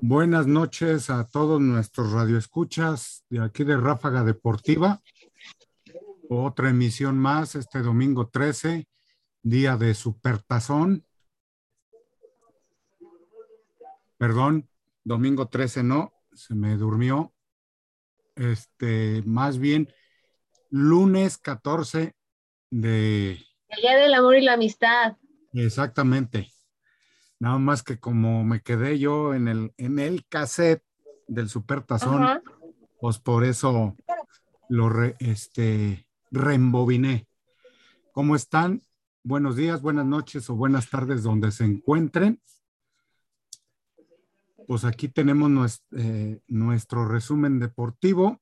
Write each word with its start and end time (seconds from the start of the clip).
Buenas 0.00 0.46
noches 0.46 1.10
a 1.10 1.26
todos 1.26 1.60
nuestros 1.60 2.12
radioescuchas 2.12 3.24
de 3.30 3.42
aquí 3.42 3.64
de 3.64 3.76
Ráfaga 3.76 4.22
Deportiva. 4.22 5.02
Otra 6.30 6.70
emisión 6.70 7.18
más 7.18 7.56
este 7.56 7.80
domingo 7.80 8.28
13, 8.28 8.86
día 9.42 9.76
de 9.76 9.94
Supertazón. 9.94 11.04
Perdón, 14.18 14.68
domingo 15.02 15.48
13 15.48 15.82
no, 15.82 16.12
se 16.32 16.54
me 16.54 16.76
durmió. 16.76 17.34
Este, 18.36 19.24
más 19.26 19.58
bien 19.58 19.92
lunes 20.70 21.38
14 21.38 22.14
de... 22.70 23.32
El 23.66 23.82
día 23.82 23.96
del 23.96 24.14
amor 24.14 24.36
y 24.36 24.42
la 24.42 24.52
amistad. 24.52 25.16
Exactamente. 25.52 26.52
Nada 27.40 27.58
más 27.58 27.84
que 27.84 27.98
como 27.98 28.42
me 28.42 28.60
quedé 28.62 28.98
yo 28.98 29.32
en 29.32 29.46
el, 29.46 29.72
en 29.76 30.00
el 30.00 30.26
cassette 30.26 30.82
del 31.28 31.48
Super 31.48 31.82
Tazón, 31.82 32.42
pues 33.00 33.18
por 33.18 33.44
eso 33.44 33.96
lo 34.68 34.88
re, 34.88 35.16
este, 35.20 36.08
reembobiné. 36.32 37.28
¿Cómo 38.12 38.34
están? 38.34 38.82
Buenos 39.22 39.54
días, 39.54 39.82
buenas 39.82 40.06
noches 40.06 40.50
o 40.50 40.56
buenas 40.56 40.90
tardes 40.90 41.22
donde 41.22 41.52
se 41.52 41.64
encuentren. 41.64 42.40
Pues 44.66 44.84
aquí 44.84 45.08
tenemos 45.08 45.48
nuestro, 45.48 45.98
eh, 45.98 46.40
nuestro 46.48 47.06
resumen 47.06 47.60
deportivo 47.60 48.40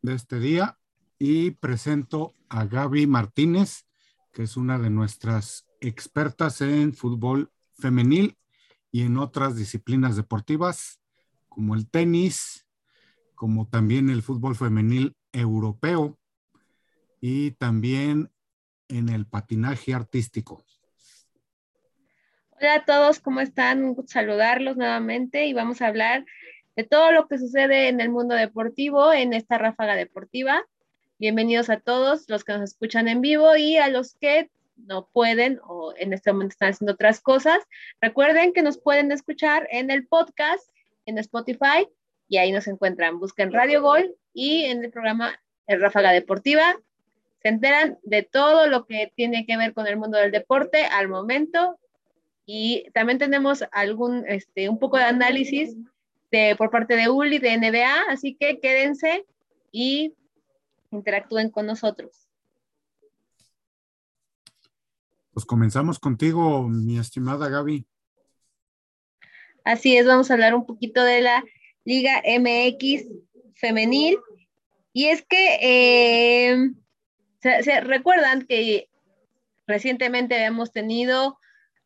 de 0.00 0.14
este 0.14 0.38
día 0.38 0.78
y 1.18 1.52
presento 1.52 2.34
a 2.48 2.66
Gaby 2.66 3.08
Martínez, 3.08 3.86
que 4.32 4.44
es 4.44 4.56
una 4.56 4.78
de 4.78 4.90
nuestras 4.90 5.66
expertas 5.80 6.60
en 6.60 6.94
fútbol 6.94 7.50
femenil 7.82 8.38
y 8.90 9.02
en 9.02 9.18
otras 9.18 9.56
disciplinas 9.56 10.16
deportivas 10.16 11.00
como 11.48 11.74
el 11.74 11.90
tenis, 11.90 12.66
como 13.34 13.68
también 13.68 14.08
el 14.08 14.22
fútbol 14.22 14.56
femenil 14.56 15.14
europeo 15.32 16.18
y 17.20 17.52
también 17.52 18.30
en 18.88 19.08
el 19.08 19.26
patinaje 19.26 19.94
artístico. 19.94 20.64
Hola 22.50 22.74
a 22.74 22.84
todos, 22.84 23.18
¿cómo 23.18 23.40
están? 23.40 23.82
Un 23.82 23.94
gusto 23.94 24.12
saludarlos 24.12 24.76
nuevamente 24.76 25.46
y 25.46 25.52
vamos 25.52 25.82
a 25.82 25.88
hablar 25.88 26.24
de 26.76 26.84
todo 26.84 27.10
lo 27.10 27.26
que 27.26 27.38
sucede 27.38 27.88
en 27.88 28.00
el 28.00 28.08
mundo 28.08 28.34
deportivo 28.34 29.12
en 29.12 29.32
esta 29.32 29.58
ráfaga 29.58 29.96
deportiva. 29.96 30.62
Bienvenidos 31.18 31.70
a 31.70 31.80
todos 31.80 32.28
los 32.28 32.44
que 32.44 32.52
nos 32.52 32.62
escuchan 32.62 33.08
en 33.08 33.20
vivo 33.20 33.56
y 33.56 33.76
a 33.76 33.88
los 33.88 34.14
que 34.14 34.50
no 34.76 35.08
pueden 35.12 35.60
o 35.64 35.94
en 35.96 36.12
este 36.12 36.32
momento 36.32 36.52
están 36.52 36.70
haciendo 36.70 36.92
otras 36.92 37.20
cosas, 37.20 37.58
recuerden 38.00 38.52
que 38.52 38.62
nos 38.62 38.78
pueden 38.78 39.12
escuchar 39.12 39.68
en 39.70 39.90
el 39.90 40.06
podcast, 40.06 40.68
en 41.06 41.18
Spotify, 41.18 41.88
y 42.28 42.38
ahí 42.38 42.50
nos 42.50 42.66
encuentran. 42.66 43.18
Busquen 43.18 43.52
Radio 43.52 43.82
Gol 43.82 44.16
y 44.32 44.64
en 44.64 44.82
el 44.82 44.90
programa 44.90 45.38
El 45.66 45.82
Ráfaga 45.82 46.12
Deportiva. 46.12 46.76
Se 47.42 47.48
enteran 47.48 47.98
de 48.04 48.22
todo 48.22 48.68
lo 48.68 48.86
que 48.86 49.12
tiene 49.14 49.44
que 49.44 49.58
ver 49.58 49.74
con 49.74 49.86
el 49.86 49.98
mundo 49.98 50.16
del 50.16 50.30
deporte 50.30 50.84
al 50.84 51.08
momento. 51.08 51.78
Y 52.46 52.86
también 52.94 53.18
tenemos 53.18 53.64
algún, 53.70 54.24
este, 54.26 54.68
un 54.68 54.78
poco 54.78 54.96
de 54.96 55.04
análisis 55.04 55.76
de, 56.30 56.56
por 56.56 56.70
parte 56.70 56.96
de 56.96 57.10
ULI, 57.10 57.38
de 57.38 57.56
NBA, 57.58 58.04
así 58.08 58.34
que 58.34 58.58
quédense 58.60 59.26
y 59.70 60.14
interactúen 60.90 61.50
con 61.50 61.66
nosotros. 61.66 62.28
Pues 65.32 65.46
comenzamos 65.46 65.98
contigo, 65.98 66.68
mi 66.68 66.98
estimada 66.98 67.48
Gaby. 67.48 67.86
Así 69.64 69.96
es, 69.96 70.06
vamos 70.06 70.30
a 70.30 70.34
hablar 70.34 70.54
un 70.54 70.66
poquito 70.66 71.02
de 71.04 71.22
la 71.22 71.42
Liga 71.84 72.22
MX 72.26 73.06
femenil. 73.54 74.18
Y 74.92 75.06
es 75.06 75.22
que 75.22 75.58
eh, 75.62 76.70
se, 77.40 77.80
recuerdan 77.80 78.44
que 78.46 78.90
recientemente 79.66 80.34
habíamos 80.34 80.70
tenido 80.70 81.38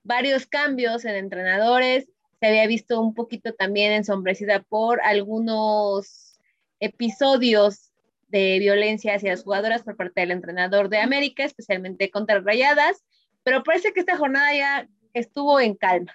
varios 0.02 0.46
cambios 0.46 1.04
en 1.04 1.14
entrenadores, 1.14 2.08
se 2.40 2.46
había 2.48 2.66
visto 2.66 3.00
un 3.00 3.14
poquito 3.14 3.54
también 3.54 3.92
ensombrecida 3.92 4.64
por 4.64 5.00
algunos 5.02 6.40
episodios 6.80 7.92
de 8.26 8.58
violencia 8.58 9.14
hacia 9.14 9.30
las 9.30 9.44
jugadoras 9.44 9.84
por 9.84 9.96
parte 9.96 10.22
del 10.22 10.32
entrenador 10.32 10.88
de 10.88 10.98
América, 10.98 11.44
especialmente 11.44 12.10
contra 12.10 12.40
Rayadas 12.40 13.04
pero 13.46 13.62
parece 13.62 13.92
que 13.92 14.00
esta 14.00 14.16
jornada 14.16 14.52
ya 14.52 14.88
estuvo 15.14 15.60
en 15.60 15.76
calma. 15.76 16.12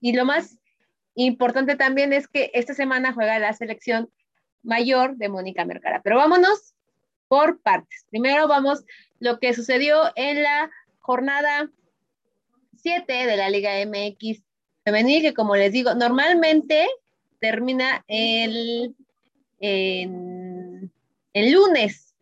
Y 0.00 0.12
lo 0.12 0.24
más 0.24 0.60
importante 1.16 1.74
también 1.74 2.12
es 2.12 2.28
que 2.28 2.52
esta 2.54 2.72
semana 2.72 3.12
juega 3.12 3.40
la 3.40 3.52
selección 3.52 4.08
mayor 4.62 5.16
de 5.16 5.28
Mónica 5.28 5.64
Mercara. 5.64 6.02
Pero 6.02 6.18
vámonos 6.18 6.76
por 7.26 7.60
partes. 7.62 8.06
Primero 8.10 8.46
vamos 8.46 8.84
lo 9.18 9.40
que 9.40 9.54
sucedió 9.54 10.12
en 10.14 10.44
la 10.44 10.70
jornada 11.00 11.68
7 12.76 13.12
de 13.12 13.36
la 13.36 13.50
Liga 13.50 13.72
MX 13.84 14.40
femenil, 14.84 15.22
que 15.22 15.34
como 15.34 15.56
les 15.56 15.72
digo, 15.72 15.96
normalmente 15.96 16.86
termina 17.40 18.04
el, 18.06 18.94
el 19.58 20.92
lunes, 21.34 22.14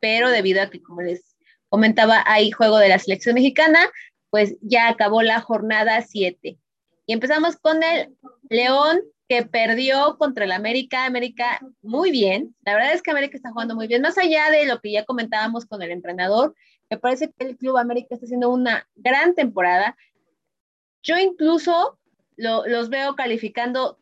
pero 0.00 0.30
debido 0.30 0.62
a 0.62 0.70
que, 0.70 0.82
como 0.82 1.02
les 1.02 1.29
comentaba, 1.70 2.22
hay 2.26 2.50
juego 2.50 2.76
de 2.76 2.90
la 2.90 2.98
selección 2.98 3.34
mexicana, 3.34 3.78
pues 4.28 4.56
ya 4.60 4.88
acabó 4.88 5.22
la 5.22 5.40
jornada 5.40 6.02
7. 6.02 6.58
Y 7.06 7.12
empezamos 7.12 7.56
con 7.56 7.82
el 7.82 8.14
León 8.48 9.00
que 9.28 9.44
perdió 9.44 10.16
contra 10.18 10.44
el 10.44 10.52
América. 10.52 11.06
América 11.06 11.60
muy 11.82 12.10
bien. 12.10 12.54
La 12.64 12.74
verdad 12.74 12.92
es 12.92 13.02
que 13.02 13.12
América 13.12 13.36
está 13.36 13.52
jugando 13.52 13.74
muy 13.74 13.86
bien. 13.86 14.02
Más 14.02 14.18
allá 14.18 14.50
de 14.50 14.66
lo 14.66 14.80
que 14.80 14.92
ya 14.92 15.04
comentábamos 15.04 15.66
con 15.66 15.82
el 15.82 15.92
entrenador, 15.92 16.54
me 16.90 16.98
parece 16.98 17.32
que 17.32 17.46
el 17.46 17.56
Club 17.56 17.78
América 17.78 18.08
está 18.10 18.26
haciendo 18.26 18.50
una 18.50 18.88
gran 18.96 19.34
temporada. 19.34 19.96
Yo 21.02 21.16
incluso 21.16 21.98
los 22.36 22.88
veo 22.88 23.14
calificando 23.14 23.98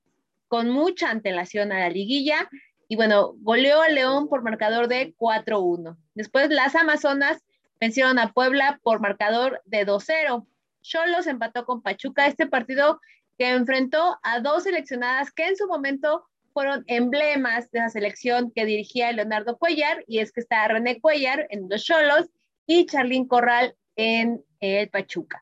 con 0.49 0.71
mucha 0.71 1.11
antelación 1.11 1.73
a 1.73 1.81
la 1.81 1.91
liguilla. 1.91 2.49
Y 2.89 2.97
bueno, 2.97 3.35
goleó 3.41 3.83
a 3.83 3.91
León 3.91 4.29
por 4.29 4.43
marcador 4.43 4.89
de 4.89 5.15
4-1. 5.17 5.97
Después 6.15 6.49
las 6.49 6.75
Amazonas 6.75 7.45
vencieron 7.81 8.19
a 8.19 8.33
Puebla 8.33 8.81
por 8.83 9.01
marcador 9.01 9.63
de 9.65 9.87
2-0. 9.87 10.47
Cholos 10.83 11.27
empató 11.27 11.65
con 11.65 11.83
Pachuca 11.83 12.27
este 12.27 12.47
partido 12.47 13.01
que 13.37 13.51
enfrentó 13.51 14.19
a 14.23 14.41
dos 14.41 14.65
seleccionadas 14.65 15.31
que 15.31 15.47
en 15.47 15.57
su 15.57 15.67
momento 15.67 16.27
fueron 16.53 16.83
emblemas 16.89 17.71
de 17.71 17.79
la 17.79 17.89
selección 17.89 18.51
que 18.51 18.65
dirigía 18.65 19.13
Leonardo 19.13 19.59
Cuellar, 19.59 20.05
y 20.09 20.19
es 20.19 20.33
que 20.33 20.41
está 20.41 20.67
René 20.67 21.01
Cuellar 21.01 21.47
en 21.51 21.69
los 21.69 21.85
Cholos 21.85 22.29
y 22.67 22.87
Charlín 22.87 23.29
Corral 23.29 23.77
en 23.95 24.45
el 24.59 24.89
Pachuca. 24.89 25.41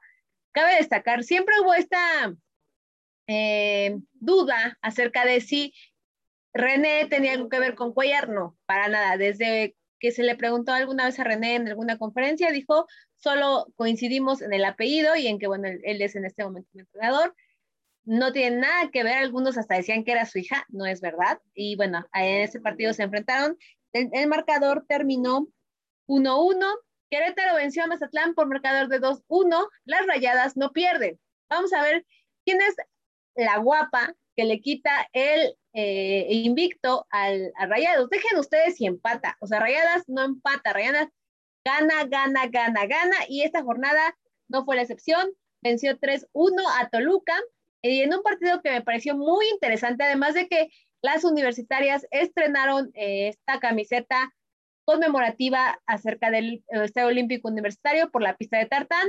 Cabe 0.52 0.76
destacar, 0.76 1.24
siempre 1.24 1.54
hubo 1.60 1.72
esta 1.72 2.34
eh, 3.26 3.96
duda 4.12 4.76
acerca 4.82 5.24
de 5.24 5.40
si 5.40 5.72
René 6.52 7.06
tenía 7.06 7.32
algo 7.32 7.48
que 7.48 7.60
ver 7.60 7.74
con 7.74 7.92
Cuellar, 7.92 8.28
no, 8.28 8.56
para 8.66 8.88
nada. 8.88 9.16
Desde 9.16 9.74
que 9.98 10.12
se 10.12 10.22
le 10.22 10.36
preguntó 10.36 10.72
alguna 10.72 11.06
vez 11.06 11.18
a 11.18 11.24
René 11.24 11.54
en 11.54 11.68
alguna 11.68 11.98
conferencia, 11.98 12.50
dijo, 12.50 12.86
solo 13.16 13.66
coincidimos 13.76 14.42
en 14.42 14.52
el 14.52 14.64
apellido 14.64 15.16
y 15.16 15.26
en 15.26 15.38
que, 15.38 15.46
bueno, 15.46 15.68
él, 15.68 16.02
es 16.02 16.16
en 16.16 16.24
este 16.24 16.44
momento 16.44 16.68
mi 16.72 16.80
entrenador. 16.80 17.34
No 18.04 18.32
tiene 18.32 18.58
nada 18.58 18.90
que 18.92 19.02
ver, 19.02 19.18
algunos 19.18 19.58
hasta 19.58 19.74
decían 19.74 20.04
que 20.04 20.12
era 20.12 20.26
su 20.26 20.38
hija, 20.38 20.64
no 20.68 20.86
es 20.86 21.00
verdad. 21.00 21.40
Y 21.54 21.76
bueno, 21.76 22.06
en 22.12 22.42
ese 22.42 22.60
partido 22.60 22.92
se 22.92 23.02
enfrentaron. 23.02 23.58
El, 23.92 24.28
marcador 24.28 24.84
terminó 24.86 25.48
1-1. 26.06 26.64
Querétaro 27.10 27.56
venció 27.56 27.84
a 27.84 27.86
Mazatlán 27.88 28.34
por 28.34 28.46
marcador 28.46 28.88
de 28.88 29.00
2-1. 29.00 29.68
Las 29.84 30.06
rayadas 30.06 30.56
no 30.56 30.72
pierden. 30.72 31.18
Vamos 31.48 31.72
a 31.72 31.82
ver 31.82 32.06
quién 32.44 32.60
es 32.60 32.76
la 33.34 33.58
guapa 33.58 34.14
que 34.36 34.44
le 34.44 34.60
quita 34.60 35.08
el 35.12 35.56
eh, 35.76 36.26
invicto 36.30 37.06
al, 37.10 37.52
a 37.56 37.66
Rayados. 37.66 38.08
Dejen 38.08 38.38
ustedes 38.38 38.76
si 38.76 38.86
empata. 38.86 39.36
O 39.40 39.46
sea, 39.46 39.60
Rayadas 39.60 40.04
no 40.08 40.22
empata, 40.22 40.72
Rayadas 40.72 41.08
gana, 41.64 42.04
gana, 42.04 42.46
gana, 42.46 42.86
gana. 42.86 43.16
Y 43.28 43.42
esta 43.42 43.62
jornada 43.62 44.16
no 44.48 44.64
fue 44.64 44.76
la 44.76 44.82
excepción. 44.82 45.30
Venció 45.62 45.98
3-1 45.98 46.62
a 46.80 46.88
Toluca. 46.88 47.34
Y 47.82 48.00
en 48.00 48.14
un 48.14 48.22
partido 48.22 48.62
que 48.62 48.70
me 48.70 48.82
pareció 48.82 49.16
muy 49.16 49.46
interesante, 49.50 50.04
además 50.04 50.34
de 50.34 50.48
que 50.48 50.70
las 51.02 51.24
universitarias 51.24 52.06
estrenaron 52.10 52.90
eh, 52.94 53.28
esta 53.28 53.60
camiseta 53.60 54.32
conmemorativa 54.86 55.80
acerca 55.86 56.30
del 56.30 56.64
Estadio 56.68 57.08
Olímpico 57.08 57.48
Universitario 57.48 58.10
por 58.10 58.22
la 58.22 58.36
pista 58.36 58.58
de 58.58 58.66
Tartán. 58.66 59.08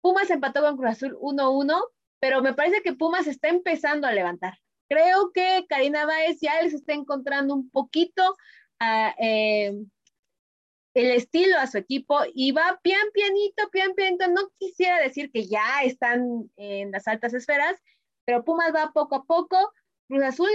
Pumas 0.00 0.30
empató 0.30 0.62
con 0.62 0.76
Cruz 0.76 0.90
Azul 0.90 1.16
1-1 1.20 1.80
pero 2.24 2.40
me 2.40 2.54
parece 2.54 2.80
que 2.80 2.94
Pumas 2.94 3.26
está 3.26 3.48
empezando 3.48 4.06
a 4.06 4.12
levantar. 4.12 4.58
Creo 4.88 5.32
que 5.32 5.66
Karina 5.68 6.06
Báez 6.06 6.38
ya 6.40 6.60
les 6.62 6.74
está 6.74 6.92
encontrando 6.92 7.54
un 7.54 7.70
poquito 7.70 8.36
eh, 9.18 9.72
el 10.94 11.10
estilo 11.10 11.58
a 11.58 11.66
su 11.66 11.78
equipo 11.78 12.20
y 12.34 12.52
va 12.52 12.78
pian 12.82 13.06
pianito, 13.12 13.68
pian 13.70 13.94
pianito. 13.94 14.28
No 14.28 14.50
quisiera 14.58 15.00
decir 15.00 15.30
que 15.32 15.46
ya 15.46 15.82
están 15.82 16.50
en 16.56 16.92
las 16.92 17.08
altas 17.08 17.34
esferas, 17.34 17.80
pero 18.24 18.44
Pumas 18.44 18.72
va 18.74 18.92
poco 18.92 19.16
a 19.16 19.24
poco. 19.24 19.72
Cruz 20.08 20.22
Azul, 20.22 20.50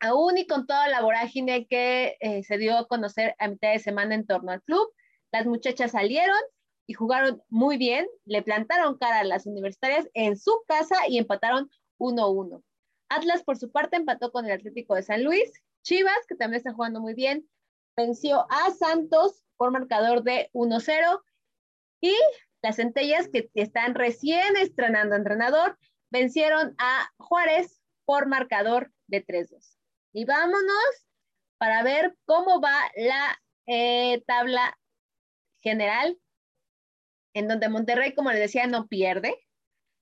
aún 0.00 0.38
y 0.38 0.46
con 0.46 0.66
toda 0.66 0.88
la 0.88 1.02
vorágine 1.02 1.66
que 1.66 2.16
eh, 2.20 2.42
se 2.42 2.58
dio 2.58 2.76
a 2.76 2.86
conocer 2.86 3.34
a 3.38 3.48
mitad 3.48 3.72
de 3.72 3.78
semana 3.78 4.14
en 4.14 4.26
torno 4.26 4.50
al 4.50 4.62
club, 4.62 4.92
las 5.32 5.46
muchachas 5.46 5.92
salieron 5.92 6.38
y 6.86 6.94
jugaron 6.94 7.42
muy 7.48 7.76
bien, 7.76 8.06
le 8.24 8.42
plantaron 8.42 8.98
cara 8.98 9.20
a 9.20 9.24
las 9.24 9.46
universitarias 9.46 10.08
en 10.14 10.36
su 10.36 10.62
casa 10.66 10.96
y 11.08 11.18
empataron 11.18 11.70
1-1. 11.98 12.62
Atlas, 13.10 13.42
por 13.42 13.58
su 13.58 13.70
parte, 13.70 13.96
empató 13.96 14.32
con 14.32 14.46
el 14.46 14.52
Atlético 14.52 14.94
de 14.94 15.02
San 15.02 15.24
Luis. 15.24 15.52
Chivas, 15.82 16.26
que 16.28 16.36
también 16.36 16.58
está 16.58 16.72
jugando 16.72 17.00
muy 17.00 17.14
bien, 17.14 17.48
venció 17.96 18.46
a 18.50 18.70
Santos 18.70 19.42
por 19.56 19.72
marcador 19.72 20.22
de 20.22 20.48
1-0. 20.52 21.22
Y 22.00 22.14
las 22.62 22.76
centellas, 22.76 23.28
que 23.28 23.50
están 23.54 23.94
recién 23.94 24.56
estrenando 24.56 25.16
entrenador, 25.16 25.76
vencieron 26.10 26.74
a 26.78 27.10
Juárez 27.18 27.82
por 28.04 28.26
marcador 28.26 28.92
de 29.06 29.26
3-2. 29.26 29.76
Y 30.12 30.24
vámonos 30.24 31.06
para 31.58 31.82
ver 31.82 32.16
cómo 32.24 32.60
va 32.60 32.74
la 32.96 33.40
eh, 33.66 34.22
tabla 34.26 34.78
general, 35.62 36.18
en 37.34 37.48
donde 37.48 37.68
Monterrey, 37.68 38.14
como 38.14 38.30
les 38.30 38.40
decía, 38.40 38.66
no 38.66 38.86
pierde. 38.86 39.36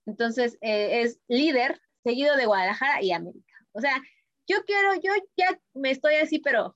Entonces, 0.06 0.56
eh, 0.60 1.02
es 1.02 1.20
líder, 1.26 1.81
seguido 2.08 2.37
de 2.37 2.46
Guadalajara 2.46 3.02
y 3.02 3.12
América. 3.12 3.55
O 3.72 3.81
sea, 3.81 4.02
yo 4.46 4.64
quiero, 4.64 4.94
yo 4.94 5.12
ya 5.37 5.60
me 5.75 5.90
estoy 5.90 6.14
así, 6.14 6.38
pero 6.38 6.75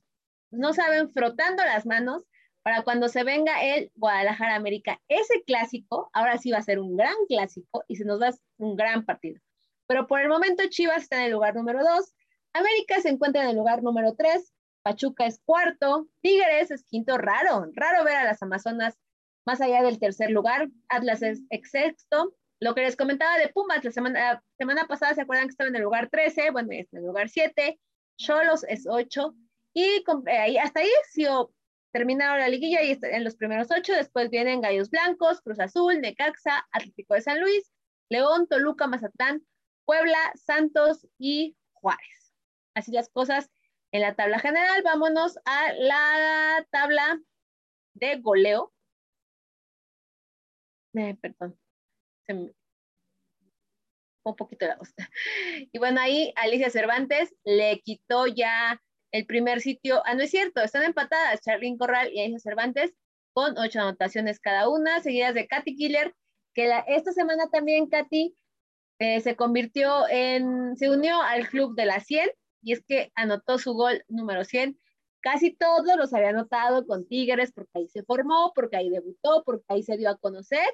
no 0.51 0.75
saben, 0.75 1.11
frotando 1.11 1.65
las 1.65 1.87
manos 1.87 2.25
para 2.63 2.83
cuando 2.83 3.09
se 3.09 3.25
venga 3.25 3.63
el 3.63 3.91
Guadalajara 3.95 4.57
América. 4.57 5.01
Ese 5.09 5.43
clásico, 5.47 6.11
ahora 6.13 6.37
sí 6.37 6.51
va 6.51 6.59
a 6.59 6.63
ser 6.63 6.79
un 6.79 6.99
gran 6.99 7.15
clásico 7.29 7.83
y 7.89 7.97
se 7.97 8.05
nos 8.05 8.21
da 8.21 8.35
un 8.59 8.77
gran 8.77 9.07
partido. 9.07 9.41
Pero 9.87 10.07
por 10.07 10.21
el 10.21 10.29
momento 10.29 10.65
Chivas 10.69 11.05
está 11.05 11.17
en 11.17 11.25
el 11.25 11.33
lugar 11.33 11.55
número 11.55 11.83
2, 11.83 12.15
América 12.53 13.01
se 13.01 13.09
encuentra 13.09 13.43
en 13.43 13.49
el 13.49 13.57
lugar 13.57 13.83
número 13.83 14.15
3, 14.15 14.53
Pachuca 14.83 15.25
es 15.25 15.41
cuarto, 15.47 16.09
Tigres 16.21 16.71
es 16.71 16.85
quinto, 16.85 17.17
raro, 17.17 17.71
raro 17.73 18.05
ver 18.05 18.17
a 18.17 18.25
las 18.25 18.43
Amazonas 18.43 18.99
más 19.47 19.63
allá 19.63 19.83
del 19.83 19.99
tercer 19.99 20.31
lugar, 20.31 20.69
Atlas 20.91 21.23
es 21.23 21.41
sexto, 21.65 22.35
lo 22.63 22.77
que 22.77 22.83
les 22.83 22.95
comentaba 22.95 23.39
de 23.39 23.49
Pumas, 23.49 23.83
la 23.83 23.91
semana, 23.91 24.43
semana 24.57 24.87
pasada 24.87 25.15
se 25.15 25.23
acuerdan 25.23 25.47
que 25.47 25.51
estaba 25.51 25.69
en 25.69 25.75
el 25.75 25.83
lugar 25.83 26.09
13, 26.11 26.53
bueno, 26.53 26.69
está 26.71 26.97
en 26.97 27.03
el 27.03 27.09
lugar 27.09 27.29
7, 27.29 27.81
Cholos 28.17 28.65
es 28.69 28.87
8, 28.89 29.35
y 29.75 30.05
eh, 30.29 30.61
hasta 30.61 30.79
ahí 30.79 30.91
sí, 31.11 31.27
terminaron 31.91 32.39
la 32.39 32.49
liguilla 32.49 32.81
y 32.83 32.97
en 33.03 33.25
los 33.25 33.35
primeros 33.35 33.69
8, 33.73 33.95
después 33.95 34.31
vienen 34.31 34.61
Gallos 34.61 34.91
Blancos, 34.91 35.41
Cruz 35.41 35.59
Azul, 35.59 36.01
Necaxa, 36.01 36.65
Atlético 36.71 37.15
de 37.15 37.23
San 37.23 37.41
Luis, 37.41 37.73
León, 38.09 38.47
Toluca, 38.47 38.87
Mazatlán, 38.87 39.45
Puebla, 39.85 40.33
Santos 40.37 41.09
y 41.19 41.57
Juárez. 41.73 42.33
Así 42.75 42.93
las 42.93 43.09
cosas 43.09 43.51
en 43.91 44.03
la 44.03 44.15
tabla 44.15 44.39
general. 44.39 44.83
Vámonos 44.85 45.37
a 45.45 45.73
la 45.73 46.65
tabla 46.71 47.21
de 47.95 48.17
goleo. 48.21 48.73
Eh, 50.95 51.17
perdón. 51.21 51.59
Un 54.25 54.37
poquito 54.37 54.67
la 54.67 54.77
voz. 54.77 54.93
Y 55.73 55.79
bueno, 55.79 56.01
ahí 56.01 56.33
Alicia 56.37 56.71
Cervantes 56.71 57.35
le 57.45 57.81
quitó 57.81 58.27
ya 58.27 58.81
el 59.13 59.27
primer 59.27 59.61
sitio. 59.61 60.03
Ah, 60.07 60.15
no 60.15 60.23
es 60.23 60.31
cierto, 60.31 60.61
están 60.63 60.85
empatadas 60.85 61.41
Charlene 61.43 61.79
Corral 61.79 62.11
y 62.13 62.21
Alicia 62.21 62.39
Cervantes 62.39 62.93
con 63.33 63.57
ocho 63.59 63.81
anotaciones 63.81 64.41
cada 64.41 64.69
una, 64.69 65.01
seguidas 65.01 65.35
de 65.35 65.47
Katy 65.47 65.75
Killer, 65.77 66.15
que 66.55 66.71
esta 66.87 67.13
semana 67.13 67.49
también 67.51 67.89
Katy 67.89 68.37
eh, 68.99 69.21
se 69.21 69.37
convirtió 69.37 70.09
en, 70.09 70.77
se 70.77 70.91
unió 70.91 71.21
al 71.23 71.49
club 71.49 71.75
de 71.75 71.87
las 71.87 72.07
100 72.07 72.31
y 72.63 72.73
es 72.73 72.85
que 72.85 73.11
anotó 73.15 73.59
su 73.59 73.75
gol 73.75 74.05
número 74.09 74.45
100. 74.45 74.79
Casi 75.21 75.55
todos 75.55 75.97
los 75.97 76.13
había 76.15 76.31
anotado 76.31 76.87
con 76.87 77.07
Tigres 77.07 77.53
porque 77.53 77.71
ahí 77.75 77.89
se 77.89 78.03
formó, 78.03 78.53
porque 78.55 78.77
ahí 78.77 78.91
debutó, 78.91 79.43
porque 79.45 79.65
ahí 79.69 79.83
se 79.83 79.97
dio 79.97 80.11
a 80.11 80.19
conocer, 80.19 80.67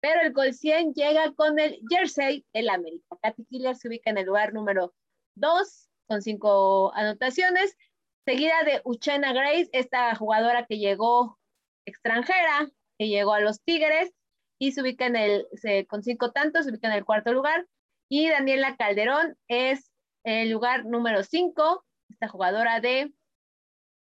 pero 0.00 0.20
el 0.20 0.32
gol 0.32 0.52
100 0.52 0.94
llega 0.94 1.32
con 1.32 1.58
el 1.58 1.80
jersey 1.90 2.44
del 2.52 2.68
América. 2.68 3.16
Katy 3.22 3.44
Killer 3.46 3.76
se 3.76 3.88
ubica 3.88 4.10
en 4.10 4.18
el 4.18 4.26
lugar 4.26 4.52
número 4.52 4.94
2 5.36 5.88
con 6.06 6.22
cinco 6.22 6.92
anotaciones, 6.94 7.76
seguida 8.24 8.62
de 8.64 8.80
Uchena 8.84 9.32
Grace, 9.32 9.68
esta 9.72 10.14
jugadora 10.14 10.66
que 10.66 10.78
llegó 10.78 11.38
extranjera, 11.84 12.70
que 12.98 13.08
llegó 13.08 13.34
a 13.34 13.40
los 13.40 13.62
Tigres 13.62 14.12
y 14.58 14.72
se 14.72 14.82
ubica 14.82 15.06
en 15.06 15.16
el, 15.16 15.48
con 15.88 16.02
cinco 16.02 16.32
tantos, 16.32 16.64
se 16.64 16.70
ubica 16.70 16.88
en 16.88 16.94
el 16.94 17.04
cuarto 17.04 17.32
lugar. 17.32 17.66
Y 18.08 18.28
Daniela 18.28 18.76
Calderón 18.76 19.36
es 19.48 19.90
el 20.24 20.50
lugar 20.50 20.84
número 20.84 21.22
5, 21.22 21.84
esta 22.10 22.28
jugadora 22.28 22.80
de 22.80 23.12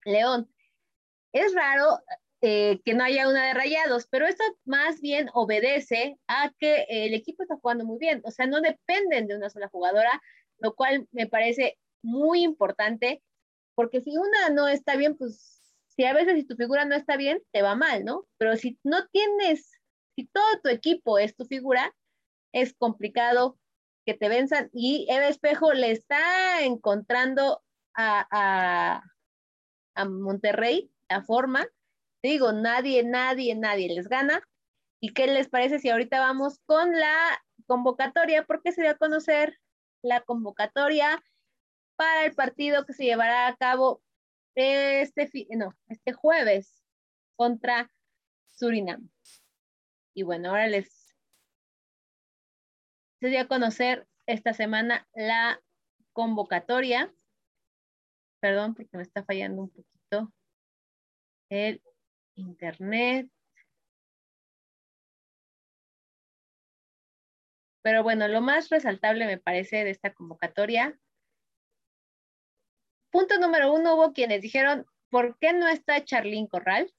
León. 0.06 0.52
Es 1.34 1.54
raro 1.54 2.00
eh, 2.42 2.82
que 2.84 2.94
no 2.94 3.04
haya 3.04 3.30
una 3.30 3.46
de 3.48 3.54
rayados, 3.54 4.08
pero 4.10 4.28
esto 4.28 4.44
más 4.66 5.02
bien 5.02 5.30
obedece 5.34 6.18
a 6.28 6.52
que 6.58 6.86
el 6.90 7.14
equipo 7.14 7.44
está 7.44 7.56
jugando 7.58 7.86
muy 7.86 8.00
bien, 8.00 8.22
o 8.24 8.32
sea, 8.32 8.48
no 8.48 8.62
dependen 8.62 9.28
de 9.28 9.36
una 9.36 9.50
sola 9.50 9.70
jugadora, 9.70 10.22
lo 10.58 10.76
cual 10.76 11.08
me 11.12 11.28
parece 11.28 11.78
muy 12.02 12.44
importante, 12.44 13.22
porque 13.76 14.02
si 14.02 14.18
una 14.18 14.50
no 14.50 14.68
está 14.68 14.96
bien, 14.96 15.18
pues 15.18 15.62
si 15.96 16.06
a 16.06 16.14
veces 16.14 16.36
si 16.36 16.44
tu 16.46 16.56
figura 16.56 16.86
no 16.86 16.96
está 16.96 17.18
bien, 17.18 17.44
te 17.52 17.62
va 17.62 17.76
mal, 17.76 18.06
¿no? 18.06 18.26
Pero 18.38 18.56
si 18.56 18.80
no 18.84 19.08
tienes, 19.10 19.72
si 20.16 20.26
todo 20.28 20.62
tu 20.64 20.70
equipo 20.70 21.20
es 21.20 21.36
tu 21.36 21.46
figura, 21.46 21.94
es 22.54 22.74
complicado 22.74 23.58
que 24.06 24.14
te 24.14 24.30
venzan. 24.30 24.70
Y 24.74 25.06
Eva 25.10 25.28
Espejo 25.28 25.74
le 25.74 25.92
está 25.92 26.64
encontrando 26.64 27.62
a, 27.94 29.04
a, 29.96 30.06
Monterrey 30.06 30.92
la 31.10 31.22
forma. 31.22 31.68
Digo, 32.24 32.52
nadie, 32.54 33.04
nadie, 33.04 33.56
nadie 33.56 33.94
les 33.94 34.08
gana. 34.08 34.42
¿Y 35.00 35.14
qué 35.14 35.28
les 35.28 35.50
parece 35.50 35.80
si 35.80 35.90
ahorita 35.90 36.20
vamos 36.20 36.60
con 36.66 36.92
la 36.92 37.44
convocatoria? 37.66 38.46
Porque 38.46 38.72
se 38.72 38.82
dio 38.82 38.92
a 38.92 38.98
conocer 38.98 39.58
la 40.04 40.22
convocatoria 40.22 41.24
para 41.96 42.26
el 42.26 42.36
partido 42.36 42.86
que 42.86 42.94
se 42.94 43.06
llevará 43.06 43.48
a 43.48 43.56
cabo 43.56 44.02
este, 44.56 45.30
no, 45.56 45.76
este 45.88 46.14
jueves 46.14 46.84
contra 47.36 47.92
Surinam. 48.46 49.10
Y 50.14 50.24
bueno, 50.24 50.50
ahora 50.50 50.68
les 50.68 51.16
se 53.20 53.28
dio 53.28 53.42
a 53.42 53.48
conocer 53.48 54.08
esta 54.26 54.54
semana 54.54 55.08
la 55.14 55.62
convocatoria. 56.14 57.14
Perdón, 58.40 58.74
porque 58.74 58.98
me 58.98 59.04
está 59.04 59.24
fallando 59.24 59.62
un 59.62 59.70
poquito 59.70 60.34
el 61.50 61.82
internet. 62.36 63.30
Pero 67.82 68.04
bueno, 68.04 68.28
lo 68.28 68.42
más 68.42 68.70
resaltable 68.70 69.26
me 69.26 69.38
parece 69.38 69.84
de 69.84 69.90
esta 69.90 70.14
convocatoria. 70.14 70.98
Punto 73.12 73.40
número 73.40 73.74
uno, 73.74 73.96
hubo 73.96 74.14
quienes 74.14 74.42
dijeron, 74.42 74.86
¿por 75.10 75.38
qué 75.40 75.54
no 75.54 75.68
está 75.68 76.04
Charlín 76.06 76.48
Corral? 76.48 76.94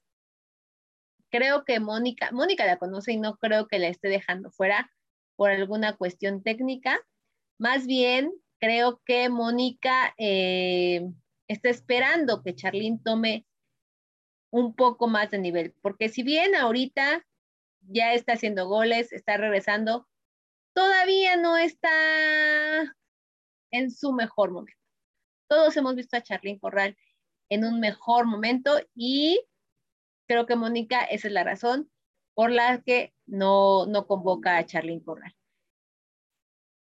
Creo 1.31 1.65
que 1.65 1.79
Mónica, 1.79 2.31
Mónica 2.31 2.65
la 2.65 2.77
conoce 2.77 3.13
y 3.13 3.17
no 3.17 3.37
creo 3.37 3.67
que 3.67 3.79
la 3.79 3.87
esté 3.87 4.09
dejando 4.09 4.51
fuera 4.51 4.91
por 5.35 5.49
alguna 5.49 5.97
cuestión 5.97 6.43
técnica. 6.43 6.99
Más 7.57 7.87
bien, 7.87 8.31
creo 8.59 9.01
que 9.05 9.29
Mónica 9.29 10.13
eh, 10.17 11.01
está 11.47 11.69
esperando 11.69 12.43
que 12.43 12.53
Charlín 12.53 13.01
tome 13.01 13.47
un 14.53 14.75
poco 14.75 15.07
más 15.07 15.31
de 15.31 15.39
nivel, 15.39 15.73
porque 15.81 16.09
si 16.09 16.21
bien 16.21 16.53
ahorita 16.53 17.25
ya 17.89 18.13
está 18.13 18.33
haciendo 18.33 18.67
goles, 18.67 19.11
está 19.11 19.35
regresando, 19.35 20.07
todavía 20.75 21.37
no 21.37 21.57
está 21.57 21.89
en 23.71 23.89
su 23.89 24.13
mejor 24.13 24.51
momento. 24.51 24.79
Todos 25.49 25.75
hemos 25.75 25.95
visto 25.95 26.17
a 26.17 26.21
Charlín 26.21 26.59
Corral 26.59 26.95
en 27.49 27.65
un 27.65 27.79
mejor 27.79 28.27
momento 28.27 28.79
y 28.93 29.43
creo 30.27 30.45
que 30.45 30.55
Mónica, 30.55 31.03
esa 31.05 31.29
es 31.29 31.33
la 31.33 31.43
razón 31.43 31.89
por 32.35 32.51
la 32.51 32.79
que 32.83 33.11
no, 33.25 33.87
no 33.87 34.05
convoca 34.05 34.57
a 34.57 34.65
Charlín 34.67 34.99
Corral. 34.99 35.35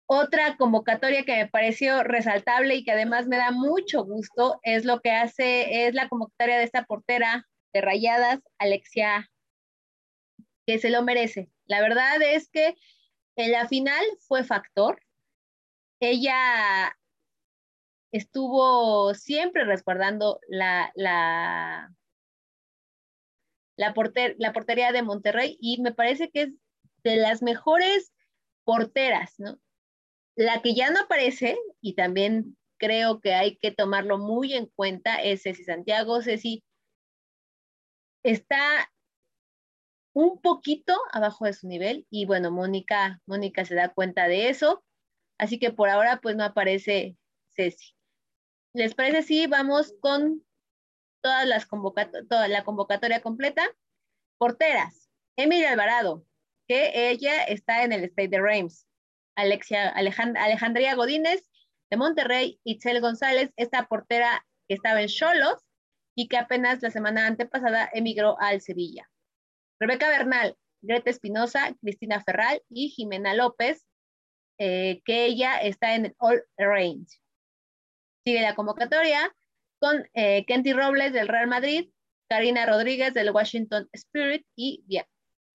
Otra 0.07 0.57
convocatoria 0.57 1.25
que 1.25 1.35
me 1.35 1.47
pareció 1.47 2.01
resaltable 2.01 2.73
y 2.73 2.83
que 2.83 2.93
además 2.93 3.27
me 3.27 3.37
da 3.37 3.51
mucho 3.51 4.03
gusto 4.03 4.59
es 4.63 4.83
lo 4.83 4.99
que 4.99 5.11
hace, 5.11 5.85
es 5.85 5.93
la 5.93 6.09
convocatoria 6.09 6.57
de 6.57 6.63
esta 6.63 6.85
portera 6.85 7.47
de 7.73 7.81
Rayadas, 7.81 8.39
Alexia, 8.57 9.29
que 10.65 10.79
se 10.79 10.89
lo 10.89 11.03
merece. 11.03 11.49
La 11.65 11.81
verdad 11.81 12.21
es 12.21 12.49
que 12.49 12.75
en 13.35 13.51
la 13.51 13.67
final 13.67 14.03
fue 14.27 14.43
factor. 14.43 15.01
Ella 15.99 16.97
estuvo 18.11 19.13
siempre 19.13 19.63
resguardando 19.63 20.39
la, 20.47 20.91
la, 20.95 21.93
la, 23.77 23.93
la 24.37 24.53
portería 24.53 24.91
de 24.91 25.03
Monterrey 25.03 25.57
y 25.61 25.81
me 25.81 25.93
parece 25.93 26.29
que 26.29 26.41
es 26.41 26.49
de 27.03 27.15
las 27.17 27.41
mejores 27.41 28.13
porteras, 28.63 29.39
¿no? 29.39 29.59
La 30.35 30.61
que 30.61 30.73
ya 30.73 30.91
no 30.91 31.01
aparece, 31.01 31.57
y 31.81 31.93
también 31.93 32.57
creo 32.77 33.19
que 33.19 33.33
hay 33.33 33.57
que 33.57 33.71
tomarlo 33.71 34.17
muy 34.17 34.53
en 34.53 34.65
cuenta 34.65 35.21
es 35.21 35.43
Ceci 35.43 35.63
Santiago. 35.63 36.21
Ceci 36.21 36.63
está 38.23 38.91
un 40.13 40.41
poquito 40.41 40.99
abajo 41.11 41.45
de 41.45 41.53
su 41.53 41.67
nivel 41.67 42.05
y 42.09 42.25
bueno, 42.25 42.51
Mónica, 42.51 43.21
Mónica 43.25 43.65
se 43.65 43.75
da 43.75 43.93
cuenta 43.93 44.27
de 44.27 44.49
eso. 44.49 44.83
Así 45.37 45.57
que 45.57 45.71
por 45.71 45.89
ahora 45.89 46.19
pues 46.21 46.35
no 46.35 46.43
aparece 46.43 47.17
Ceci. 47.55 47.95
¿Les 48.73 48.93
parece 48.95 49.23
si 49.23 49.47
vamos 49.47 49.93
con 50.01 50.45
todas 51.21 51.47
las 51.47 51.67
toda 52.29 52.47
la 52.47 52.63
convocatoria 52.63 53.21
completa? 53.21 53.63
Porteras, 54.37 55.09
Emilia 55.35 55.71
Alvarado, 55.71 56.25
que 56.67 57.09
ella 57.09 57.43
está 57.43 57.83
en 57.83 57.91
el 57.91 58.03
State 58.05 58.29
de 58.29 58.41
Reims. 58.41 58.87
Alexia, 59.35 59.89
Alejandría 59.89 60.95
Godínez 60.95 61.49
de 61.89 61.97
Monterrey, 61.97 62.59
Itzel 62.63 63.01
González, 63.01 63.51
esta 63.55 63.87
portera 63.87 64.45
que 64.67 64.75
estaba 64.75 65.01
en 65.01 65.07
Cholos 65.07 65.63
y 66.15 66.27
que 66.27 66.37
apenas 66.37 66.81
la 66.81 66.91
semana 66.91 67.27
antepasada 67.27 67.89
emigró 67.93 68.39
al 68.39 68.61
Sevilla. 68.61 69.09
Rebeca 69.79 70.09
Bernal, 70.09 70.55
Greta 70.81 71.09
Espinosa, 71.09 71.75
Cristina 71.81 72.23
Ferral 72.23 72.61
y 72.69 72.89
Jimena 72.89 73.33
López, 73.33 73.85
eh, 74.57 75.01
que 75.05 75.25
ella 75.25 75.57
está 75.57 75.95
en 75.95 76.07
el 76.07 76.15
All 76.17 76.43
Range. 76.57 77.07
Sigue 78.23 78.41
la 78.41 78.55
convocatoria 78.55 79.35
con 79.79 80.07
eh, 80.13 80.45
Kenty 80.45 80.73
Robles 80.73 81.13
del 81.13 81.27
Real 81.27 81.47
Madrid, 81.47 81.89
Karina 82.29 82.65
Rodríguez 82.65 83.13
del 83.13 83.31
Washington 83.31 83.89
Spirit 83.93 84.45
y 84.55 84.83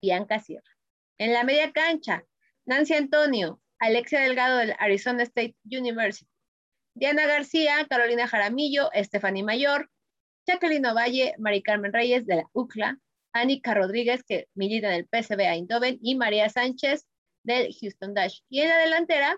Bianca 0.03 0.41
Sierra. 0.41 0.77
En 1.19 1.33
la 1.33 1.45
media 1.45 1.73
cancha, 1.73 2.25
Nancy 2.67 2.95
Antonio, 2.95 3.61
Alexia 3.79 4.21
Delgado 4.21 4.59
del 4.59 4.75
Arizona 4.79 5.23
State 5.23 5.57
University, 5.65 6.31
Diana 6.95 7.27
García, 7.27 7.87
Carolina 7.89 8.27
Jaramillo, 8.27 8.91
Stephanie 8.95 9.43
Mayor, 9.43 9.91
Jacqueline 10.47 10.87
Ovalle, 10.87 11.35
Mari 11.39 11.63
Carmen 11.63 11.93
Reyes 11.93 12.27
de 12.27 12.37
la 12.37 12.51
UCLA, 12.53 12.99
Anika 13.33 13.75
Rodríguez, 13.75 14.23
que 14.23 14.49
milita 14.55 14.89
en 14.89 14.95
el 14.95 15.09
PSV 15.09 15.41
Eindhoven, 15.41 15.99
y 16.01 16.15
María 16.15 16.49
Sánchez 16.49 17.07
del 17.43 17.75
Houston 17.75 18.15
Dash. 18.15 18.41
Y 18.49 18.61
en 18.61 18.69
la 18.69 18.79
delantera, 18.79 19.37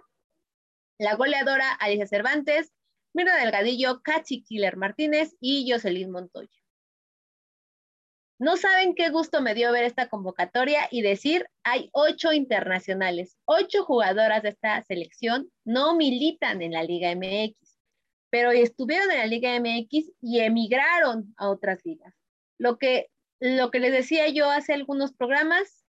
la 0.99 1.15
goleadora 1.15 1.73
Alicia 1.73 2.07
Cervantes, 2.07 2.73
Mirna 3.15 3.37
Delgadillo, 3.37 4.01
Cachi 4.03 4.43
Killer 4.43 4.77
Martínez 4.77 5.35
y 5.41 5.71
Jocelyn 5.71 6.11
Montoya. 6.11 6.49
No 8.41 8.57
saben 8.57 8.95
qué 8.95 9.11
gusto 9.11 9.43
me 9.43 9.55
dio 9.55 9.73
ver 9.73 9.83
esta 9.83 10.09
convocatoria 10.09 10.87
y 10.93 11.03
decir, 11.03 11.49
hay 11.65 11.91
ocho 11.93 12.33
internacionales, 12.33 13.37
ocho 13.45 13.85
jugadoras 13.85 14.45
de 14.45 14.51
esta 14.51 14.81
selección 14.85 15.51
no 15.65 15.97
militan 15.97 16.63
en 16.63 16.73
la 16.73 16.85
Liga 16.85 17.13
MX, 17.17 17.68
pero 18.31 18.51
estuvieron 18.51 19.11
en 19.11 19.19
la 19.19 19.27
Liga 19.27 19.59
MX 19.59 20.13
y 20.21 20.41
emigraron 20.41 21.35
a 21.37 21.49
otras 21.49 21.85
ligas. 21.85 22.15
Lo 22.59 22.79
que, 22.79 23.11
lo 23.41 23.71
que 23.71 23.81
les 23.81 23.93
decía 23.93 24.29
yo 24.29 24.51
hace 24.51 24.75
algunos 24.75 25.13
programas, 25.13 25.85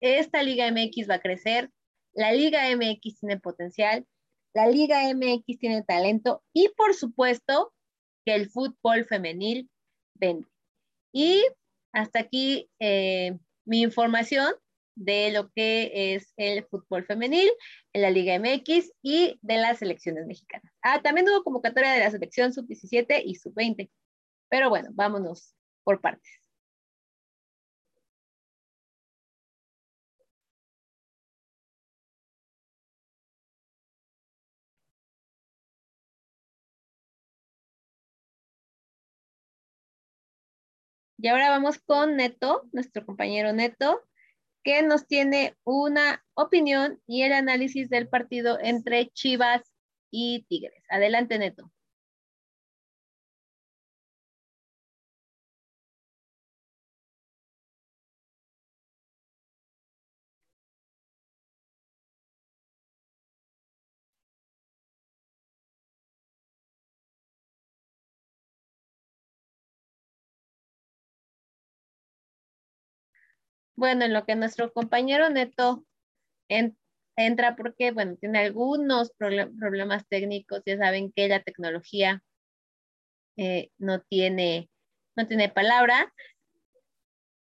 esta 0.00 0.42
Liga 0.42 0.70
MX 0.70 1.08
va 1.08 1.14
a 1.14 1.20
crecer, 1.20 1.70
la 2.12 2.32
Liga 2.32 2.64
MX 2.76 3.20
tiene 3.20 3.40
potencial, 3.40 4.06
la 4.54 4.66
Liga 4.66 5.02
MX 5.14 5.58
tiene 5.58 5.82
talento 5.82 6.42
y 6.52 6.68
por 6.76 6.94
supuesto 6.94 7.72
que 8.24 8.34
el 8.34 8.50
fútbol 8.50 9.04
femenil 9.06 9.70
vende. 10.14 10.46
Y 11.12 11.42
hasta 11.92 12.20
aquí 12.20 12.70
eh, 12.78 13.38
mi 13.64 13.82
información 13.82 14.54
de 14.94 15.32
lo 15.32 15.50
que 15.50 16.14
es 16.14 16.32
el 16.36 16.64
fútbol 16.66 17.04
femenil 17.06 17.50
en 17.92 18.02
la 18.02 18.10
Liga 18.10 18.34
MX 18.34 18.92
y 19.02 19.38
de 19.42 19.56
las 19.56 19.78
selecciones 19.78 20.26
mexicanas. 20.26 20.72
Ah, 20.82 21.00
también 21.02 21.28
hubo 21.28 21.44
convocatoria 21.44 21.92
de 21.92 22.00
la 22.00 22.10
selección 22.10 22.52
sub-17 22.52 23.22
y 23.24 23.34
sub-20. 23.36 23.90
Pero 24.48 24.68
bueno, 24.70 24.90
vámonos 24.92 25.54
por 25.84 26.00
partes. 26.00 26.42
Y 41.18 41.28
ahora 41.28 41.50
vamos 41.50 41.78
con 41.78 42.16
Neto, 42.16 42.68
nuestro 42.72 43.06
compañero 43.06 43.52
Neto, 43.52 44.02
que 44.62 44.82
nos 44.82 45.06
tiene 45.06 45.56
una 45.64 46.24
opinión 46.34 47.00
y 47.06 47.22
el 47.22 47.32
análisis 47.32 47.88
del 47.88 48.08
partido 48.08 48.58
entre 48.60 49.08
Chivas 49.10 49.62
y 50.10 50.44
Tigres. 50.48 50.84
Adelante, 50.88 51.38
Neto. 51.38 51.70
Bueno, 73.76 74.04
en 74.04 74.12
lo 74.12 74.24
que 74.24 74.36
nuestro 74.36 74.72
compañero 74.72 75.30
Neto 75.30 75.84
entra 77.16 77.56
porque, 77.56 77.92
bueno, 77.92 78.16
tiene 78.16 78.40
algunos 78.40 79.10
problemas 79.12 80.06
técnicos, 80.08 80.62
ya 80.66 80.76
saben 80.76 81.12
que 81.12 81.28
la 81.28 81.42
tecnología 81.42 82.22
eh, 83.36 83.70
no, 83.78 84.00
tiene, 84.00 84.70
no 85.16 85.26
tiene 85.26 85.48
palabra. 85.48 86.12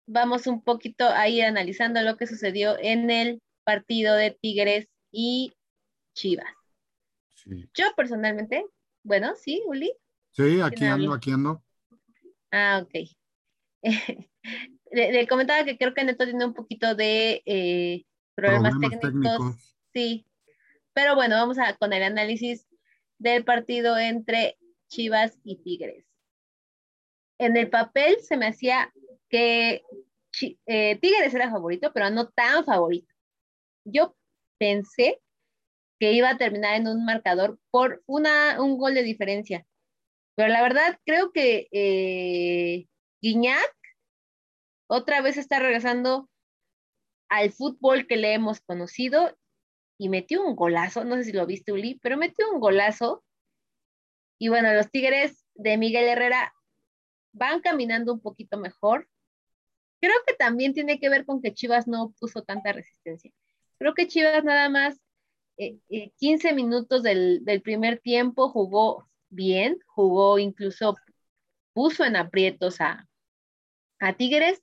Vamos 0.06 0.46
un 0.46 0.62
poquito 0.62 1.08
a 1.08 1.28
ir 1.28 1.44
analizando 1.44 2.00
lo 2.02 2.16
que 2.16 2.26
sucedió 2.26 2.76
en 2.78 3.10
el 3.10 3.42
partido 3.64 4.14
de 4.14 4.30
Tigres 4.40 4.88
y 5.10 5.52
Chivas. 6.14 6.54
Yo 7.74 7.84
personalmente, 7.96 8.66
bueno, 9.02 9.34
sí, 9.36 9.62
Uli. 9.66 9.94
Sí, 10.32 10.60
aquí 10.60 10.84
ando, 10.84 11.12
aquí 11.12 11.30
ando. 11.30 11.62
Ah, 12.50 12.82
ok. 12.84 13.08
le, 14.92 15.26
comentaba 15.26 15.64
que 15.64 15.76
creo 15.76 15.94
que 15.94 16.04
Neto 16.04 16.24
tiene 16.24 16.44
un 16.44 16.54
poquito 16.54 16.94
de 16.94 17.42
eh, 17.46 18.04
problemas, 18.34 18.74
técnicos. 19.00 19.56
Sí, 19.92 20.26
pero 20.92 21.14
bueno, 21.14 21.36
vamos 21.36 21.58
a 21.58 21.76
con 21.76 21.92
el 21.92 22.02
análisis 22.02 22.66
del 23.18 23.44
partido 23.44 23.96
entre 23.98 24.58
Chivas 24.88 25.38
y 25.44 25.56
Tigres. 25.62 26.04
En 27.38 27.56
el 27.56 27.70
papel 27.70 28.16
se 28.20 28.36
me 28.36 28.46
hacía 28.46 28.92
que 29.28 29.82
eh, 30.66 30.98
Tigres 31.00 31.34
era 31.34 31.50
favorito, 31.50 31.92
pero 31.92 32.10
no 32.10 32.28
tan 32.28 32.64
favorito. 32.64 33.12
Yo 33.84 34.16
pensé 34.58 35.20
que 35.98 36.12
iba 36.12 36.30
a 36.30 36.38
terminar 36.38 36.76
en 36.76 36.88
un 36.88 37.04
marcador 37.04 37.58
por 37.70 38.02
una, 38.06 38.60
un 38.60 38.78
gol 38.78 38.94
de 38.94 39.02
diferencia. 39.02 39.66
Pero 40.36 40.48
la 40.48 40.62
verdad 40.62 40.98
creo 41.04 41.32
que 41.32 41.68
eh, 41.72 42.86
Guiñac 43.20 43.77
otra 44.88 45.20
vez 45.20 45.36
está 45.36 45.58
regresando 45.60 46.28
al 47.28 47.52
fútbol 47.52 48.06
que 48.06 48.16
le 48.16 48.32
hemos 48.32 48.60
conocido 48.60 49.36
y 49.98 50.08
metió 50.08 50.44
un 50.44 50.56
golazo, 50.56 51.04
no 51.04 51.16
sé 51.16 51.24
si 51.24 51.32
lo 51.32 51.46
viste 51.46 51.72
Uli, 51.72 51.98
pero 52.02 52.16
metió 52.16 52.50
un 52.50 52.60
golazo. 52.60 53.24
Y 54.38 54.48
bueno, 54.48 54.72
los 54.72 54.90
Tigres 54.90 55.44
de 55.54 55.76
Miguel 55.76 56.08
Herrera 56.08 56.54
van 57.32 57.60
caminando 57.60 58.12
un 58.12 58.20
poquito 58.20 58.56
mejor. 58.56 59.08
Creo 60.00 60.14
que 60.26 60.34
también 60.34 60.72
tiene 60.72 60.98
que 60.98 61.08
ver 61.08 61.26
con 61.26 61.42
que 61.42 61.52
Chivas 61.52 61.86
no 61.86 62.14
puso 62.18 62.42
tanta 62.42 62.72
resistencia. 62.72 63.32
Creo 63.78 63.94
que 63.94 64.06
Chivas 64.06 64.44
nada 64.44 64.68
más 64.68 65.00
15 65.56 65.78
eh, 65.88 66.12
eh, 66.20 66.54
minutos 66.54 67.02
del, 67.02 67.44
del 67.44 67.60
primer 67.60 67.98
tiempo 67.98 68.48
jugó 68.48 69.08
bien, 69.28 69.78
jugó 69.86 70.38
incluso, 70.38 70.96
puso 71.74 72.04
en 72.04 72.16
aprietos 72.16 72.80
a, 72.80 73.08
a 73.98 74.12
Tigres 74.16 74.62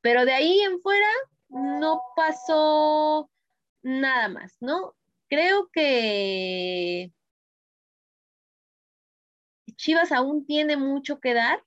pero 0.00 0.24
de 0.24 0.32
ahí 0.32 0.60
en 0.60 0.80
fuera 0.80 1.08
no 1.48 2.02
pasó 2.16 3.30
nada 3.82 4.28
más, 4.28 4.56
¿no? 4.60 4.94
Creo 5.28 5.68
que 5.72 7.12
Chivas 9.76 10.12
aún 10.12 10.46
tiene 10.46 10.76
mucho 10.76 11.20
que 11.20 11.34
dar, 11.34 11.64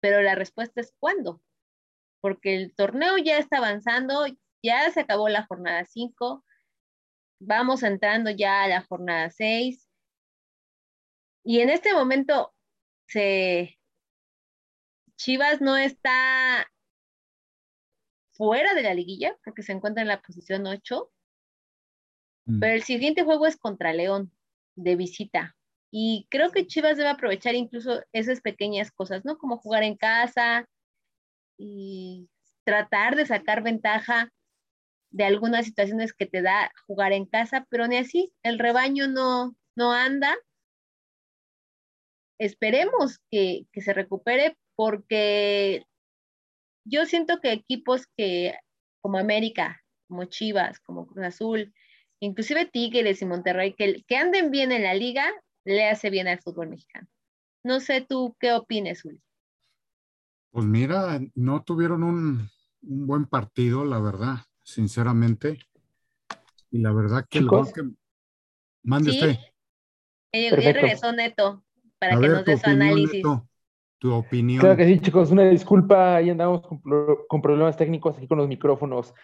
pero 0.00 0.22
la 0.22 0.34
respuesta 0.34 0.80
es 0.80 0.94
cuándo, 0.98 1.42
porque 2.20 2.56
el 2.56 2.74
torneo 2.74 3.18
ya 3.18 3.38
está 3.38 3.58
avanzando, 3.58 4.26
ya 4.62 4.90
se 4.90 5.00
acabó 5.00 5.28
la 5.28 5.44
jornada 5.46 5.84
5, 5.84 6.44
vamos 7.40 7.82
entrando 7.82 8.30
ya 8.30 8.62
a 8.62 8.68
la 8.68 8.82
jornada 8.82 9.30
6, 9.30 9.88
y 11.42 11.60
en 11.60 11.70
este 11.70 11.94
momento 11.94 12.54
se, 13.08 13.78
Chivas 15.16 15.60
no 15.60 15.76
está 15.76 16.70
fuera 18.40 18.72
de 18.72 18.82
la 18.82 18.94
liguilla, 18.94 19.36
porque 19.44 19.62
se 19.62 19.72
encuentra 19.72 20.00
en 20.00 20.08
la 20.08 20.22
posición 20.22 20.66
8. 20.66 21.12
Mm. 22.46 22.58
Pero 22.58 22.74
el 22.74 22.82
siguiente 22.84 23.22
juego 23.22 23.46
es 23.46 23.58
contra 23.58 23.92
León, 23.92 24.32
de 24.76 24.96
visita. 24.96 25.54
Y 25.90 26.26
creo 26.30 26.50
que 26.50 26.66
Chivas 26.66 26.96
debe 26.96 27.10
aprovechar 27.10 27.54
incluso 27.54 28.02
esas 28.12 28.40
pequeñas 28.40 28.92
cosas, 28.92 29.26
¿no? 29.26 29.36
Como 29.36 29.58
jugar 29.58 29.82
en 29.82 29.94
casa 29.94 30.64
y 31.58 32.30
tratar 32.64 33.14
de 33.14 33.26
sacar 33.26 33.62
ventaja 33.62 34.32
de 35.10 35.24
algunas 35.24 35.66
situaciones 35.66 36.14
que 36.14 36.24
te 36.24 36.40
da 36.40 36.72
jugar 36.86 37.12
en 37.12 37.26
casa, 37.26 37.66
pero 37.68 37.88
ni 37.88 37.98
así, 37.98 38.32
el 38.42 38.58
rebaño 38.58 39.06
no, 39.06 39.54
no 39.76 39.92
anda. 39.92 40.34
Esperemos 42.38 43.18
que, 43.30 43.66
que 43.70 43.82
se 43.82 43.92
recupere 43.92 44.56
porque 44.76 45.84
yo 46.84 47.06
siento 47.06 47.40
que 47.40 47.52
equipos 47.52 48.06
que 48.16 48.54
como 49.00 49.18
América, 49.18 49.82
como 50.08 50.24
Chivas, 50.24 50.80
como 50.80 51.06
Cruz 51.06 51.24
Azul, 51.24 51.74
inclusive 52.20 52.66
Tigres 52.66 53.22
y 53.22 53.26
Monterrey, 53.26 53.74
que, 53.74 54.04
que 54.06 54.16
anden 54.16 54.50
bien 54.50 54.72
en 54.72 54.82
la 54.82 54.94
liga, 54.94 55.30
le 55.64 55.88
hace 55.88 56.10
bien 56.10 56.28
al 56.28 56.40
fútbol 56.40 56.68
mexicano. 56.68 57.08
No 57.62 57.80
sé 57.80 58.00
tú 58.00 58.36
qué 58.38 58.52
opines, 58.52 59.04
Uli. 59.04 59.20
Pues 60.50 60.66
mira, 60.66 61.20
no 61.34 61.62
tuvieron 61.62 62.02
un, 62.02 62.50
buen 62.80 63.26
partido, 63.26 63.84
la 63.84 64.00
verdad, 64.00 64.38
sinceramente. 64.64 65.58
Y 66.70 66.78
la 66.78 66.92
verdad 66.92 67.26
que 67.28 67.38
el 67.38 67.46
gol 67.46 67.72
que... 67.72 67.82
Mande 68.82 69.10
usted. 69.10 69.36
Ya 70.32 70.56
regresó 70.56 71.12
Neto 71.12 71.62
para 71.98 72.18
que 72.18 72.28
nos 72.28 72.44
dé 72.44 72.56
su 72.56 72.70
análisis. 72.70 73.22
Tu 74.00 74.12
opinión. 74.12 74.60
Claro 74.60 74.76
que 74.76 74.86
sí, 74.86 74.98
chicos, 74.98 75.30
una 75.30 75.44
disculpa, 75.44 76.16
ahí 76.16 76.30
andamos 76.30 76.62
con, 77.28 77.42
problemas 77.42 77.76
técnicos 77.76 78.16
aquí 78.16 78.26
con 78.26 78.38
los 78.38 78.48
micrófonos. 78.48 79.14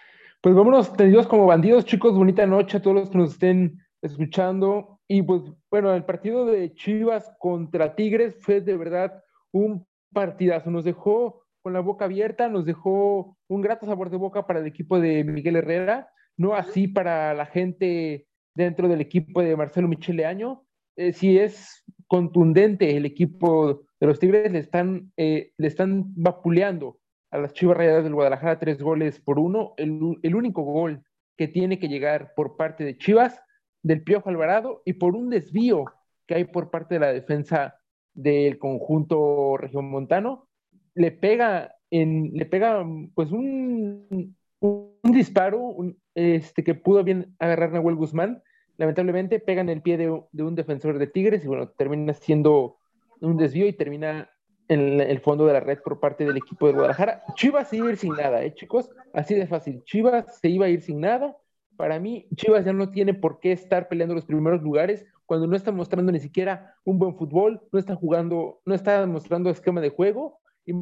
Pues 0.43 0.55
vámonos 0.55 0.93
tendidos 0.93 1.27
como 1.27 1.47
bandidos, 1.47 1.87
chicos, 1.87 2.15
bonita 2.15 2.47
noche 2.47 2.77
a 2.77 2.83
todos 2.83 2.95
los 2.95 3.11
que 3.11 3.19
nos 3.19 3.33
estén 3.33 3.81
escuchando. 4.03 5.01
Y 5.09 5.23
pues 5.23 5.43
bueno, 5.71 5.95
el 5.95 6.05
partido 6.05 6.45
de 6.45 6.75
Chivas 6.75 7.35
contra 7.39 7.97
Tigres 7.97 8.37
fue 8.41 8.61
de 8.61 8.77
verdad 8.77 9.25
un 9.51 9.87
partidazo. 10.13 10.71
Nos 10.71 10.85
dejó 10.85 11.43
con 11.63 11.73
la 11.73 11.81
boca 11.81 12.05
abierta, 12.05 12.49
nos 12.51 12.67
dejó 12.67 13.39
un 13.49 13.63
grato 13.63 13.87
sabor 13.87 14.11
de 14.11 14.19
boca 14.19 14.47
para 14.47 14.61
el 14.61 14.67
equipo 14.67 15.01
de 15.01 15.25
Miguel 15.25 15.57
Herrera, 15.57 16.11
no 16.37 16.55
así 16.55 16.87
para 16.87 17.33
la 17.33 17.47
gente 17.47 18.29
dentro 18.55 18.89
del 18.89 19.01
equipo 19.01 19.41
de 19.41 19.57
Marcelo 19.57 19.89
Michele 19.89 20.27
Año. 20.27 20.65
Eh, 20.97 21.15
si 21.15 21.39
es 21.39 21.83
contundente 22.07 22.97
el 22.97 23.07
equipo 23.07 23.86
de 24.01 24.07
los 24.07 24.19
Tigres, 24.19 24.53
le 24.53 24.59
están, 24.59 25.13
eh, 25.17 25.53
le 25.57 25.67
están 25.67 26.13
vapuleando 26.15 26.99
a 27.31 27.39
las 27.39 27.53
Chivas 27.53 27.77
Rayadas 27.77 28.05
del 28.05 28.15
Guadalajara 28.15 28.59
tres 28.59 28.83
goles 28.83 29.21
por 29.21 29.39
uno. 29.39 29.75
El, 29.77 30.19
el 30.23 30.35
único 30.35 30.63
gol 30.63 31.03
que 31.37 31.49
tiene 31.49 31.79
que 31.79 31.89
llegar 31.89 32.33
por 32.35 32.57
parte 32.57 32.85
de 32.85 32.97
Chivas 32.99 33.41
del 33.83 34.03
Piojo 34.03 34.29
Alvarado 34.29 34.83
y 34.85 34.95
por 34.95 35.15
un 35.15 35.31
desvío 35.31 35.85
que 36.27 36.35
hay 36.35 36.45
por 36.45 36.71
parte 36.71 36.95
de 36.95 37.01
la 37.01 37.13
defensa 37.13 37.79
del 38.15 38.59
conjunto 38.59 39.57
regiomontano, 39.57 40.49
le 40.95 41.13
pega 41.13 41.77
en, 41.91 42.33
le 42.33 42.47
pega 42.47 42.85
pues 43.15 43.31
un, 43.31 44.35
un, 44.61 45.13
disparo 45.13 45.77
este, 46.15 46.65
que 46.65 46.75
pudo 46.75 47.05
bien 47.05 47.37
agarrar 47.39 47.73
Nahuel 47.73 47.95
Guzmán, 47.95 48.43
lamentablemente 48.77 49.39
pega 49.39 49.61
en 49.61 49.69
el 49.69 49.83
pie 49.83 49.97
de, 49.99 50.21
de, 50.33 50.43
un 50.43 50.55
defensor 50.55 50.99
de 50.99 51.07
Tigres 51.07 51.45
y 51.45 51.49
bueno, 51.49 51.69
termina 51.69 52.13
siendo 52.15 52.79
un 53.21 53.37
desvío 53.37 53.67
y 53.67 53.73
termina 53.73 54.31
en 54.69 55.01
el 55.01 55.21
fondo 55.21 55.47
de 55.47 55.53
la 55.53 55.61
red 55.61 55.79
por 55.85 56.01
parte 56.01 56.25
del 56.25 56.37
equipo 56.37 56.67
de 56.67 56.73
Guadalajara. 56.73 57.23
Chivas 57.35 57.69
se 57.69 57.77
iba 57.77 57.87
a 57.87 57.91
ir 57.91 57.97
sin 57.97 58.15
nada, 58.15 58.43
¿eh, 58.43 58.55
chicos? 58.55 58.91
Así 59.13 59.35
de 59.35 59.47
fácil. 59.47 59.83
Chivas 59.85 60.39
se 60.41 60.49
iba 60.49 60.67
a 60.67 60.69
ir 60.69 60.83
sin 60.83 61.01
nada 61.01 61.37
para 61.77 62.01
mí, 62.01 62.27
Chivas 62.35 62.65
ya 62.65 62.73
no 62.73 62.91
tiene 62.91 63.15
por 63.15 63.39
qué 63.39 63.53
estar 63.53 63.89
peleando 63.89 64.15
los 64.15 64.25
primeros 64.25 64.63
lugares 64.63 65.05
cuando 65.27 65.47
no 65.47 65.57
está 65.57 65.73
mostrando 65.73 66.11
ni 66.11 66.21
siquiera 66.21 66.75
un 66.85 66.99
buen 66.99 67.17
fútbol, 67.17 67.61
no 67.73 67.79
está 67.79 67.95
jugando, 67.95 68.61
no 68.65 68.75
está 68.75 69.07
mostrando 69.07 69.51
esquema 69.51 69.81
de 69.81 69.91
juego 69.91 70.39
y 70.65 70.73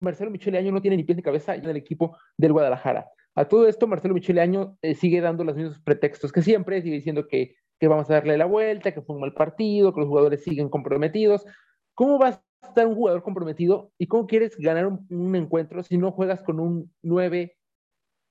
Marcelo 0.00 0.30
Michele 0.30 0.58
Año 0.58 0.72
no 0.72 0.80
tiene 0.80 0.96
ni 0.96 1.04
pies 1.04 1.16
ni 1.16 1.22
cabeza 1.22 1.54
en 1.54 1.64
el 1.64 1.76
equipo 1.76 2.16
del 2.36 2.52
Guadalajara. 2.52 3.08
A 3.34 3.44
todo 3.46 3.68
esto, 3.68 3.86
Marcelo 3.86 4.14
Michele 4.14 4.40
Año 4.40 4.76
eh, 4.82 4.94
sigue 4.94 5.20
dando 5.20 5.44
los 5.44 5.56
mismos 5.56 5.78
pretextos 5.80 6.32
que 6.32 6.42
siempre, 6.42 6.82
sigue 6.82 6.96
diciendo 6.96 7.28
que, 7.28 7.56
que 7.78 7.88
vamos 7.88 8.10
a 8.10 8.14
darle 8.14 8.36
la 8.36 8.46
vuelta, 8.46 8.92
que 8.92 9.02
fue 9.02 9.14
un 9.14 9.22
mal 9.22 9.34
partido, 9.34 9.92
que 9.92 10.00
los 10.00 10.08
jugadores 10.08 10.42
siguen 10.42 10.68
comprometidos. 10.68 11.46
¿Cómo 11.94 12.18
va 12.18 12.28
a 12.28 12.42
estar 12.66 12.86
un 12.86 12.94
jugador 12.94 13.22
comprometido 13.22 13.92
y 13.98 14.06
cómo 14.06 14.26
quieres 14.26 14.56
ganar 14.56 14.86
un, 14.86 15.36
encuentro 15.36 15.82
si 15.82 15.96
no 15.96 16.12
juegas 16.12 16.42
con 16.42 16.60
un 16.60 16.92
9 17.02 17.56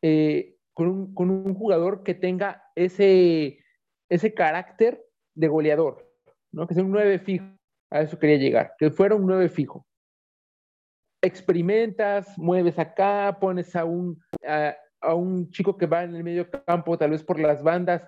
eh, 0.03 0.57
con 0.73 1.29
un, 1.31 1.55
jugador 1.55 2.03
que 2.03 2.13
tenga 2.13 2.63
ese, 2.75 3.59
ese 4.09 4.33
carácter 4.35 5.03
de 5.35 5.47
goleador, 5.47 6.07
¿no? 6.51 6.67
que 6.67 6.75
sea 6.75 6.83
un 6.83 6.91
9 6.91 7.19
fijo. 7.19 7.45
A 7.89 8.01
eso 8.01 8.19
quería 8.19 8.37
llegar, 8.37 8.73
que 8.77 8.91
fuera 8.91 9.15
un 9.15 9.25
9 9.25 9.49
fijo. 9.49 9.87
Experimentas, 11.23 12.37
mueves 12.37 12.77
acá, 12.77 13.37
pones 13.39 13.75
a 13.75 13.85
un, 13.85 14.21
a, 14.45 15.15
un 15.15 15.49
chico 15.49 15.77
que 15.77 15.87
va 15.87 16.03
en 16.03 16.15
el 16.15 16.23
medio 16.23 16.47
campo, 16.51 16.97
tal 16.97 17.11
vez 17.11 17.23
por 17.23 17.39
las 17.39 17.63
bandas, 17.63 18.07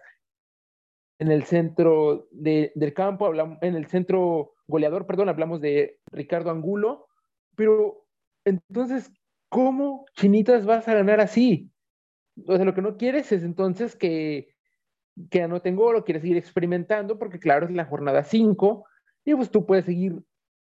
en 1.20 1.32
el 1.32 1.44
centro 1.44 2.28
del 2.32 2.94
campo, 2.94 3.26
hablamos, 3.26 3.58
en 3.62 3.76
el 3.76 3.88
centro 3.88 4.54
goleador, 4.68 5.06
perdón, 5.06 5.30
hablamos 5.30 5.62
de 5.62 6.00
Ricardo 6.12 6.50
Angulo, 6.50 7.08
pero 7.56 8.06
entonces, 8.46 9.12
¿cómo 9.50 10.06
chinitas 10.16 10.66
vas 10.66 10.88
a 10.88 10.94
ganar 10.94 11.20
así? 11.20 11.72
o 12.48 12.56
sea, 12.56 12.66
lo 12.66 12.74
que 12.74 12.82
no 12.82 12.98
quieres 12.98 13.32
es 13.32 13.44
entonces 13.44 13.96
que, 13.96 14.56
que 15.30 15.44
anoten 15.44 15.76
gol 15.76 15.96
o 15.96 16.04
quieres 16.04 16.22
seguir 16.22 16.38
experimentando, 16.38 17.18
porque 17.18 17.40
claro, 17.40 17.66
es 17.66 17.72
la 17.72 17.86
jornada 17.86 18.24
5 18.24 18.86
y 19.26 19.36
pues 19.36 19.52
tú 19.52 19.66
puedes 19.66 19.86
seguir 19.86 20.24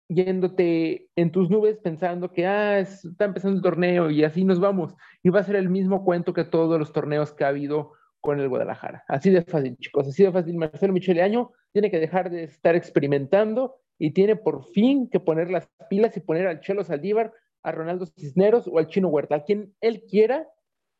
yéndote 0.08 1.08
en 1.16 1.32
tus 1.32 1.50
nubes 1.50 1.78
pensando 1.78 2.30
que, 2.30 2.46
ah, 2.46 2.78
está 2.78 3.24
empezando 3.24 3.56
el 3.56 3.62
torneo 3.62 4.10
y 4.10 4.22
así 4.22 4.44
nos 4.44 4.60
vamos. 4.60 4.94
Y 5.22 5.30
va 5.30 5.40
a 5.40 5.44
ser 5.44 5.56
el 5.56 5.70
mismo 5.70 6.04
cuento 6.04 6.32
que 6.32 6.44
todos 6.44 6.78
los 6.78 6.92
torneos 6.92 7.32
que 7.32 7.44
ha 7.44 7.48
habido 7.48 7.92
con 8.24 8.40
el 8.40 8.48
Guadalajara. 8.48 9.04
Así 9.06 9.30
de 9.30 9.42
fácil, 9.42 9.76
chicos, 9.76 10.08
así 10.08 10.24
de 10.24 10.32
fácil. 10.32 10.56
Marcelo 10.56 10.92
Michele 10.92 11.22
Año 11.22 11.52
tiene 11.72 11.90
que 11.90 12.00
dejar 12.00 12.30
de 12.30 12.44
estar 12.44 12.74
experimentando 12.74 13.76
y 13.98 14.12
tiene 14.12 14.34
por 14.34 14.64
fin 14.72 15.08
que 15.10 15.20
poner 15.20 15.50
las 15.50 15.68
pilas 15.90 16.16
y 16.16 16.20
poner 16.20 16.46
al 16.46 16.60
Chelo 16.60 16.84
Saldívar, 16.84 17.32
a 17.62 17.72
Ronaldo 17.72 18.06
Cisneros 18.06 18.66
o 18.66 18.78
al 18.78 18.88
Chino 18.88 19.08
Huerta, 19.08 19.36
a 19.36 19.44
quien 19.44 19.74
él 19.80 20.04
quiera 20.08 20.48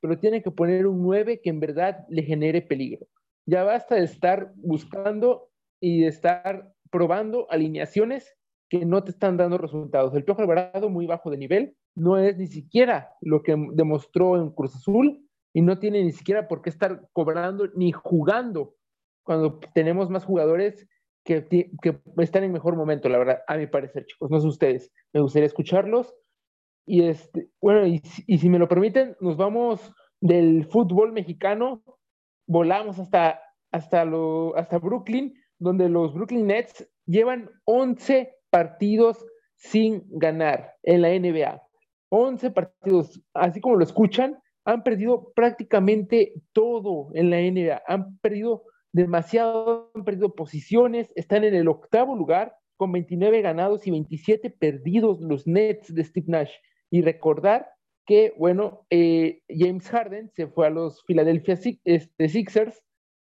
pero 0.05 0.19
tiene 0.19 0.43
que 0.43 0.51
poner 0.51 0.87
un 0.87 1.01
9 1.01 1.41
que 1.41 1.49
en 1.49 1.61
verdad 1.61 2.05
le 2.11 2.25
genere 2.25 2.61
peligro. 2.61 3.07
Ya 3.47 3.65
basta 3.65 3.95
de 3.95 4.05
estar 4.05 4.53
buscando 4.57 5.49
y 5.81 6.03
de 6.03 6.09
estar 6.09 6.75
probando 6.91 7.51
alineaciones 7.51 8.37
que 8.69 8.85
no 8.85 9.03
te 9.03 9.13
están 9.13 9.39
dando 9.39 9.57
resultados. 9.57 10.15
El 10.15 10.25
Piojo 10.25 10.43
Alvarado 10.43 10.91
muy 10.91 11.07
bajo 11.07 11.31
de 11.31 11.39
nivel, 11.39 11.75
no 11.95 12.19
es 12.19 12.37
ni 12.37 12.49
siquiera 12.49 13.15
lo 13.23 13.43
que 13.43 13.57
demostró 13.73 14.37
en 14.37 14.51
Cruz 14.51 14.77
Azul 14.77 15.27
y 15.55 15.63
no 15.63 15.79
tiene 15.79 16.03
ni 16.03 16.13
siquiera 16.13 16.49
por 16.49 16.61
qué 16.61 16.69
estar 16.69 17.09
cobrando 17.13 17.69
ni 17.75 17.93
jugando 17.93 18.75
cuando 19.23 19.61
tenemos 19.73 20.11
más 20.11 20.25
jugadores 20.25 20.87
que, 21.25 21.47
que 21.47 22.01
están 22.19 22.45
en 22.45 22.53
mejor 22.53 22.77
momento, 22.77 23.09
la 23.09 23.17
verdad, 23.17 23.43
a 23.47 23.57
mi 23.57 23.67
parecer, 23.67 24.05
chicos, 24.05 24.31
no 24.31 24.41
sé 24.41 24.47
ustedes. 24.47 24.93
Me 25.15 25.21
gustaría 25.21 25.47
escucharlos 25.47 26.15
y 26.87 27.05
este, 27.05 27.49
bueno, 27.61 27.87
y, 27.87 28.01
si 28.01 28.49
me 28.51 28.59
lo 28.59 28.69
permiten, 28.69 29.17
nos 29.21 29.37
vamos 29.37 29.95
del 30.21 30.67
fútbol 30.67 31.13
mexicano, 31.13 31.83
volamos 32.47 32.99
hasta, 32.99 33.41
hasta, 33.73 34.05
lo, 34.05 34.57
hasta 34.57 34.79
Brooklyn, 34.79 35.35
donde 35.59 35.89
los 35.89 36.13
Brooklyn 36.13 36.47
Nets 36.47 36.87
llevan 37.07 37.49
11 37.65 38.35
partidos 38.51 39.25
sin 39.55 40.05
ganar 40.11 40.75
en 40.83 41.03
la 41.03 41.09
NBA. 41.09 41.63
11 42.11 42.51
partidos, 42.51 43.23
así 43.33 43.61
como 43.61 43.77
lo 43.77 43.85
escuchan, 43.85 44.39
han 44.65 44.83
perdido 44.83 45.33
prácticamente 45.35 46.35
todo 46.53 47.11
en 47.15 47.31
la 47.31 47.39
NBA. 47.39 47.83
Han 47.87 48.19
perdido 48.19 48.65
demasiado, 48.93 49.91
han 49.95 50.05
perdido 50.05 50.35
posiciones, 50.35 51.13
están 51.17 51.45
en 51.45 51.55
el 51.55 51.69
octavo 51.69 52.17
lugar 52.17 52.57
con 52.77 52.93
29 52.93 53.43
ganados 53.43 53.87
y 53.87 53.91
27 53.91 54.51
perdidos 54.51 55.21
los 55.21 55.47
Nets 55.47 55.95
de 55.95 56.05
Steve 56.05 56.27
Nash. 56.29 56.53
Y 56.91 57.03
recordar 57.03 57.69
que, 58.07 58.35
bueno, 58.39 58.87
eh, 58.91 59.41
James 59.49 59.89
Harden 59.89 60.31
se 60.35 60.47
fue 60.47 60.67
a 60.67 60.71
los 60.71 61.03
Philadelphia 61.05 61.59
este, 61.85 62.29
Sixers, 62.29 62.83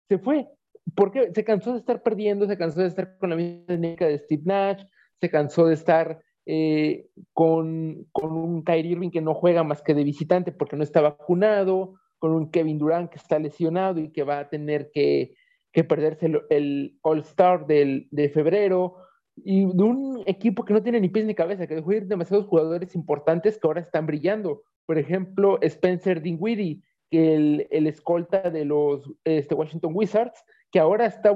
se 0.10 0.17
fue, 0.17 0.48
porque 0.96 1.32
se 1.34 1.43
cansó 1.43 1.74
de 1.74 1.80
estar 1.80 2.04
perdiendo, 2.04 2.48
se 2.48 2.58
cansó 2.58 2.82
de 2.82 2.88
estar 2.88 3.17
con 3.17 3.30
la 3.30 3.36
misma 3.36 3.65
técnica 3.67 4.08
de 4.08 4.19
Steve 4.19 4.43
Nash, 4.46 4.84
se 5.22 5.30
cansó 5.30 5.67
de 5.67 5.76
estar 5.76 6.22
eh, 6.46 7.08
con, 7.32 8.08
con, 8.12 8.32
un 8.32 8.64
Kyrie 8.64 8.92
Irving 8.94 9.10
que 9.10 9.22
no 9.22 9.34
juega 9.34 9.64
más 9.64 9.82
que 9.82 9.94
de 9.94 10.04
visitante 10.04 10.52
porque 10.52 10.76
no 10.76 10.84
está 10.84 11.02
vacunado, 11.02 11.96
con 12.20 12.32
un 12.32 12.52
Kevin 12.52 12.78
Durant 12.78 13.10
que 13.10 13.18
está 13.18 13.40
lesionado 13.40 14.00
y 14.00 14.12
que 14.12 14.24
va 14.24 14.40
a 14.40 14.50
tener 14.50 14.92
que, 14.92 15.36
que 15.72 15.84
perderse 15.84 16.32
el, 16.50 16.98
All-Star 17.02 17.68
de 17.68 18.32
febrero, 18.34 18.96
y 19.36 19.66
de 19.66 19.84
un 19.84 20.24
equipo 20.26 20.64
que 20.64 20.74
no 20.74 20.84
tiene 20.84 21.00
ni 21.00 21.10
pies 21.10 21.26
ni 21.26 21.36
cabeza, 21.36 21.68
que 21.68 21.76
dejó 21.76 21.94
ir 21.94 22.08
demasiados 22.08 22.46
jugadores 22.46 22.96
importantes 22.96 23.58
que 23.58 23.68
ahora 23.68 23.82
están 23.82 24.06
brillando. 24.06 24.64
Por 24.86 24.98
ejemplo, 24.98 25.60
Spencer 25.62 26.22
Dinwiddie, 26.22 26.82
que 27.10 27.36
el, 27.36 27.68
el 27.72 27.88
escolta 27.88 28.50
de 28.50 28.66
los 28.66 29.12
este, 29.24 29.56
Washington 29.56 29.94
Wizards, 29.96 30.44
que 30.72 30.80
ahora 30.80 31.06
está 31.06 31.36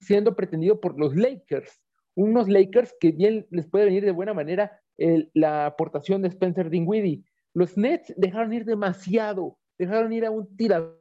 siendo 0.00 0.34
pretendido 0.36 0.80
por 0.80 0.98
los 0.98 1.14
Lakers, 1.16 1.80
unos 2.18 2.48
Lakers 2.48 2.94
que 2.98 3.12
bien 3.12 3.46
les 3.50 3.66
puede 3.68 3.84
venir 3.84 4.04
de 4.04 4.10
buena 4.10 4.34
manera 4.34 4.80
la 5.34 5.66
aportación 5.66 6.22
de 6.22 6.28
Spencer 6.28 6.68
Dinwiddie. 6.68 7.22
Los 7.54 7.76
Nets 7.76 8.12
dejaron 8.16 8.52
ir 8.52 8.64
demasiado, 8.64 9.58
dejaron 9.78 10.12
ir 10.12 10.24
a 10.26 10.30
un 10.30 10.56
tirador 10.56 10.98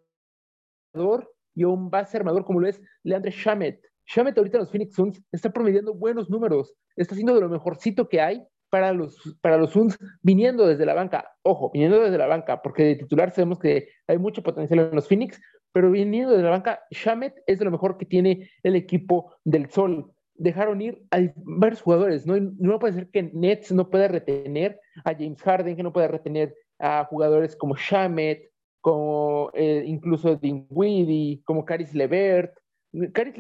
y 1.56 1.64
a 1.64 1.68
un 1.68 1.90
base 1.90 2.18
armador 2.18 2.46
como 2.46 2.60
lo 2.60 2.68
es 2.68 2.80
Leandre 3.04 3.32
Shamet. 3.32 3.82
Shamet 4.06 4.38
ahorita 4.38 4.58
en 4.58 4.62
los 4.62 4.72
Phoenix 4.72 4.94
Suns 4.94 5.22
está 5.32 5.52
promediando 5.52 5.96
buenos 5.96 6.30
números, 6.30 6.74
está 6.96 7.16
haciendo 7.16 7.34
de 7.34 7.42
lo 7.42 7.50
mejorcito 7.50 8.08
que 8.08 8.22
hay 8.22 8.44
para 8.70 8.94
los, 8.94 9.18
para 9.42 9.58
los 9.58 9.72
Suns 9.72 9.98
viniendo 10.22 10.68
desde 10.68 10.86
la 10.86 10.94
banca. 10.94 11.32
Ojo, 11.42 11.72
viniendo 11.74 12.00
desde 12.00 12.18
la 12.18 12.28
banca, 12.28 12.62
porque 12.62 12.84
de 12.84 12.96
titular 12.96 13.32
sabemos 13.32 13.58
que 13.58 13.90
hay 14.08 14.20
mucho 14.20 14.44
potencial 14.44 14.80
en 14.80 14.96
los 14.96 15.08
Phoenix, 15.08 15.42
pero 15.72 15.90
viniendo 15.90 16.32
desde 16.32 16.44
la 16.44 16.52
banca, 16.52 16.80
Shamet 16.92 17.34
es 17.48 17.58
de 17.58 17.66
lo 17.66 17.72
mejor 17.72 17.98
que 17.98 18.06
tiene 18.06 18.50
el 18.62 18.76
equipo 18.76 19.34
del 19.44 19.70
Sol. 19.72 20.14
Dejaron 20.38 20.82
ir 20.82 21.04
a 21.12 21.20
varios 21.36 21.82
jugadores, 21.82 22.26
no, 22.26 22.36
no 22.40 22.80
puede 22.80 22.94
ser 22.94 23.10
que 23.10 23.24
Nets 23.34 23.72
no 23.72 23.90
pueda 23.90 24.08
retener 24.08 24.80
a 25.04 25.14
James 25.14 25.42
Harden, 25.42 25.76
que 25.76 25.84
no 25.84 25.94
pueda 25.94 26.08
retener 26.08 26.56
a 26.80 27.06
jugadores 27.06 27.56
como 27.56 27.76
Shamet, 27.76 28.52
como 28.82 29.50
eh, 29.54 29.84
incluso 29.86 30.36
Dinwiddie, 30.36 31.42
como 31.44 31.66
Caris 31.66 31.94
Levert, 31.94 32.54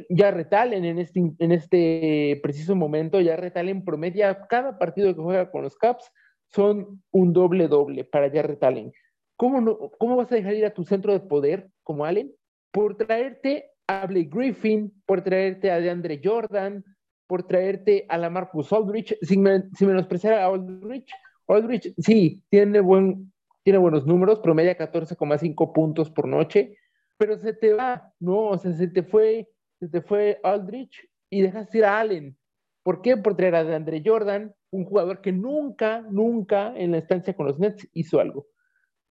ya 0.09 0.31
retalen 0.31 0.85
en 0.85 0.99
este, 0.99 1.19
en 1.39 1.51
este 1.51 2.39
preciso 2.43 2.75
momento, 2.75 3.21
ya 3.21 3.35
retalen 3.35 3.85
promedia 3.85 4.47
cada 4.47 4.77
partido 4.77 5.15
que 5.15 5.21
juega 5.21 5.51
con 5.51 5.63
los 5.63 5.75
Caps 5.77 6.11
son 6.49 7.03
un 7.11 7.33
doble 7.33 7.67
doble 7.67 8.03
para 8.03 8.31
ya 8.31 8.41
retalen. 8.41 8.91
¿Cómo, 9.35 9.61
no, 9.61 9.91
¿Cómo 9.99 10.15
vas 10.15 10.31
a 10.31 10.35
dejar 10.35 10.55
ir 10.55 10.65
a 10.65 10.73
tu 10.73 10.83
centro 10.83 11.13
de 11.13 11.19
poder 11.19 11.69
como 11.83 12.05
Allen? 12.05 12.33
Por 12.71 12.97
traerte 12.97 13.71
a 13.87 14.05
Griffin, 14.05 14.93
por 15.05 15.21
traerte 15.21 15.71
a 15.71 15.79
DeAndre 15.79 16.21
Jordan, 16.23 16.83
por 17.27 17.43
traerte 17.43 18.05
a 18.09 18.17
la 18.17 18.29
Marcus 18.29 18.71
Aldrich, 18.73 19.17
sin, 19.21 19.45
sin 19.73 19.87
menospreciar 19.87 20.33
a 20.33 20.45
Aldrich. 20.45 21.11
Aldrich, 21.47 21.93
sí, 21.97 22.43
tiene, 22.49 22.79
buen, 22.79 23.31
tiene 23.63 23.79
buenos 23.79 24.05
números, 24.05 24.39
promedia 24.39 24.77
14,5 24.77 25.73
puntos 25.73 26.09
por 26.09 26.27
noche, 26.27 26.77
pero 27.17 27.37
se 27.37 27.53
te 27.53 27.73
va, 27.73 28.13
¿no? 28.19 28.49
O 28.49 28.57
sea, 28.57 28.73
se 28.73 28.87
te 28.87 29.03
fue, 29.03 29.49
se 29.79 29.87
te 29.87 30.01
fue 30.01 30.39
Aldrich 30.43 31.09
y 31.29 31.41
dejas 31.41 31.73
ir 31.73 31.85
a 31.85 31.99
Allen. 31.99 32.37
¿Por 32.83 33.01
qué? 33.01 33.17
Por 33.17 33.35
traer 33.35 33.55
a 33.55 33.75
Andre 33.75 34.01
Jordan, 34.05 34.53
un 34.71 34.85
jugador 34.85 35.21
que 35.21 35.31
nunca, 35.31 36.01
nunca 36.09 36.73
en 36.75 36.91
la 36.91 36.97
estancia 36.97 37.33
con 37.33 37.47
los 37.47 37.59
Nets 37.59 37.87
hizo 37.93 38.19
algo. 38.19 38.47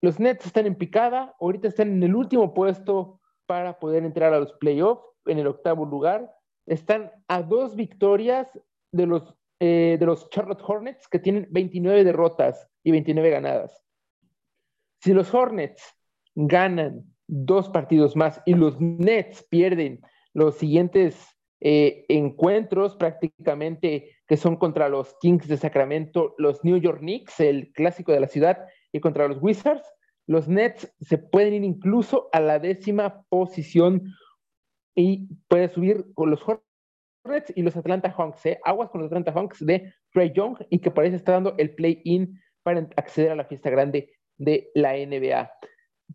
Los 0.01 0.19
Nets 0.19 0.45
están 0.45 0.67
en 0.67 0.75
picada, 0.75 1.35
ahorita 1.39 1.67
están 1.67 1.89
en 1.89 2.03
el 2.03 2.15
último 2.15 2.53
puesto 2.53 3.19
para 3.47 3.79
poder 3.79 4.03
entrar 4.03 4.33
a 4.33 4.39
los 4.39 4.53
playoffs, 4.53 5.03
en 5.25 5.39
el 5.39 5.47
octavo 5.47 5.85
lugar. 5.85 6.31
Están 6.65 7.11
a 7.27 7.41
dos 7.41 7.75
victorias 7.75 8.47
de 8.91 9.05
los, 9.05 9.33
eh, 9.59 9.99
Charlotte 10.29 10.61
Hornets, 10.65 11.07
que 11.07 11.19
tienen 11.19 11.47
29 11.49 12.03
derrotas 12.03 12.69
y 12.83 12.91
29 12.91 13.29
ganadas. 13.29 13.83
Si 15.01 15.13
los 15.13 15.33
Hornets 15.33 15.83
ganan 16.35 17.03
dos 17.27 17.69
partidos 17.69 18.15
más 18.15 18.41
y 18.45 18.53
los 18.53 18.79
Nets 18.79 19.43
pierden 19.49 20.01
los 20.33 20.55
siguientes 20.55 21.37
eh, 21.59 22.05
encuentros 22.09 22.95
prácticamente 22.95 24.15
que 24.27 24.37
son 24.37 24.57
contra 24.57 24.89
los 24.89 25.15
Kings 25.19 25.47
de 25.47 25.57
Sacramento, 25.57 26.35
los 26.37 26.63
New 26.63 26.77
York 26.77 26.99
Knicks, 26.99 27.39
el 27.39 27.71
clásico 27.73 28.11
de 28.11 28.19
la 28.19 28.27
ciudad, 28.27 28.67
y 28.91 28.99
contra 28.99 29.27
los 29.27 29.41
Wizards, 29.41 29.85
los 30.27 30.47
Nets 30.47 30.93
se 30.99 31.17
pueden 31.17 31.53
ir 31.53 31.63
incluso 31.63 32.29
a 32.33 32.39
la 32.39 32.59
décima 32.59 33.23
posición 33.29 34.13
y 34.95 35.27
puede 35.47 35.69
subir 35.69 36.05
con 36.13 36.29
los 36.29 36.41
Hornets 36.43 37.53
y 37.55 37.61
los 37.61 37.75
Atlanta 37.77 38.11
Hawks, 38.11 38.45
¿eh? 38.45 38.59
aguas 38.63 38.89
con 38.89 39.01
los 39.01 39.07
Atlanta 39.07 39.31
Hawks 39.31 39.65
de 39.65 39.93
Trey 40.11 40.31
Young 40.33 40.57
y 40.69 40.79
que 40.79 40.91
parece 40.91 41.15
estar 41.15 41.35
dando 41.35 41.55
el 41.57 41.73
play-in 41.75 42.39
para 42.63 42.87
acceder 42.97 43.31
a 43.31 43.35
la 43.35 43.45
fiesta 43.45 43.69
grande 43.69 44.11
de 44.37 44.69
la 44.75 44.93
NBA. 44.93 45.49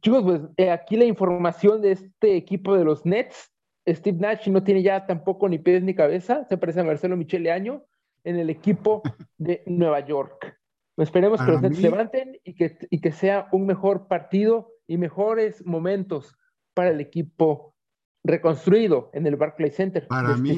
Chicos, 0.01 0.23
pues 0.23 0.41
eh, 0.57 0.71
aquí 0.71 0.97
la 0.97 1.05
información 1.05 1.81
de 1.81 1.93
este 1.93 2.37
equipo 2.37 2.77
de 2.77 2.85
los 2.85 3.07
Nets. 3.07 3.51
Steve 3.89 4.19
Nash 4.19 4.49
no 4.49 4.63
tiene 4.63 4.83
ya 4.83 5.07
tampoco 5.07 5.49
ni 5.49 5.59
pies 5.59 5.83
ni 5.83 5.95
cabeza. 5.95 6.45
Se 6.49 6.57
parece 6.57 6.81
a 6.81 6.85
Marcelo 6.85 7.17
Michele 7.17 7.51
Año 7.51 7.85
en 8.25 8.39
el 8.39 8.51
equipo 8.51 9.03
de 9.39 9.63
Nueva 9.67 10.01
York. 10.01 10.62
Esperemos 10.97 11.41
que 11.41 11.51
los 11.51 11.63
Nets 11.63 11.77
se 11.77 11.83
levanten 11.83 12.39
y 12.45 12.55
que, 12.55 12.77
y 12.91 13.01
que 13.01 13.13
sea 13.13 13.49
un 13.53 13.67
mejor 13.67 14.09
partido 14.09 14.73
y 14.87 14.99
mejores 14.99 15.65
momentos 15.65 16.37
para 16.75 16.91
el 16.91 17.01
equipo 17.01 17.75
reconstruido 18.23 19.11
en 19.15 19.27
el 19.27 19.37
Barclays 19.37 19.75
Center. 19.75 20.07
Para 20.07 20.37
mí, 20.37 20.57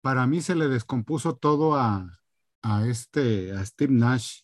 para 0.00 0.26
mí 0.26 0.40
se 0.40 0.54
le 0.54 0.68
descompuso 0.68 1.36
todo 1.36 1.74
a, 1.74 2.18
a, 2.62 2.86
este, 2.86 3.52
a 3.52 3.64
Steve 3.64 3.92
Nash 3.92 4.42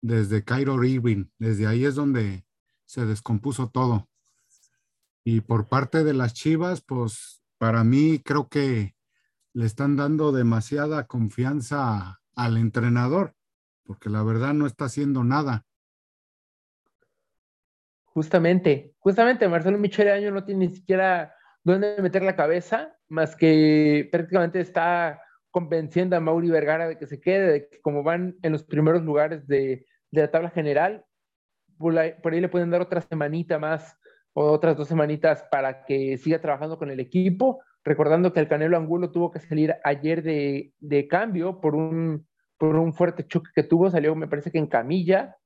desde 0.00 0.44
Cairo 0.44 0.82
Irving. 0.84 1.26
Desde 1.38 1.66
ahí 1.66 1.84
es 1.84 1.94
donde 1.94 2.46
se 2.84 3.04
descompuso 3.04 3.68
todo. 3.68 4.08
Y 5.24 5.42
por 5.42 5.68
parte 5.68 6.02
de 6.02 6.14
las 6.14 6.34
Chivas, 6.34 6.80
pues 6.80 7.42
para 7.58 7.84
mí 7.84 8.20
creo 8.24 8.48
que 8.48 8.96
le 9.52 9.66
están 9.66 9.96
dando 9.96 10.32
demasiada 10.32 11.06
confianza 11.06 12.20
al 12.34 12.56
entrenador, 12.56 13.34
porque 13.90 14.08
la 14.08 14.22
verdad 14.22 14.54
no 14.54 14.68
está 14.68 14.84
haciendo 14.84 15.24
nada. 15.24 15.66
Justamente, 18.04 18.94
justamente 19.00 19.48
Marcelo 19.48 19.78
Michele 19.78 20.12
Año 20.12 20.30
no 20.30 20.44
tiene 20.44 20.68
ni 20.68 20.72
siquiera 20.72 21.34
dónde 21.64 22.00
meter 22.00 22.22
la 22.22 22.36
cabeza, 22.36 22.96
más 23.08 23.34
que 23.34 24.08
prácticamente 24.12 24.60
está 24.60 25.20
convenciendo 25.50 26.14
a 26.14 26.20
Mauri 26.20 26.50
Vergara 26.50 26.86
de 26.86 26.98
que 26.98 27.08
se 27.08 27.20
quede, 27.20 27.50
de 27.50 27.68
que 27.68 27.80
como 27.80 28.04
van 28.04 28.36
en 28.42 28.52
los 28.52 28.62
primeros 28.62 29.02
lugares 29.02 29.48
de, 29.48 29.84
de 30.12 30.20
la 30.20 30.30
tabla 30.30 30.50
general, 30.50 31.04
por 31.76 31.98
ahí, 31.98 32.40
le 32.40 32.48
pueden 32.48 32.70
dar 32.70 32.82
otra 32.82 33.00
semanita 33.00 33.58
más 33.58 33.98
o 34.34 34.52
otras 34.52 34.76
dos 34.76 34.86
semanitas 34.86 35.42
para 35.50 35.84
que 35.84 36.16
siga 36.16 36.40
trabajando 36.40 36.78
con 36.78 36.92
el 36.92 37.00
equipo, 37.00 37.60
recordando 37.82 38.32
que 38.32 38.38
el 38.38 38.46
Canelo 38.46 38.76
Angulo 38.76 39.10
tuvo 39.10 39.32
que 39.32 39.40
salir 39.40 39.74
ayer 39.82 40.22
de, 40.22 41.08
cambio 41.08 41.60
por 41.60 41.74
un, 41.74 42.29
por 42.60 42.76
un 42.76 42.92
fuerte 42.92 43.26
choque 43.26 43.48
que 43.54 43.62
tuvo, 43.62 43.90
salió 43.90 44.14
me 44.14 44.28
parece 44.28 44.50
que 44.50 44.58
en 44.58 44.66
camilla, 44.66 45.38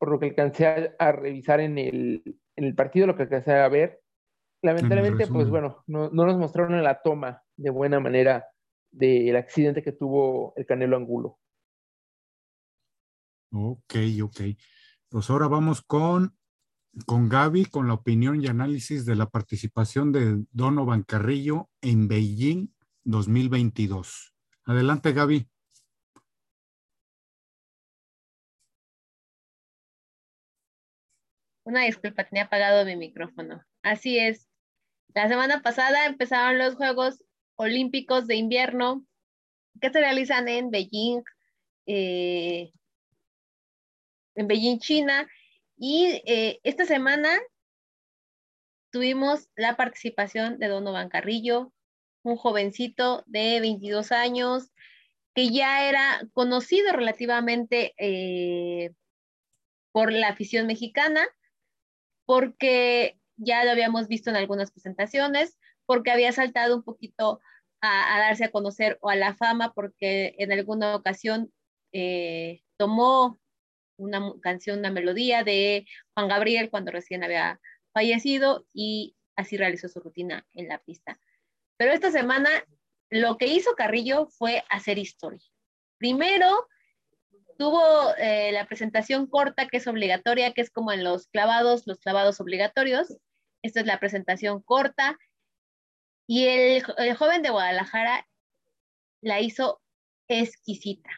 por 0.00 0.10
lo 0.10 0.18
que 0.18 0.26
alcancé 0.26 0.96
a, 0.98 1.12
revisar 1.12 1.60
en 1.60 1.78
el, 1.78 2.40
en 2.56 2.64
el, 2.64 2.74
partido, 2.74 3.06
lo 3.06 3.14
que 3.14 3.22
alcancé 3.22 3.52
a 3.52 3.68
ver. 3.68 4.02
Lamentablemente, 4.62 5.28
pues 5.28 5.48
bueno, 5.48 5.84
no, 5.86 6.10
no, 6.10 6.26
nos 6.26 6.36
mostraron 6.36 6.74
en 6.74 6.82
la 6.82 7.02
toma 7.02 7.44
de 7.56 7.70
buena 7.70 8.00
manera 8.00 8.46
del 8.90 9.36
accidente 9.36 9.84
que 9.84 9.92
tuvo 9.92 10.54
el 10.56 10.66
Canelo 10.66 10.96
Angulo. 10.96 11.38
Ok, 13.52 13.94
ok. 14.24 14.40
Pues 15.08 15.30
ahora 15.30 15.46
vamos 15.46 15.82
con, 15.82 16.36
con 17.06 17.28
Gaby, 17.28 17.66
con 17.66 17.86
la 17.86 17.94
opinión 17.94 18.42
y 18.42 18.48
análisis 18.48 19.06
de 19.06 19.14
la 19.14 19.30
participación 19.30 20.10
de 20.10 20.44
Donovan 20.50 21.04
Carrillo 21.04 21.70
en 21.80 22.08
Beijing 22.08 22.74
2022. 23.04 24.34
Adelante, 24.64 25.12
Gaby. 25.12 25.48
Una 31.66 31.82
disculpa, 31.82 32.22
tenía 32.22 32.44
apagado 32.44 32.84
mi 32.84 32.94
micrófono. 32.94 33.60
Así 33.82 34.20
es. 34.20 34.48
La 35.14 35.26
semana 35.28 35.62
pasada 35.62 36.06
empezaron 36.06 36.58
los 36.58 36.76
Juegos 36.76 37.24
Olímpicos 37.56 38.28
de 38.28 38.36
Invierno 38.36 39.04
que 39.80 39.90
se 39.90 39.98
realizan 39.98 40.46
en 40.46 40.70
Beijing. 40.70 41.24
Eh, 41.86 42.70
en 44.36 44.46
Beijing, 44.46 44.78
China. 44.78 45.28
Y 45.76 46.22
eh, 46.24 46.60
esta 46.62 46.84
semana 46.84 47.36
tuvimos 48.92 49.48
la 49.56 49.76
participación 49.76 50.60
de 50.60 50.68
Donovan 50.68 51.08
Carrillo, 51.08 51.72
un 52.22 52.36
jovencito 52.36 53.24
de 53.26 53.58
22 53.58 54.12
años 54.12 54.70
que 55.34 55.50
ya 55.50 55.88
era 55.88 56.28
conocido 56.32 56.92
relativamente 56.92 57.92
eh, 57.98 58.92
por 59.90 60.12
la 60.12 60.28
afición 60.28 60.68
mexicana, 60.68 61.26
porque 62.26 63.18
ya 63.36 63.64
lo 63.64 63.70
habíamos 63.70 64.08
visto 64.08 64.30
en 64.30 64.36
algunas 64.36 64.70
presentaciones, 64.70 65.58
porque 65.86 66.10
había 66.10 66.32
saltado 66.32 66.76
un 66.76 66.82
poquito 66.82 67.40
a, 67.80 68.18
darse 68.18 68.44
a 68.44 68.50
conocer 68.50 68.98
o 69.00 69.10
a 69.10 69.16
la 69.16 69.34
fama, 69.34 69.72
porque 69.72 70.34
en 70.38 70.52
alguna 70.52 70.96
ocasión 70.96 71.52
eh, 71.92 72.62
tomó 72.76 73.38
una 73.96 74.32
canción, 74.42 74.80
una 74.80 74.90
melodía 74.90 75.44
de 75.44 75.86
Juan 76.14 76.28
Gabriel 76.28 76.70
cuando 76.70 76.90
recién 76.90 77.24
había 77.24 77.60
fallecido 77.94 78.66
y 78.74 79.16
así 79.36 79.56
realizó 79.56 79.88
su 79.88 80.00
rutina 80.00 80.46
en 80.52 80.68
la 80.68 80.78
pista. 80.78 81.18
Pero 81.78 81.92
esta 81.92 82.10
semana 82.10 82.50
lo 83.10 83.38
que 83.38 83.46
hizo 83.46 83.74
Carrillo 83.74 84.26
fue 84.26 84.64
hacer 84.68 84.98
historia. 84.98 85.46
Primero 85.98 86.68
tuvo 87.58 88.14
eh, 88.18 88.52
la 88.52 88.66
presentación 88.66 89.26
corta 89.26 89.68
que 89.68 89.78
es 89.78 89.86
obligatoria, 89.86 90.52
que 90.52 90.60
es 90.62 90.70
como 90.70 90.92
en 90.92 91.04
los 91.04 91.26
clavados, 91.28 91.86
los 91.86 91.98
clavados 91.98 92.40
obligatorios. 92.40 93.16
Esta 93.62 93.80
es 93.80 93.86
la 93.86 93.98
presentación 94.00 94.62
corta 94.62 95.18
Y 96.26 96.46
el, 96.46 96.82
el 96.98 97.16
joven 97.16 97.42
de 97.42 97.50
Guadalajara 97.50 98.26
la 99.20 99.40
hizo 99.40 99.80
exquisita. 100.28 101.10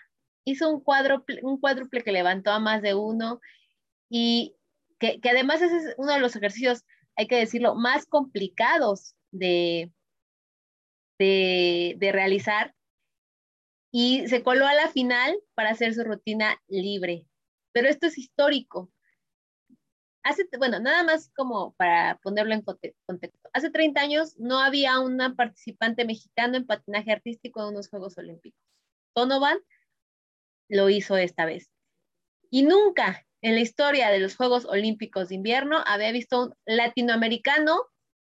Hizo 0.45 0.71
un, 0.71 0.81
cuadro, 0.81 1.25
un 1.43 1.61
cuádruple 1.61 2.03
que 2.03 2.13
levantó 2.13 2.51
a 2.53 2.59
más 2.59 2.83
de 2.83 2.95
uno 2.95 3.41
y 4.09 4.57
que, 4.99 5.21
que 5.21 5.31
además 5.31 5.63
es 5.63 5.95
uno 5.99 6.13
de 6.15 6.21
los 6.21 6.37
ejercicios, 6.37 6.85
hay 7.17 7.27
que 7.27 7.37
decirlo, 7.37 7.75
más 7.75 8.07
complicados 8.07 9.15
de, 9.31 9.93
de, 11.19 11.95
de 11.99 12.13
realizar. 12.13 12.75
Y 13.91 14.29
se 14.29 14.43
coló 14.43 14.67
a 14.67 14.75
la 14.75 14.89
final 14.89 15.39
para 15.55 15.71
hacer 15.71 15.95
su 15.95 16.05
rutina 16.05 16.61
libre. 16.67 17.27
Pero 17.73 17.89
esto 17.89 18.07
es 18.07 18.19
histórico. 18.19 18.91
Hace, 20.23 20.47
bueno, 20.59 20.79
nada 20.79 21.05
más 21.05 21.31
como 21.35 21.73
para 21.75 22.19
ponerlo 22.23 22.53
en 22.53 22.63
contexto. 22.63 23.49
Hace 23.53 23.71
30 23.71 24.01
años 24.01 24.37
no 24.39 24.61
había 24.61 24.99
una 24.99 25.35
participante 25.35 26.05
mexicano 26.05 26.57
en 26.57 26.67
patinaje 26.67 27.13
artístico 27.13 27.63
en 27.63 27.69
unos 27.69 27.89
Juegos 27.89 28.19
Olímpicos. 28.19 28.61
Donovan 29.15 29.59
lo 30.69 30.91
hizo 30.91 31.17
esta 31.17 31.45
vez. 31.47 31.71
Y 32.51 32.63
nunca 32.63 33.27
en 33.41 33.55
la 33.55 33.61
historia 33.61 34.11
de 34.11 34.19
los 34.19 34.37
Juegos 34.37 34.65
Olímpicos 34.65 35.29
de 35.29 35.37
invierno 35.37 35.83
había 35.87 36.13
visto 36.13 36.45
un 36.45 36.55
latinoamericano 36.67 37.87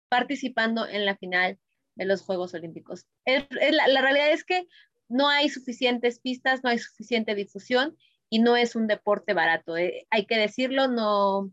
participando 0.08 0.86
en 0.86 1.04
la 1.04 1.16
final 1.16 1.58
de 1.96 2.04
los 2.04 2.22
Juegos 2.22 2.54
Olímpicos. 2.54 3.06
la, 3.26 4.00
realidad 4.00 4.30
es 4.30 4.44
que 4.44 4.66
no 5.08 5.28
hay 5.28 5.48
suficientes 5.48 6.20
pistas, 6.20 6.62
no 6.62 6.70
hay 6.70 6.78
suficiente 6.78 7.34
difusión 7.34 7.96
y 8.30 8.40
no 8.40 8.56
es 8.56 8.76
un 8.76 8.86
deporte 8.86 9.34
barato. 9.34 9.76
Eh, 9.76 10.06
hay 10.10 10.26
que 10.26 10.38
decirlo, 10.38 10.88
no, 10.88 11.50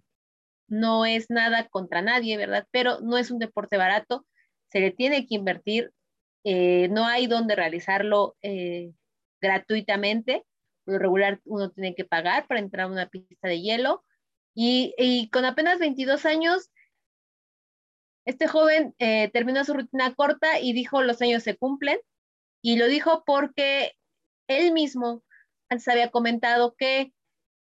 no 0.67 1.05
es 1.05 1.29
nada 1.29 1.67
contra 1.69 2.01
nadie, 2.01 2.37
¿verdad? 2.37 2.67
Pero 2.71 2.99
no 3.01 3.17
es 3.17 3.31
un 3.31 3.39
deporte 3.39 3.77
barato, 3.77 4.25
se 4.69 4.79
le 4.81 4.91
tiene 4.91 5.25
que 5.25 5.35
invertir, 5.35 5.91
eh, 6.43 6.89
no 6.89 7.05
hay 7.05 7.27
donde 7.27 7.55
realizarlo 7.55 8.35
eh, 8.41 8.91
gratuitamente 9.41 10.45
lo 10.87 10.99
regular 10.99 11.41
uno 11.45 11.71
tiene 11.71 11.95
que 11.95 12.05
pagar 12.05 12.45
para 12.45 12.59
entrar 12.59 12.85
a 12.85 12.91
una 12.91 13.09
pista 13.09 13.47
de 13.47 13.59
hielo. 13.59 14.03
Y, 14.53 15.29
con 15.33 15.43
apenas 15.43 15.79
22 15.79 16.27
años, 16.27 16.69
este 18.23 18.47
joven 18.47 18.93
terminó 19.33 19.65
su 19.65 19.73
rutina 19.73 20.13
corta 20.13 20.59
y 20.59 20.73
dijo 20.73 21.01
los 21.01 21.23
años 21.23 21.41
se 21.41 21.57
cumplen. 21.57 21.97
Y 22.65 22.77
lo 22.77 22.87
dijo 22.87 23.23
porque 23.27 23.95
él 24.47 24.71
mismo 24.71 25.23
antes 25.69 25.87
había 25.87 26.09
comentado 26.09 26.73
que 26.75 27.13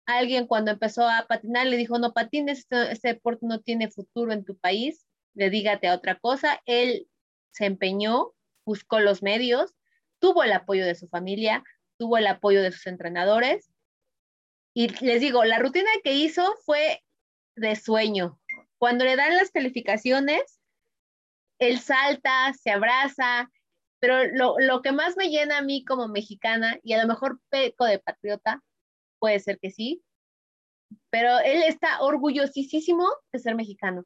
alguien 0.07 0.47
cuando 0.47 0.71
empezó 0.71 1.09
a 1.09 1.27
patinar 1.27 1.67
le 1.67 1.77
dijo, 1.77 1.99
no 1.99 2.13
patines, 2.13 2.69
este, 2.71 3.09
deporte 3.09 3.47
no 3.47 3.59
tiene 3.61 3.91
futuro 3.91 4.33
en 4.33 4.45
tu 4.45 4.57
país, 4.57 5.05
le 5.35 5.51
dígate 5.51 5.89
a 5.89 5.95
otra 5.97 6.21
cosa. 6.21 6.63
Él 6.67 7.09
se 7.51 7.67
empeñó, 7.67 8.33
buscó 8.65 9.01
los 9.01 9.25
medios, 9.25 9.75
tuvo 10.21 10.45
el 10.45 10.53
apoyo 10.53 10.87
de 10.87 10.95
su 10.95 11.09
familia, 11.09 11.65
tuvo 11.99 12.19
el 12.19 12.29
apoyo 12.29 12.63
de 12.63 12.71
sus 12.71 12.87
entrenadores. 12.87 13.73
Y 14.73 14.87
les 15.05 15.21
digo, 15.21 15.45
la 15.45 15.59
rutina 15.59 15.91
que 16.05 16.13
hizo 16.13 16.55
fue 16.65 17.03
de 17.57 17.75
sueño. 17.75 18.39
Cuando 18.79 19.05
le 19.05 19.17
dan 19.17 19.35
las 19.35 19.51
calificaciones, 19.51 20.61
él 21.59 21.81
salta, 21.81 22.55
se 22.55 22.71
abraza, 22.71 23.51
pero 23.99 24.25
lo, 24.59 24.83
que 24.83 24.93
más 24.93 25.17
me 25.17 25.31
llena 25.31 25.59
a 25.59 25.63
mí 25.63 25.85
como 25.85 26.09
mexicana, 26.09 26.79
y 26.83 26.93
a 26.93 27.01
lo 27.01 27.09
mejor 27.09 27.41
peco 27.49 27.85
de 27.85 27.99
patriota, 27.99 28.63
puede 29.19 29.41
ser 29.41 29.59
que 29.59 29.71
sí, 29.71 30.03
pero 31.11 31.39
él 31.39 31.63
está 31.63 32.01
orgullosísimo 32.01 33.09
de 33.33 33.39
ser 33.39 33.55
mexicano. 33.55 34.05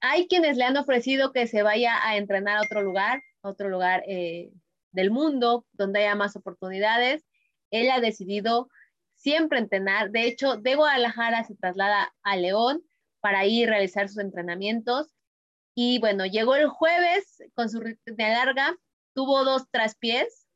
Hay 0.00 0.28
quienes 0.28 0.56
le 0.56 0.64
han 0.64 0.76
ofrecido 0.76 1.32
que 1.32 1.46
se 1.46 1.62
vaya 1.62 1.96
a 2.06 2.16
entrenar 2.16 2.58
a 2.58 2.62
otro 2.62 2.82
lugar, 2.82 3.22
a 3.42 3.48
otro 3.48 3.68
lugar 3.68 4.02
eh, 4.06 4.50
del 4.92 5.10
mundo, 5.10 5.66
donde 5.72 6.00
haya 6.00 6.14
más 6.14 6.36
oportunidades. 6.36 7.26
Él 7.70 7.90
ha 7.90 8.00
decidido 8.00 8.68
siempre 9.14 9.58
entrenar. 9.58 10.10
De 10.10 10.26
hecho, 10.26 10.56
de 10.56 10.74
Guadalajara 10.74 11.44
se 11.44 11.54
traslada 11.54 12.14
a 12.22 12.36
León 12.36 12.82
para 13.20 13.44
ir 13.46 13.68
a 13.68 13.72
realizar 13.72 14.08
sus 14.08 14.18
entrenamientos. 14.18 15.12
Y 15.82 15.98
bueno, 15.98 16.26
llegó 16.26 16.56
el 16.56 16.68
jueves 16.68 17.42
con 17.54 17.70
su 17.70 17.80
rutina 17.80 18.28
larga, 18.28 18.76
tuvo 19.14 19.44
dos 19.44 19.70
traspiés, 19.70 20.46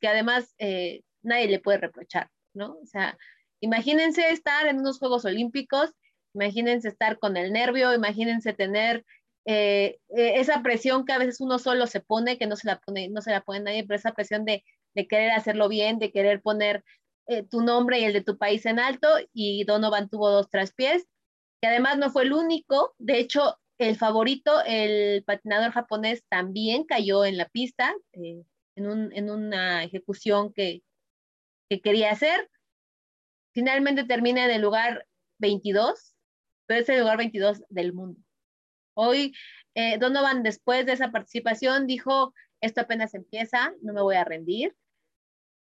que 0.00 0.08
además 0.08 0.54
eh, 0.56 1.02
nadie 1.20 1.48
le 1.48 1.58
puede 1.58 1.76
reprochar, 1.76 2.30
¿no? 2.54 2.78
O 2.82 2.86
sea, 2.86 3.18
imagínense 3.60 4.30
estar 4.30 4.66
en 4.68 4.78
unos 4.78 4.98
Juegos 4.98 5.26
Olímpicos, 5.26 5.90
imagínense 6.32 6.88
estar 6.88 7.18
con 7.18 7.36
el 7.36 7.52
nervio, 7.52 7.92
imagínense 7.92 8.54
tener 8.54 9.04
eh, 9.44 9.98
eh, 10.16 10.32
esa 10.36 10.62
presión 10.62 11.04
que 11.04 11.12
a 11.12 11.18
veces 11.18 11.42
uno 11.42 11.58
solo 11.58 11.86
se 11.86 12.00
pone, 12.00 12.38
que 12.38 12.46
no 12.46 12.56
se 12.56 12.66
la 12.66 12.80
pone, 12.80 13.10
no 13.10 13.20
se 13.20 13.32
la 13.32 13.42
pone 13.42 13.60
nadie, 13.60 13.84
pero 13.84 13.96
esa 13.98 14.14
presión 14.14 14.46
de, 14.46 14.64
querer 14.94 15.32
hacerlo 15.32 15.68
bien, 15.68 15.98
de 15.98 16.10
querer 16.10 16.40
poner 16.40 16.84
eh, 17.26 17.42
tu 17.42 17.60
nombre 17.60 18.00
y 18.00 18.04
el 18.04 18.14
de 18.14 18.24
tu 18.24 18.38
país 18.38 18.64
en 18.64 18.78
alto, 18.78 19.08
y 19.34 19.64
Donovan 19.64 20.08
tuvo 20.08 20.30
dos 20.30 20.48
traspiés, 20.48 21.06
que 21.60 21.68
además 21.68 21.98
no 21.98 22.10
fue 22.10 22.22
el 22.22 22.32
único, 22.32 22.94
de 22.96 23.18
hecho, 23.18 23.59
el 23.80 23.96
favorito, 23.96 24.62
el 24.66 25.24
patinador 25.24 25.72
japonés, 25.72 26.22
también 26.28 26.84
cayó 26.84 27.24
en 27.24 27.38
la 27.38 27.48
pista, 27.48 27.94
en, 28.12 28.46
una 29.30 29.84
ejecución 29.84 30.52
que, 30.52 30.82
que 31.70 31.80
quería 31.80 32.10
hacer. 32.10 32.50
Finalmente 33.54 34.04
termina 34.04 34.44
en 34.44 34.50
el 34.50 34.60
lugar 34.60 35.06
22, 35.38 36.14
pero 36.66 36.80
es 36.82 36.88
el 36.90 37.00
lugar 37.00 37.16
22 37.16 37.62
del 37.70 37.94
mundo. 37.94 38.20
Hoy 38.94 39.34
eh, 39.74 39.96
Donovan, 39.96 40.42
después 40.42 40.84
de 40.84 40.92
esa 40.92 41.10
participación, 41.10 41.86
dijo, 41.86 42.34
esto 42.60 42.82
apenas 42.82 43.14
empieza, 43.14 43.72
no 43.80 43.94
me 43.94 44.02
voy 44.02 44.16
a 44.16 44.24
rendir. 44.24 44.76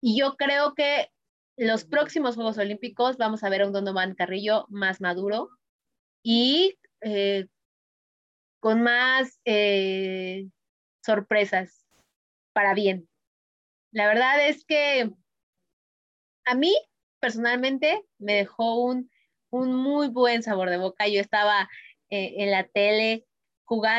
Y 0.02 0.20
yo 0.20 0.36
creo 0.36 0.74
que 0.74 1.10
los 1.56 1.86
próximos 1.86 2.36
Juegos 2.36 2.58
Olímpicos 2.58 3.16
vamos 3.16 3.46
a 3.46 3.50
ver 3.50 3.62
a 3.62 3.68
un 3.68 3.72
Donovan 3.72 4.14
Carrillo 4.14 4.66
más 4.68 5.00
maduro 5.00 5.52
y 6.22 6.78
eh, 7.00 7.48
con 8.64 8.82
más 8.82 9.42
eh, 9.44 10.48
sorpresas 11.06 11.86
para 12.54 12.74
bien. 12.74 13.10
La 13.92 14.08
verdad 14.08 14.48
es 14.48 14.64
que 14.64 15.12
a 16.46 16.56
mí 16.56 16.74
personalmente 17.20 18.06
me 18.20 18.36
dejó 18.36 18.86
un, 18.86 19.12
un 19.50 19.76
muy 19.76 20.08
buen 20.08 20.44
sabor 20.44 20.70
de 20.70 20.78
boca. 20.78 21.10
Yo 21.10 21.20
estaba 21.20 21.70
eh, 22.10 22.36
en 22.38 22.52
la 22.52 22.64
tele 22.64 23.26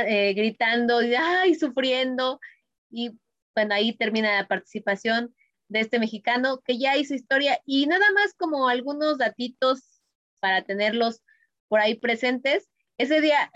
eh, 0.07 0.33
gritando 0.33 1.03
y 1.03 1.55
sufriendo. 1.57 2.41
Y 2.89 3.21
bueno, 3.55 3.75
ahí 3.75 3.95
termina 3.95 4.35
la 4.35 4.49
participación 4.49 5.35
de 5.69 5.81
este 5.81 5.99
mexicano 5.99 6.63
que 6.65 6.79
ya 6.79 6.97
hizo 6.97 7.13
historia 7.13 7.61
y 7.67 7.85
nada 7.85 8.11
más 8.15 8.33
como 8.33 8.67
algunos 8.71 9.19
datitos 9.19 10.01
para 10.41 10.65
tenerlos 10.65 11.21
por 11.69 11.81
ahí 11.81 11.97
presentes. 11.97 12.71
Ese 12.97 13.21
día, 13.21 13.51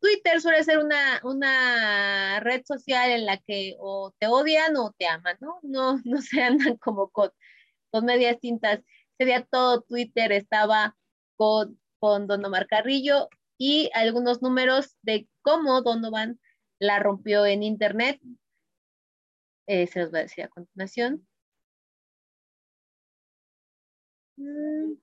Twitter 0.00 0.40
suele 0.40 0.64
ser 0.64 0.78
una, 0.78 1.20
una 1.24 2.40
red 2.40 2.62
social 2.64 3.10
en 3.10 3.26
la 3.26 3.38
que 3.38 3.76
o 3.78 4.12
te 4.18 4.26
odian 4.26 4.76
o 4.76 4.92
te 4.98 5.06
aman, 5.06 5.36
¿no? 5.40 5.60
No, 5.62 6.00
no 6.04 6.22
se 6.22 6.42
andan 6.42 6.76
como 6.78 7.10
con, 7.10 7.30
con 7.90 8.04
medias 8.06 8.40
tintas. 8.40 8.80
Ese 9.18 9.26
día 9.26 9.46
todo 9.50 9.82
Twitter 9.82 10.32
estaba 10.32 10.96
con, 11.36 11.80
con 11.98 12.26
Don 12.26 12.44
Omar 12.44 12.66
Carrillo 12.66 13.28
y 13.58 13.90
algunos 13.94 14.42
números 14.42 14.96
de 15.02 15.28
cómo 15.42 15.82
Donovan 15.82 16.40
la 16.78 16.98
rompió 16.98 17.44
en 17.46 17.62
Internet. 17.62 18.20
Eh, 19.66 19.86
se 19.86 20.00
los 20.00 20.10
voy 20.10 20.20
a 20.20 20.22
decir 20.24 20.44
a 20.44 20.48
continuación. 20.48 21.26
Mm. 24.38 24.94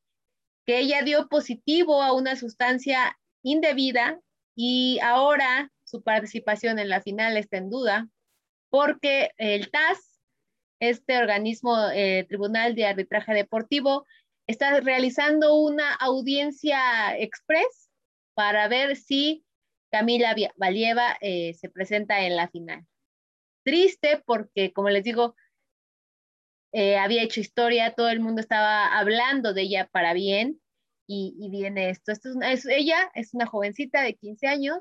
que 0.66 0.80
ella 0.80 1.02
dio 1.02 1.28
positivo 1.28 2.02
a 2.02 2.12
una 2.12 2.36
sustancia 2.36 3.18
indebida 3.42 4.20
y 4.54 4.98
ahora 5.02 5.70
su 5.84 6.02
participación 6.02 6.78
en 6.78 6.88
la 6.88 7.00
final 7.00 7.36
está 7.36 7.56
en 7.56 7.70
duda 7.70 8.08
porque 8.70 9.30
el 9.38 9.70
TAS, 9.70 10.20
este 10.80 11.18
organismo 11.18 11.76
eh, 11.92 12.26
Tribunal 12.28 12.74
de 12.74 12.86
Arbitraje 12.86 13.32
Deportivo, 13.32 14.04
está 14.46 14.80
realizando 14.80 15.54
una 15.54 15.94
audiencia 15.94 17.16
express 17.18 17.90
para 18.34 18.68
ver 18.68 18.96
si 18.96 19.44
Camila 19.90 20.34
Valieva 20.56 21.16
eh, 21.20 21.54
se 21.54 21.68
presenta 21.68 22.20
en 22.26 22.36
la 22.36 22.48
final. 22.48 22.86
Triste 23.68 24.22
porque, 24.24 24.72
como 24.72 24.88
les 24.88 25.04
digo, 25.04 25.36
eh, 26.72 26.96
había 26.96 27.22
hecho 27.22 27.40
historia, 27.40 27.92
todo 27.92 28.08
el 28.08 28.18
mundo 28.18 28.40
estaba 28.40 28.98
hablando 28.98 29.52
de 29.52 29.60
ella 29.60 29.90
para 29.92 30.14
bien 30.14 30.58
y, 31.06 31.50
viene 31.50 31.90
esto. 31.90 32.12
esto 32.12 32.30
es, 32.40 32.64
ella 32.64 33.10
es 33.14 33.34
una 33.34 33.44
jovencita 33.44 34.00
de 34.00 34.14
15 34.14 34.46
años 34.46 34.78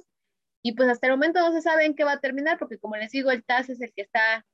y 0.63 0.71
pues 0.71 0.87
hasta 0.87 1.07
el 1.07 1.13
momento 1.13 1.41
no 1.41 1.51
se 1.51 1.61
sabe 1.61 1.83
en 1.83 1.95
qué 1.95 2.05
va 2.05 2.13
a 2.13 2.21
terminar, 2.21 2.57
porque 2.57 2.79
como 2.79 2.95
les 2.95 3.11
digo, 3.11 3.29
el 3.29 3.43
TAS 3.43 3.67
es 3.69 3.81
el 3.81 3.91
que 3.91 4.03
está 4.03 4.45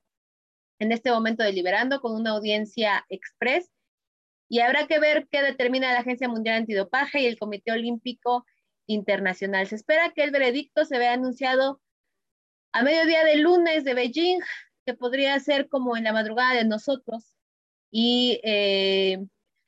en 0.80 0.90
este 0.90 1.12
momento 1.12 1.44
deliberando 1.44 2.00
con 2.00 2.16
una 2.16 2.30
audiencia 2.30 3.06
express 3.10 3.70
y 4.48 4.58
habrá 4.58 4.88
que 4.88 4.98
ver 4.98 5.28
qué 5.30 5.42
determina 5.42 5.92
la 5.92 6.00
Agencia 6.00 6.28
Mundial 6.28 6.56
Antidopaje 6.56 7.20
y 7.20 7.26
el 7.26 7.38
Comité 7.38 7.70
Olímpico 7.70 8.44
Internacional. 8.88 9.68
Se 9.68 9.76
espera 9.76 10.10
que 10.10 10.24
el 10.24 10.32
veredicto 10.32 10.84
se 10.84 10.98
vea 10.98 11.12
anunciado 11.12 11.80
a 12.74 12.82
mediodía 12.82 13.24
del 13.24 13.42
lunes 13.42 13.84
de 13.84 13.94
Beijing, 13.94 14.40
que 14.84 14.94
podría 14.94 15.38
ser 15.38 15.68
como 15.68 15.96
en 15.96 16.02
la 16.04 16.12
madrugada 16.12 16.54
de 16.54 16.64
nosotros. 16.64 17.36
Y 17.92 18.40
eh, 18.42 19.24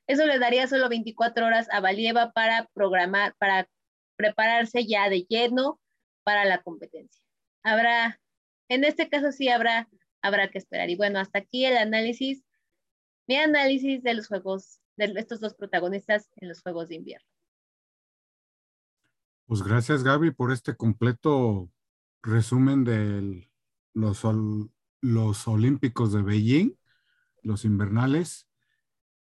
eso 0.09 0.27
le 0.27 0.40
daría 0.40 0.66
solo 0.66 0.88
24 0.88 1.47
horas 1.47 1.69
a 1.71 1.79
Valieva 1.81 2.33
para 2.33 2.66
programar, 2.75 3.37
para 3.38 3.69
prepararse 4.16 4.87
ya 4.87 5.09
de 5.09 5.25
lleno 5.29 5.81
para 6.25 6.45
la 6.45 6.61
competencia. 6.62 7.23
Habrá, 7.62 8.21
en 8.69 8.83
este 8.83 9.09
caso 9.09 9.31
sí 9.31 9.49
habrá, 9.51 9.88
habrá 10.21 10.51
que 10.51 10.59
esperar. 10.59 10.90
Y 10.90 10.97
bueno, 10.97 11.21
hasta 11.21 11.38
aquí 11.38 11.64
el 11.64 11.77
análisis, 11.77 12.45
mi 13.29 13.37
análisis 13.37 14.03
de 14.03 14.14
los 14.14 14.27
juegos, 14.27 14.81
de 14.97 15.14
estos 15.16 15.38
dos 15.38 15.55
protagonistas 15.55 16.29
en 16.37 16.49
los 16.49 16.61
Juegos 16.61 16.88
de 16.88 16.97
Invierno. 16.97 17.29
Pues 19.47 19.62
gracias 19.62 20.03
Gaby 20.03 20.33
por 20.33 20.51
este 20.51 20.75
completo 20.75 21.71
resumen 22.27 22.85
de 22.85 23.49
los, 23.95 24.23
los 25.01 25.49
Olímpicos 25.49 26.12
de 26.12 26.23
Beijing, 26.23 26.77
los 27.43 27.65
invernales, 27.65 28.49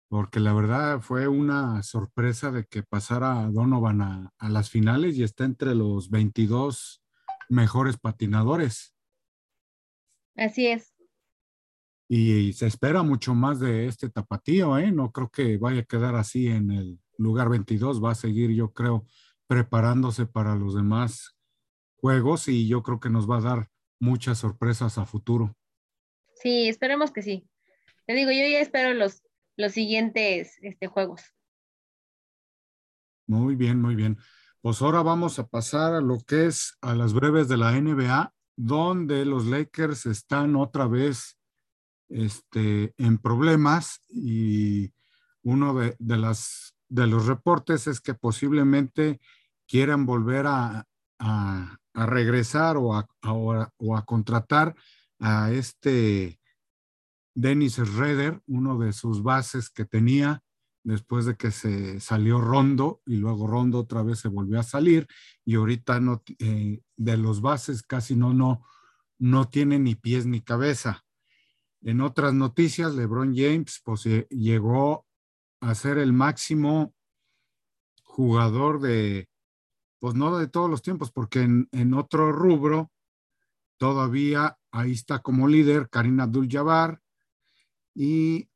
porque 0.09 0.41
la 0.41 0.53
verdad 0.53 1.01
fue 1.01 1.29
una 1.29 1.83
sorpresa 1.85 2.51
de 2.51 2.67
que 2.67 2.83
pasara 2.83 3.49
Donovan 3.49 4.03
a, 4.03 4.49
las 4.49 4.69
finales 4.69 5.17
y 5.17 5.23
está 5.23 5.45
entre 5.45 5.75
los 5.75 6.11
22 6.11 7.03
mejores 7.49 7.97
patinadores. 7.97 8.95
Así 10.37 10.67
es. 10.67 10.93
Y, 12.09 12.53
se 12.55 12.67
espera 12.67 13.05
mucho 13.05 13.37
más 13.37 13.61
de 13.61 13.87
este 13.87 14.11
tapatío, 14.11 14.77
¿eh? 14.79 14.91
No 14.91 15.13
creo 15.13 15.31
que 15.31 15.59
vaya 15.59 15.83
a 15.83 15.85
quedar 15.85 16.17
así 16.17 16.49
en 16.49 16.73
el 16.73 16.99
lugar 17.17 17.49
22, 17.49 18.03
va 18.03 18.11
a 18.11 18.17
seguir, 18.17 18.51
yo 18.51 18.73
creo, 18.73 19.07
preparándose 19.47 20.27
para 20.27 20.57
los 20.57 20.75
demás 20.75 21.37
juegos 22.01 22.49
y 22.49 22.67
yo 22.67 22.83
creo 22.83 23.01
que 23.01 23.11
nos 23.11 23.29
va 23.31 23.39
a 23.39 23.43
dar 23.43 23.71
muchas 23.99 24.39
sorpresas 24.39 24.99
a 24.99 25.07
futuro. 25.07 25.55
Sí, 26.35 26.69
esperemos 26.69 27.13
que 27.13 27.23
sí. 27.23 27.49
Te 28.07 28.15
digo, 28.15 28.31
yo 28.31 28.47
ya 28.49 28.61
espero 28.61 28.95
los 28.95 29.23
los 29.61 29.73
siguientes 29.73 30.59
este, 30.63 30.87
juegos. 30.89 31.23
Muy 33.27 33.55
bien, 33.55 33.81
muy 33.81 33.95
bien. 33.95 34.19
Pues 34.61 34.83
ahora 34.83 35.03
vamos 35.03 35.39
a 35.39 35.47
pasar 35.47 35.95
a 35.95 36.01
lo 36.01 36.19
que 36.27 36.47
es 36.47 36.77
a 36.81 36.95
las 36.95 37.13
breves 37.13 37.49
de 37.49 37.57
la 37.57 37.73
NBA, 37.73 38.35
donde 38.57 39.25
los 39.25 39.47
Lakers 39.47 40.07
están 40.07 40.57
otra 40.57 40.87
vez 40.87 41.39
este, 42.09 42.93
en 42.99 43.19
problemas 43.19 44.03
y 44.09 44.93
uno 45.43 45.75
de, 45.75 45.97
las, 45.99 46.75
de 46.89 47.07
los 47.07 47.27
reportes 47.27 47.87
es 47.87 48.01
que 48.01 48.15
posiblemente 48.15 49.21
quieran 49.67 50.05
volver 50.05 50.47
a, 50.47 50.87
regresar 51.95 52.77
o 52.77 52.95
a, 52.95 53.09
o 53.23 53.97
a, 53.97 54.05
contratar 54.05 54.75
a 55.19 55.51
este 55.53 56.41
Dennis 57.35 57.79
Redder, 57.79 58.41
uno 58.47 58.79
de 58.79 58.93
sus 58.93 59.23
bases 59.23 59.71
que 59.71 59.85
tenía 59.85 60.43
después 60.83 61.27
de 61.27 61.37
que 61.37 61.51
se 61.51 62.01
salió 62.01 62.41
Rondo 62.41 63.03
y 63.07 63.17
luego 63.17 63.47
Rondo 63.47 63.81
otra 63.81 64.03
vez 64.03 64.21
se 64.21 64.29
volvió 64.29 64.59
a 64.59 64.63
salir 64.63 65.07
y 65.45 65.57
ahorita 65.57 66.01
no, 66.01 66.23
eh, 66.39 66.81
de 66.97 67.17
los 67.17 67.41
bases 67.41 67.83
casi 67.83 68.17
no, 68.17 68.33
no, 68.33 68.67
no 69.19 69.49
tiene 69.49 69.79
ni 69.79 69.95
pies 69.95 70.27
ni 70.27 70.41
cabeza. 70.41 71.05
En 71.83 72.01
otras 72.01 72.35
noticias, 72.35 72.95
LeBron 72.95 73.35
James 73.35 73.81
pues, 73.85 74.07
eh, 74.07 74.27
llegó 74.31 75.07
a 75.61 75.75
ser 75.75 75.99
el 75.99 76.13
máximo 76.13 76.95
jugador 78.03 78.81
de, 78.81 79.30
pues 80.01 80.15
no 80.15 80.37
de 80.37 80.49
todos 80.49 80.69
los 80.69 80.83
tiempos, 80.83 81.13
porque 81.13 81.43
en, 81.43 81.95
otro 81.95 82.33
rubro 82.33 82.91
todavía 83.77 84.59
ahí 84.73 84.93
está 84.93 85.21
como 85.21 85.47
líder 85.47 85.89
Karina 85.91 86.25
Abdul-Jabbar, 86.25 87.01
y 87.95 88.49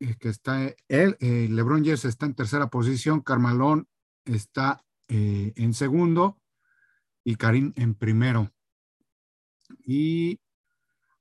eh, 0.00 0.16
que 0.18 0.28
está, 0.28 0.74
él, 0.88 1.16
eh, 1.20 1.48
LeBron 1.50 1.84
James 1.84 2.04
está 2.04 2.26
en 2.26 2.34
tercera 2.34 2.68
posición, 2.68 3.20
Carmalón 3.20 3.88
está 4.24 4.84
eh, 5.08 5.52
en 5.56 5.74
segundo 5.74 6.40
y 7.22 7.36
Karim 7.36 7.72
en 7.76 7.94
primero. 7.94 8.52
Y 9.86 10.40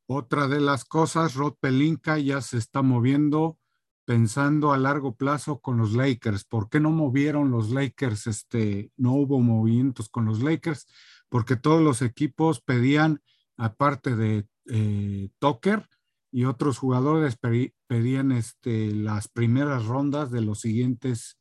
otra 0.08 0.48
de 0.48 0.62
las 0.62 0.84
cosas, 0.84 1.36
Rod 1.36 1.56
Pelinka 1.60 2.18
ya 2.18 2.42
se 2.42 2.58
está 2.58 2.82
moviendo 2.82 3.60
pensando 4.06 4.74
a 4.74 4.78
largo 4.78 5.16
plazo 5.16 5.60
con 5.60 5.78
los 5.78 5.94
Lakers. 5.94 6.46
¿Por 6.46 6.70
qué 6.70 6.80
no 6.80 6.92
movieron 6.92 7.52
los 7.52 7.70
Lakers? 7.72 8.28
Este, 8.28 8.92
no 8.98 9.14
hubo 9.14 9.40
movimientos 9.40 10.10
con 10.10 10.26
los 10.26 10.42
Lakers 10.42 10.88
porque 11.30 11.56
todos 11.56 11.82
los 11.82 12.02
equipos 12.02 12.62
pedían, 12.62 13.22
aparte 13.58 14.16
de 14.16 14.48
eh, 14.68 15.30
Tucker, 15.40 15.90
y 16.32 16.46
otros 16.46 16.80
jugadores 16.80 17.38
pedían 17.88 18.32
este, 18.32 18.92
las 18.92 19.28
primeras 19.28 19.86
rondas 19.86 20.32
de 20.32 20.42
los 20.42 20.62
siguientes, 20.62 21.40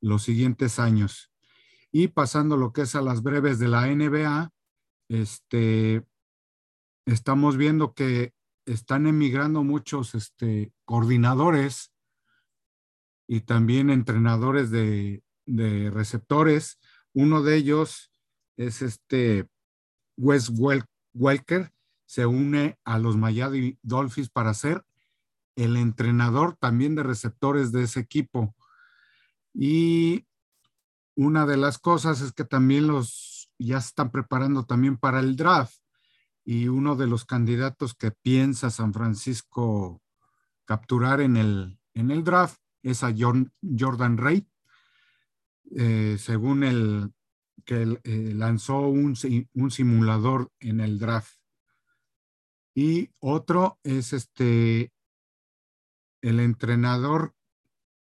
los 0.00 0.22
siguientes 0.22 0.78
años. 0.78 1.30
Y 1.90 2.08
pasando 2.08 2.56
lo 2.56 2.72
que 2.72 2.82
es 2.82 2.94
a 2.94 3.02
las 3.02 3.22
breves 3.22 3.58
de 3.58 3.68
la 3.68 3.86
NBA, 3.86 4.50
este, 5.08 6.06
estamos 7.06 7.56
viendo 7.56 7.94
que 7.94 8.32
están 8.66 9.06
emigrando 9.06 9.64
muchos 9.64 10.14
este, 10.14 10.72
coordinadores 10.92 11.90
y 13.26 13.40
también 13.40 13.88
entrenadores 13.88 14.70
de, 14.70 15.24
de, 15.46 15.90
receptores. 15.90 16.78
Uno 17.14 17.42
de 17.42 17.56
ellos 17.56 18.10
es 18.58 18.82
este 18.82 19.48
Wes 20.18 20.52
Welker, 21.14 21.72
se 22.04 22.26
une 22.26 22.78
a 22.84 22.98
los 22.98 23.16
Miami 23.16 23.78
Dolphins 23.80 24.28
para 24.28 24.52
ser 24.52 24.84
el 25.56 25.78
entrenador 25.78 26.58
también 26.60 26.94
de 26.94 27.04
receptores 27.04 27.72
de 27.72 27.84
ese 27.84 28.00
equipo. 28.00 28.54
Y 29.54 30.26
una 31.16 31.46
de 31.46 31.56
las 31.56 31.78
cosas 31.78 32.20
es 32.20 32.32
que 32.32 32.44
también 32.44 32.86
los 32.86 33.50
ya 33.58 33.80
se 33.80 33.88
están 33.88 34.10
preparando 34.10 34.66
también 34.66 34.98
para 34.98 35.20
el 35.20 35.36
draft. 35.36 35.74
y 36.44 36.68
uno 36.68 36.96
de 36.96 37.06
los 37.06 37.24
candidatos 37.24 37.94
que 37.94 38.10
piensa 38.10 38.68
San 38.68 38.92
Francisco 38.92 40.01
capturar 40.72 41.20
en 41.20 41.36
el, 41.36 41.78
en 41.92 42.10
el 42.10 42.24
draft 42.24 42.58
es 42.82 43.04
a 43.04 43.14
Jordan 43.14 44.16
Reid, 44.16 44.44
eh, 45.76 46.16
según 46.18 46.64
el 46.64 47.12
que 47.66 48.00
eh, 48.04 48.32
lanzó 48.34 48.88
un, 48.88 49.14
un, 49.52 49.70
simulador 49.70 50.50
en 50.60 50.80
el 50.80 50.98
draft. 50.98 51.36
Y 52.74 53.10
otro 53.20 53.80
es 53.82 54.14
este, 54.14 54.94
el 56.22 56.40
entrenador 56.40 57.34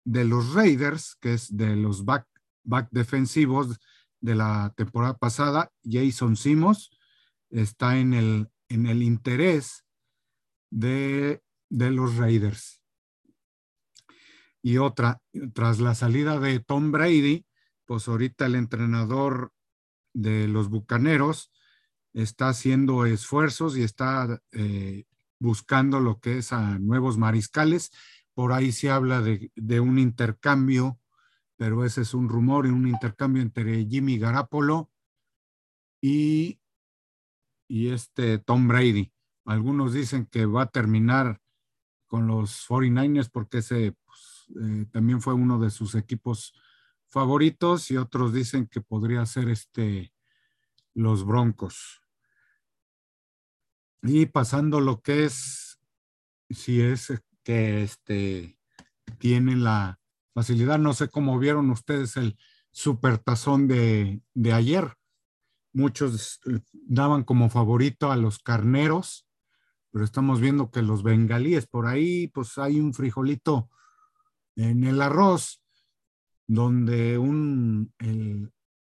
de 0.04 0.24
los 0.24 0.54
Raiders, 0.54 1.18
que 1.20 1.34
es 1.34 1.54
de 1.54 1.76
los 1.76 2.06
back, 2.06 2.26
back 2.62 2.88
defensivos 2.92 3.78
de 4.22 4.36
la 4.36 4.72
temporada 4.74 5.18
pasada, 5.18 5.70
Jason 5.84 6.34
Simos, 6.34 6.98
está 7.50 7.98
en 7.98 8.14
el, 8.14 8.48
en 8.70 8.86
el 8.86 9.02
interés 9.02 9.84
de, 10.70 11.43
de 11.74 11.90
los 11.90 12.16
Raiders. 12.16 12.82
Y 14.62 14.78
otra, 14.78 15.20
tras 15.52 15.80
la 15.80 15.94
salida 15.94 16.38
de 16.40 16.60
Tom 16.60 16.92
Brady, 16.92 17.46
pues 17.84 18.08
ahorita 18.08 18.46
el 18.46 18.54
entrenador 18.54 19.52
de 20.14 20.48
los 20.48 20.70
Bucaneros 20.70 21.52
está 22.12 22.48
haciendo 22.48 23.04
esfuerzos 23.04 23.76
y 23.76 23.82
está 23.82 24.40
eh, 24.52 25.04
buscando 25.38 26.00
lo 26.00 26.20
que 26.20 26.38
es 26.38 26.52
a 26.52 26.78
nuevos 26.78 27.18
mariscales. 27.18 27.90
Por 28.32 28.52
ahí 28.52 28.72
se 28.72 28.90
habla 28.90 29.20
de, 29.20 29.50
de, 29.54 29.80
un 29.80 29.98
intercambio, 29.98 30.98
pero 31.56 31.84
ese 31.84 32.02
es 32.02 32.14
un 32.14 32.28
rumor, 32.28 32.66
un 32.66 32.88
intercambio 32.88 33.42
entre 33.42 33.84
Jimmy 33.86 34.18
Garapolo 34.18 34.90
y 36.00 36.60
y 37.68 37.90
este 37.90 38.38
Tom 38.38 38.68
Brady. 38.68 39.12
Algunos 39.44 39.92
dicen 39.92 40.26
que 40.26 40.46
va 40.46 40.62
a 40.62 40.70
terminar 40.70 41.40
con 42.14 42.28
los 42.28 42.68
49ers 42.68 43.28
porque 43.28 43.58
ese 43.58 43.90
pues, 44.04 44.46
eh, 44.62 44.86
también 44.92 45.20
fue 45.20 45.34
uno 45.34 45.58
de 45.58 45.70
sus 45.70 45.96
equipos 45.96 46.54
favoritos 47.08 47.90
y 47.90 47.96
otros 47.96 48.32
dicen 48.32 48.68
que 48.68 48.80
podría 48.80 49.26
ser 49.26 49.48
este 49.48 50.12
los 50.94 51.26
Broncos. 51.26 52.02
Y 54.00 54.26
pasando 54.26 54.78
lo 54.80 55.00
que 55.02 55.24
es, 55.24 55.80
si 56.50 56.80
es 56.82 57.12
que 57.42 57.82
este, 57.82 58.60
tienen 59.18 59.64
la 59.64 59.98
facilidad, 60.34 60.78
no 60.78 60.92
sé 60.92 61.08
cómo 61.08 61.36
vieron 61.40 61.68
ustedes 61.70 62.16
el 62.16 62.38
supertazón 62.70 63.66
de, 63.66 64.22
de 64.34 64.52
ayer 64.52 64.96
muchos 65.72 66.38
daban 66.72 67.24
como 67.24 67.50
favorito 67.50 68.12
a 68.12 68.16
los 68.16 68.38
carneros, 68.38 69.23
pero 69.94 70.04
estamos 70.04 70.40
viendo 70.40 70.72
que 70.72 70.82
los 70.82 71.04
bengalíes 71.04 71.68
por 71.68 71.86
ahí, 71.86 72.26
pues 72.26 72.58
hay 72.58 72.80
un 72.80 72.92
frijolito 72.92 73.70
en 74.56 74.82
el 74.82 75.00
arroz, 75.00 75.62
donde 76.48 77.16
un, 77.16 77.94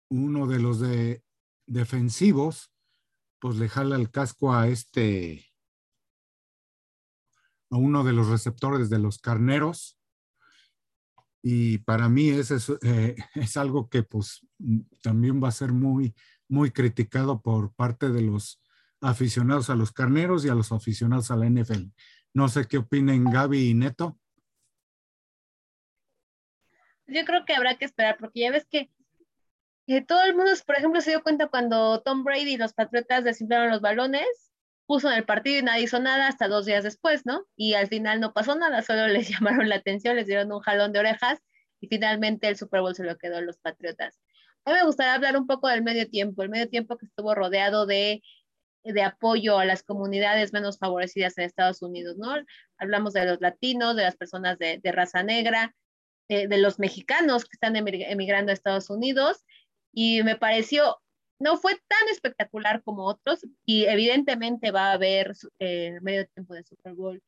uno 0.10 0.48
de 0.48 0.60
los 0.60 0.80
de, 0.80 1.24
defensivos, 1.68 2.74
pues 3.38 3.58
le 3.58 3.70
jala 3.70 3.96
el 3.96 4.10
casco 4.10 4.56
a 4.56 4.68
este, 4.70 5.46
a 7.70 7.78
uno 7.78 8.04
de 8.04 8.14
los 8.14 8.30
receptores 8.30 8.90
de 8.90 8.98
los 8.98 9.20
carneros. 9.20 10.00
Y 11.44 11.78
para 11.78 12.10
mí 12.10 12.30
es, 12.30 12.50
eh, 12.82 13.16
es 13.36 13.56
algo 13.56 13.88
que 13.88 14.02
pues 14.02 14.48
también 15.04 15.44
va 15.44 15.50
a 15.50 15.52
ser 15.52 15.74
muy, 15.74 16.16
muy 16.48 16.72
criticado 16.72 17.40
por 17.40 17.72
parte 17.76 18.10
de 18.10 18.24
los 18.24 18.63
aficionados 19.04 19.70
a 19.70 19.76
los 19.76 19.92
carneros 19.92 20.46
y 20.46 20.50
a 20.50 20.56
los 20.56 20.72
aficionados 20.72 21.30
a 21.30 21.36
la 21.36 21.46
NFL. 21.50 21.92
No 22.34 22.48
sé 22.48 22.66
qué 22.68 22.78
opinen 22.78 23.26
Gaby 23.26 23.70
y 23.70 23.74
Neto. 23.74 24.18
Yo 27.06 27.26
creo 27.26 27.46
que 27.46 27.54
habrá 27.54 27.78
que 27.78 27.86
esperar, 27.86 28.18
porque 28.18 28.40
ya 28.40 28.52
ves 28.52 28.66
que, 28.66 28.90
todo 30.08 30.24
el 30.24 30.36
mundo, 30.36 30.52
por 30.66 30.78
ejemplo, 30.78 31.02
se 31.02 31.12
dio 31.12 31.22
cuenta 31.22 31.48
cuando 31.48 32.02
Tom 32.02 32.24
Brady 32.24 32.54
y 32.54 32.58
los 32.58 32.74
Patriotas 32.74 33.26
desinflaron 33.26 33.70
los 33.70 33.82
balones, 33.82 34.26
puso 34.86 35.12
en 35.12 35.18
el 35.18 35.26
partido 35.26 35.60
y 35.60 35.62
nadie 35.62 35.84
hizo 35.84 36.00
nada 36.00 36.28
hasta 36.28 36.48
dos 36.48 36.66
días 36.66 36.84
después, 36.84 37.26
¿no? 37.26 37.46
Y 37.56 37.74
al 37.74 37.88
final 37.88 38.20
no 38.20 38.34
pasó 38.34 38.56
nada, 38.56 38.82
solo 38.82 39.08
les 39.10 39.30
llamaron 39.30 39.70
la 39.70 39.76
atención, 39.76 40.16
les 40.16 40.28
dieron 40.28 40.52
un 40.52 40.62
jalón 40.62 40.94
de 40.94 41.00
orejas 41.00 41.40
y 41.82 41.88
finalmente 41.88 42.48
el 42.48 42.56
Super 42.56 42.82
Bowl 42.82 42.96
se 42.96 43.04
lo 43.04 43.18
quedó 43.18 43.38
a 43.38 43.42
los 43.42 43.58
Patriotas. 43.58 44.20
A 44.66 44.72
mí 44.72 44.78
me 44.78 44.86
gustaría 44.86 45.14
hablar 45.14 45.36
un 45.36 45.46
poco 45.46 45.68
del 45.68 45.84
medio 45.84 46.10
tiempo, 46.10 46.42
el 46.42 46.50
medio 46.50 46.70
tiempo 46.70 46.98
que 46.98 47.06
estuvo 47.06 47.36
rodeado 47.36 47.86
de, 47.86 48.24
apoyo 49.04 49.60
a 49.60 49.66
las 49.66 49.84
comunidades 49.84 50.54
menos 50.54 50.78
favorecidas 50.78 51.38
en 51.38 51.46
Estados 51.46 51.82
Unidos, 51.82 52.18
¿no? 52.18 52.36
Hablamos 52.78 53.14
de 53.14 53.26
los 53.26 53.42
latinos, 53.42 53.96
de 53.96 54.04
las 54.04 54.16
personas 54.16 54.58
de, 54.60 54.80
raza 54.92 55.24
negra, 55.24 55.76
eh, 56.30 56.48
de 56.48 56.58
los 56.58 56.80
mexicanos 56.80 57.46
que 57.46 57.54
están 57.54 57.76
emigrando 57.76 58.52
a 58.52 58.54
Estados 58.54 58.90
Unidos, 58.90 59.44
y 59.94 60.24
me 60.24 60.36
pareció, 60.36 60.98
no 61.40 61.58
fue 61.58 61.74
tan 61.88 62.10
espectacular 62.12 62.84
como 62.84 63.06
otros, 63.06 63.46
y 63.66 63.86
evidentemente 63.86 64.72
va 64.72 64.92
a 64.92 64.94
haber 64.94 65.34
eh, 65.60 66.00
medio 66.02 66.28
tiempo 66.28 66.54
de 66.54 66.64
Super 66.64 66.94
Bowl 66.94 67.22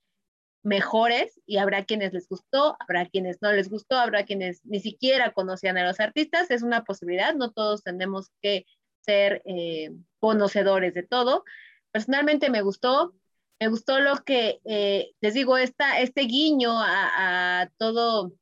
mejores 0.65 1.39
y 1.45 1.57
habrá 1.57 1.85
quienes 1.85 2.11
les 2.11 2.27
gustó, 2.27 2.75
habrá 2.79 3.05
quienes 3.05 3.39
no 3.41 3.53
les 3.53 3.69
gustó, 3.69 3.97
habrá 3.97 4.25
quienes 4.25 4.65
ni 4.65 4.79
siquiera 4.79 5.31
conocían 5.31 5.77
a 5.77 5.85
los 5.85 5.99
artistas, 5.99 6.49
es 6.49 6.63
una 6.63 6.83
posibilidad, 6.83 7.35
no 7.35 7.51
todos 7.51 7.83
tenemos 7.83 8.31
que 8.41 8.65
ser 9.05 9.41
eh, 9.45 9.91
conocedores 10.19 10.93
de 10.93 11.03
todo. 11.03 11.43
Personalmente 11.91 12.49
me 12.49 12.61
gustó, 12.61 13.13
me 13.59 13.67
gustó 13.67 13.99
lo 13.99 14.17
que, 14.23 14.59
eh, 14.65 15.11
les 15.21 15.33
digo, 15.33 15.57
esta, 15.57 15.99
este 15.99 16.21
guiño 16.21 16.71
a, 16.75 17.69
todo, 17.77 18.33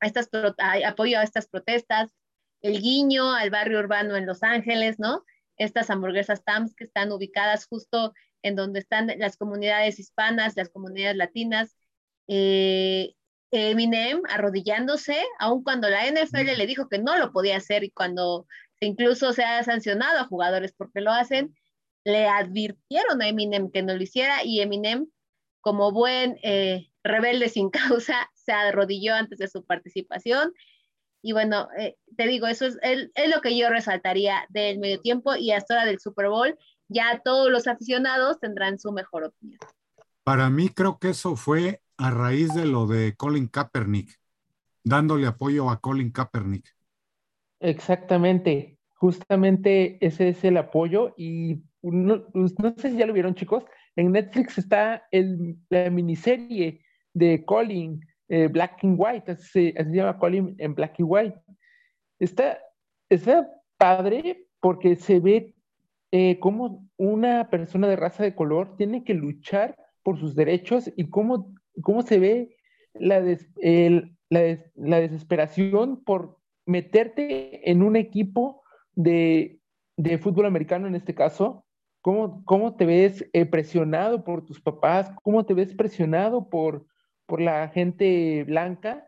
a 0.00 0.06
estas, 0.06 0.28
apoyo 0.84 1.18
a 1.18 1.22
estas 1.22 1.46
protestas, 1.48 2.10
el 2.60 2.80
guiño 2.80 3.32
al 3.32 3.50
barrio 3.50 3.78
urbano 3.78 4.16
en 4.16 4.26
Los 4.26 4.42
Ángeles, 4.42 4.98
¿no? 4.98 5.24
Estas 5.56 5.90
hamburguesas 5.90 6.44
TAMS 6.44 6.74
que 6.74 6.84
están 6.84 7.12
ubicadas 7.12 7.66
justo 7.66 8.14
en 8.42 8.56
donde 8.56 8.80
están 8.80 9.12
las 9.18 9.36
comunidades 9.36 9.98
hispanas, 9.98 10.56
las 10.56 10.68
comunidades 10.68 11.16
latinas. 11.16 11.76
Eh, 12.28 13.14
Eminem 13.54 14.22
arrodillándse, 14.30 15.22
aun 15.38 15.62
cuando 15.62 15.90
la 15.90 16.06
NFL 16.06 16.56
le 16.56 16.66
dijo 16.66 16.88
que 16.88 16.98
no 16.98 17.18
lo 17.18 17.32
podía 17.32 17.58
hacer 17.58 17.84
y 17.84 17.90
cuando 17.90 18.46
incluso 18.86 19.32
se 19.32 19.44
ha 19.44 19.62
sancionado 19.62 20.18
a 20.18 20.24
jugadores 20.24 20.72
porque 20.72 21.00
lo 21.00 21.12
hacen, 21.12 21.54
le 22.04 22.28
advirtieron 22.28 23.22
a 23.22 23.28
Eminem 23.28 23.70
que 23.70 23.82
no 23.82 23.94
lo 23.94 24.02
hiciera 24.02 24.44
y 24.44 24.60
Eminem, 24.60 25.06
como 25.60 25.92
buen 25.92 26.38
eh, 26.42 26.90
rebelde 27.04 27.48
sin 27.48 27.70
causa, 27.70 28.30
se 28.34 28.52
arrodilló 28.52 29.14
antes 29.14 29.38
de 29.38 29.48
su 29.48 29.64
participación. 29.64 30.52
Y 31.24 31.32
bueno, 31.32 31.68
eh, 31.78 31.96
te 32.16 32.26
digo, 32.26 32.48
eso 32.48 32.66
es, 32.66 32.78
es, 32.82 33.34
lo 33.34 33.40
que 33.40 33.56
yo 33.56 33.70
resaltaría 33.70 34.44
del 34.48 34.80
medio 34.80 35.00
tiempo 35.00 35.36
y 35.36 35.52
hasta 35.52 35.74
ahora 35.74 35.86
del 35.86 36.00
Super 36.00 36.28
Bowl 36.28 36.58
ya 36.88 37.22
todos 37.24 37.50
los 37.50 37.68
aficionados 37.68 38.40
tendrán 38.40 38.80
su 38.80 38.90
mejor 38.92 39.24
opinión. 39.24 39.60
Para 40.24 40.50
mí 40.50 40.68
creo 40.68 40.98
que 40.98 41.10
eso 41.10 41.36
fue 41.36 41.80
a 41.96 42.10
raíz 42.10 42.52
de 42.54 42.66
lo 42.66 42.86
de 42.86 43.14
Colin 43.16 43.46
Kaepernick, 43.46 44.20
dándole 44.82 45.28
apoyo 45.28 45.70
a 45.70 45.80
Colin 45.80 46.10
Kaepernick. 46.10 46.74
Exactamente, 47.62 48.78
justamente 48.94 49.98
ese 50.04 50.28
es 50.30 50.44
el 50.44 50.56
apoyo 50.56 51.14
y 51.16 51.62
no, 51.82 52.26
pues, 52.32 52.54
sé 52.76 52.90
si 52.90 52.96
ya 52.96 53.06
lo 53.06 53.12
vieron 53.12 53.34
chicos, 53.34 53.64
en 53.96 54.12
Netflix 54.12 54.58
está 54.58 55.06
el, 55.10 55.56
la 55.68 55.90
miniserie 55.90 56.80
de 57.14 57.44
Colin 57.44 58.00
eh, 58.28 58.48
Black 58.48 58.82
and 58.82 58.96
White, 58.98 59.32
así, 59.32 59.72
se 59.72 59.84
llama 59.92 60.18
Colin 60.18 60.54
en 60.58 60.74
Black 60.74 60.94
and 60.98 61.08
White. 61.10 61.38
Está, 62.18 62.58
está 63.08 63.48
padre 63.76 64.46
porque 64.60 64.96
se 64.96 65.20
ve 65.20 65.54
eh, 66.12 66.38
cómo 66.40 66.88
una 66.96 67.50
persona 67.50 67.88
de 67.88 67.96
raza 67.96 68.22
de 68.22 68.34
color 68.34 68.76
tiene 68.76 69.04
que 69.04 69.14
luchar 69.14 69.76
por 70.02 70.18
sus 70.18 70.34
derechos 70.34 70.90
y 70.96 71.10
cómo, 71.10 71.54
cómo 71.82 72.02
se 72.02 72.18
ve 72.18 72.56
la, 72.94 73.20
la, 74.30 75.00
desesperación 75.00 76.02
por 76.04 76.38
meterte 76.66 77.70
en 77.70 77.82
un 77.82 77.96
equipo 77.96 78.62
de, 78.94 79.58
fútbol 80.20 80.46
americano 80.46 80.86
en 80.86 80.94
este 80.94 81.14
caso, 81.14 81.64
cómo, 82.00 82.44
cómo 82.44 82.76
te 82.76 82.86
ves 82.86 83.28
eh, 83.32 83.46
presionado 83.46 84.24
por 84.24 84.44
tus 84.44 84.60
papás, 84.60 85.10
cómo 85.22 85.44
te 85.44 85.54
ves 85.54 85.74
presionado 85.74 86.48
por, 86.48 86.86
por 87.26 87.40
la 87.40 87.68
gente 87.68 88.44
blanca 88.44 89.06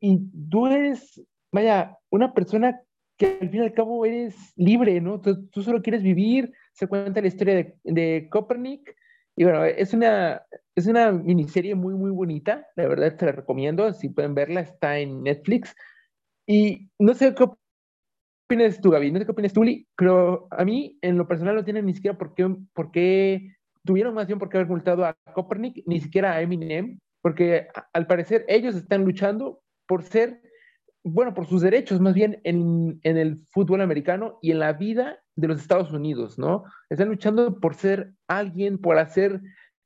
y 0.00 0.20
tú 0.50 0.66
eres, 0.66 1.22
vaya, 1.52 1.98
una 2.10 2.34
persona 2.34 2.80
que 3.16 3.38
al 3.40 3.48
fin 3.48 3.62
y 3.62 3.64
al 3.64 3.72
cabo 3.72 4.04
eres 4.04 4.52
libre, 4.56 5.00
¿no? 5.00 5.20
Tú, 5.20 5.62
solo 5.62 5.80
quieres 5.80 6.02
vivir, 6.02 6.52
se 6.72 6.86
cuenta 6.86 7.22
la 7.22 7.28
historia 7.28 7.54
de, 7.54 7.78
de 7.84 8.28
Copernic, 8.30 8.94
y 9.36 9.44
bueno, 9.44 9.64
es 9.64 9.92
una, 9.92 10.42
es 10.74 10.86
una 10.86 11.12
miniserie 11.12 11.74
muy, 11.74 11.94
muy 11.94 12.10
bonita, 12.10 12.66
la 12.74 12.88
verdad 12.88 13.16
te 13.16 13.26
la 13.26 13.32
recomiendo, 13.32 13.92
si 13.92 14.08
pueden 14.08 14.34
verla, 14.34 14.60
está 14.60 14.98
en 14.98 15.22
Netflix, 15.22 15.74
y 16.46 16.88
no 16.98 17.14
sé 17.14 17.34
qué 17.34 17.44
opinas 18.48 18.80
tú, 18.80 18.90
Gaby? 18.90 19.10
No 19.10 19.18
sé 19.18 19.24
qué 19.24 19.32
opinas 19.32 19.52
tú, 19.52 19.60
Uli, 19.62 19.86
pero 19.96 20.46
a 20.50 20.64
mí, 20.64 20.98
en 21.02 21.18
lo 21.18 21.26
personal, 21.26 21.56
no 21.56 21.64
tienen 21.64 21.86
ni 21.86 21.94
siquiera 21.94 22.16
por 22.16 22.34
qué, 22.34 22.56
por 22.72 22.90
qué 22.90 23.56
tuvieron 23.84 24.14
más 24.14 24.26
bien 24.26 24.38
por 24.38 24.48
qué 24.48 24.58
haber 24.58 24.68
multado 24.68 25.04
a 25.04 25.16
Copernic, 25.34 25.82
ni 25.86 26.00
siquiera 26.00 26.32
a 26.32 26.42
Eminem, 26.42 26.98
porque 27.22 27.68
al 27.92 28.06
parecer 28.06 28.44
ellos 28.48 28.74
están 28.74 29.04
luchando 29.04 29.62
por 29.86 30.02
ser, 30.02 30.42
bueno, 31.04 31.34
por 31.34 31.46
sus 31.46 31.62
derechos 31.62 32.00
más 32.00 32.14
bien 32.14 32.40
en, 32.44 33.00
en 33.02 33.16
el 33.16 33.38
fútbol 33.52 33.80
americano 33.80 34.38
y 34.42 34.50
en 34.50 34.58
la 34.58 34.72
vida 34.72 35.18
de 35.36 35.48
los 35.48 35.60
Estados 35.60 35.92
Unidos, 35.92 36.38
¿no? 36.38 36.64
Están 36.90 37.08
luchando 37.08 37.60
por 37.60 37.74
ser 37.74 38.12
alguien, 38.28 38.78
por 38.78 38.98
hacer 38.98 39.40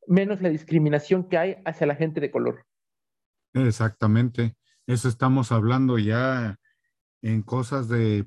menos 0.07 0.41
la 0.41 0.49
discriminación 0.49 1.29
que 1.29 1.39
hay 1.39 1.57
hacia 1.65 1.87
la 1.87 1.95
gente 1.95 2.21
de 2.21 2.31
color. 2.31 2.65
Exactamente. 3.55 4.55
Eso 4.91 5.09
estamos 5.09 5.53
hablando 5.53 5.99
ya 5.99 6.59
en 7.23 7.43
cosas 7.43 7.89
de 7.89 8.27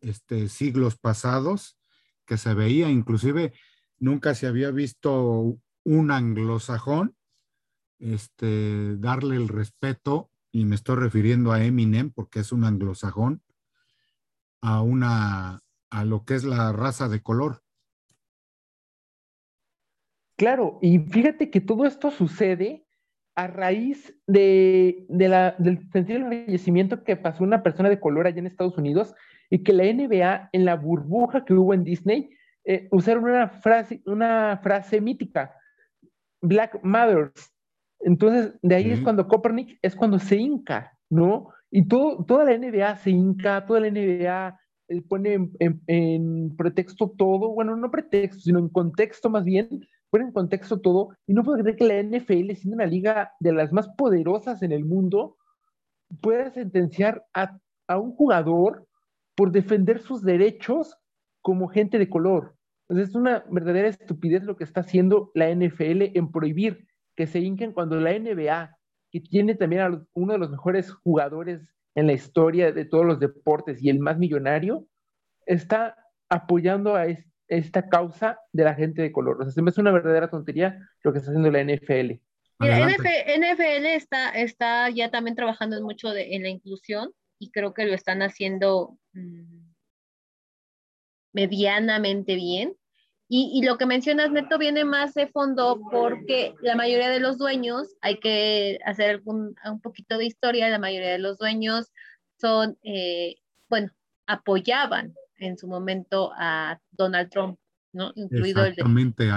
este, 0.00 0.48
siglos 0.48 0.96
pasados 0.96 1.78
que 2.24 2.38
se 2.38 2.54
veía, 2.54 2.88
inclusive 2.88 3.52
nunca 3.98 4.34
se 4.34 4.46
había 4.46 4.70
visto 4.70 5.58
un 5.84 6.10
anglosajón 6.10 7.14
este, 7.98 8.96
darle 8.96 9.36
el 9.36 9.48
respeto, 9.48 10.30
y 10.50 10.64
me 10.64 10.76
estoy 10.76 10.96
refiriendo 10.96 11.52
a 11.52 11.62
Eminem 11.62 12.10
porque 12.10 12.40
es 12.40 12.50
un 12.50 12.64
anglosajón, 12.64 13.42
a 14.62 14.80
una 14.80 15.60
a 15.90 16.04
lo 16.06 16.24
que 16.24 16.36
es 16.36 16.44
la 16.44 16.72
raza 16.72 17.06
de 17.10 17.20
color. 17.20 17.62
Claro, 20.38 20.78
y 20.80 20.98
fíjate 21.00 21.50
que 21.50 21.60
todo 21.60 21.84
esto 21.84 22.10
sucede 22.10 22.87
a 23.38 23.46
raíz 23.46 24.12
de, 24.26 25.06
la, 25.08 25.54
del 25.58 25.78
sentido 25.92 26.18
del 26.18 26.44
fallecimiento 26.44 27.04
que 27.04 27.14
pasó 27.14 27.44
una 27.44 27.62
persona 27.62 27.88
de 27.88 28.00
color 28.00 28.26
allá 28.26 28.40
en 28.40 28.48
Estados 28.48 28.76
Unidos 28.76 29.14
y 29.48 29.62
que 29.62 29.72
la 29.72 29.84
NBA, 29.84 30.50
en 30.50 30.64
la 30.64 30.74
burbuja 30.74 31.44
que 31.44 31.54
hubo 31.54 31.72
en 31.72 31.84
Disney, 31.84 32.30
eh, 32.64 32.88
usaron 32.90 33.22
una 33.22 33.48
frase, 33.48 34.02
una 34.06 34.58
frase 34.60 35.00
mítica, 35.00 35.54
Black 36.42 36.80
Matters. 36.82 37.54
Entonces, 38.00 38.54
de 38.60 38.74
ahí 38.74 38.90
es 38.90 39.00
cuando 39.02 39.28
Copernic 39.28 39.78
es 39.82 39.94
cuando 39.94 40.18
se 40.18 40.34
hinca, 40.34 40.98
¿no? 41.08 41.50
Y 41.70 41.86
todo, 41.86 42.24
toda 42.24 42.44
la 42.44 42.58
NBA 42.58 42.96
se 42.96 43.10
hinca, 43.10 43.64
toda 43.66 43.78
la 43.78 43.90
NBA 43.90 44.58
él 44.88 45.04
pone 45.04 45.48
en, 45.86 46.56
pretexto 46.56 47.14
todo, 47.16 47.50
bueno, 47.50 47.76
no 47.76 47.88
pretexto, 47.90 48.40
sino 48.40 48.58
en 48.58 48.68
contexto 48.68 49.30
más 49.30 49.44
bien, 49.44 49.86
pone 50.10 50.24
en 50.24 50.32
contexto 50.32 50.80
todo, 50.80 51.10
y 51.26 51.34
no 51.34 51.42
puedo 51.42 51.58
creer 51.58 51.76
que 51.76 51.86
la 51.86 52.02
NFL, 52.02 52.54
siendo 52.54 52.76
una 52.76 52.86
liga 52.86 53.32
de 53.40 53.52
las 53.52 53.72
más 53.72 53.88
poderosas 53.96 54.62
en 54.62 54.72
el 54.72 54.84
mundo, 54.84 55.36
pueda 56.20 56.50
sentenciar 56.50 57.24
a, 57.34 57.58
un 57.98 58.12
jugador 58.14 58.86
por 59.34 59.50
defender 59.50 60.00
sus 60.00 60.22
derechos 60.22 60.96
como 61.42 61.68
gente 61.68 61.98
de 61.98 62.08
color. 62.08 62.54
Entonces 62.88 63.10
es 63.10 63.14
una 63.14 63.44
verdadera 63.50 63.88
estupidez 63.88 64.42
lo 64.44 64.56
que 64.56 64.64
está 64.64 64.80
haciendo 64.80 65.30
la 65.34 65.48
NFL 65.54 66.16
en 66.16 66.30
prohibir 66.30 66.86
que 67.14 67.26
se 67.26 67.40
hinquen 67.40 67.72
cuando 67.72 68.00
la 68.00 68.18
NBA, 68.18 68.76
que 69.10 69.20
tiene 69.20 69.54
también 69.54 69.82
a 69.82 70.06
uno 70.14 70.32
de 70.32 70.38
los 70.38 70.50
mejores 70.50 70.92
jugadores 70.92 71.74
en 71.94 72.06
la 72.06 72.12
historia 72.12 72.72
de 72.72 72.84
todos 72.84 73.04
los 73.04 73.20
deportes 73.20 73.82
y 73.82 73.88
el 73.88 73.98
más 74.00 74.18
millonario, 74.18 74.86
está 75.46 75.96
apoyando 76.28 76.94
a 76.94 77.06
esta 77.48 77.88
causa 77.88 78.38
de 78.52 78.64
la 78.64 78.74
gente 78.74 79.02
de 79.02 79.12
color. 79.12 79.40
O 79.40 79.44
sea, 79.44 79.52
se 79.52 79.62
me 79.62 79.70
hace 79.70 79.80
una 79.80 79.92
verdadera 79.92 80.30
tontería 80.30 80.78
lo 81.02 81.12
que 81.12 81.18
está 81.18 81.30
haciendo 81.30 81.50
la 81.50 81.64
NFL. 81.64 82.20
La 82.60 82.88
NFL 82.88 83.86
está, 83.86 84.30
está 84.30 84.90
ya 84.90 85.10
también 85.10 85.36
trabajando 85.36 85.80
mucho 85.80 86.14
en 86.14 86.42
la 86.42 86.48
inclusión 86.48 87.12
y 87.38 87.50
creo 87.50 87.72
que 87.72 87.86
lo 87.86 87.94
están 87.94 88.20
haciendo 88.20 88.98
mm, 89.12 89.68
medianamente 91.32 92.34
bien. 92.34 92.74
Y, 93.30 93.62
lo 93.62 93.76
que 93.76 93.84
mencionas, 93.84 94.30
Neto, 94.30 94.56
viene 94.56 94.86
más 94.86 95.12
de 95.12 95.26
fondo 95.26 95.78
porque 95.90 96.54
la 96.62 96.74
mayoría 96.74 97.10
de 97.10 97.20
los 97.20 97.36
dueños, 97.36 97.94
hay 98.00 98.20
que 98.20 98.78
hacer 98.86 99.20
un, 99.26 99.54
un 99.66 99.80
poquito 99.82 100.16
de 100.16 100.24
historia, 100.24 100.70
la 100.70 100.78
mayoría 100.78 101.10
de 101.10 101.18
los 101.18 101.36
dueños 101.36 101.92
son, 102.40 102.78
eh, 102.82 103.36
bueno, 103.68 103.92
apoyaban 104.26 105.14
en 105.38 105.58
su 105.58 105.66
momento 105.66 106.32
a 106.36 106.80
Donald 106.90 107.30
Trump, 107.30 107.58
¿no? 107.92 108.12
Incluido, 108.14 108.64
el 108.64 108.74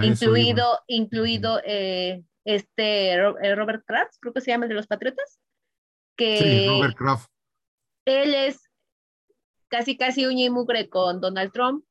incluido, 0.03 0.79
incluido 0.87 1.61
eh, 1.65 2.23
este 2.45 3.13
eh, 3.13 3.55
Robert 3.55 3.83
Kraft, 3.85 4.15
creo 4.19 4.33
que 4.33 4.41
se 4.41 4.51
llama 4.51 4.65
el 4.65 4.69
de 4.69 4.75
los 4.75 4.87
Patriotas. 4.87 5.39
Que 6.17 6.37
sí, 6.37 6.67
Robert 6.67 6.97
Kraft. 6.97 7.29
Él 8.05 8.33
es 8.33 8.69
casi, 9.69 9.97
casi 9.97 10.25
uña 10.25 10.45
y 10.45 10.49
mugre 10.49 10.89
con 10.89 11.21
Donald 11.21 11.51
Trump. 11.51 11.85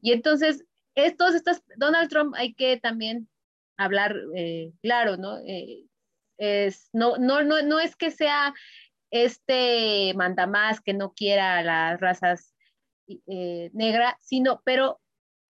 Y 0.00 0.12
entonces 0.12 0.64
estos, 0.94 1.34
Donald 1.76 2.08
Trump 2.08 2.34
hay 2.36 2.54
que 2.54 2.78
también 2.78 3.28
hablar 3.76 4.16
eh, 4.36 4.72
claro, 4.82 5.16
¿no? 5.16 5.38
Eh, 5.38 5.86
es, 6.38 6.88
no, 6.92 7.16
no, 7.16 7.42
no, 7.42 7.62
no 7.62 7.80
es 7.80 7.96
que 7.96 8.10
sea 8.10 8.54
este 9.10 10.12
mandamás 10.14 10.80
que 10.80 10.94
no 10.94 11.12
quiera 11.12 11.62
las 11.62 12.00
razas 12.00 12.53
eh, 13.06 13.70
negras, 13.72 14.14
sino, 14.20 14.62
pero 14.64 15.00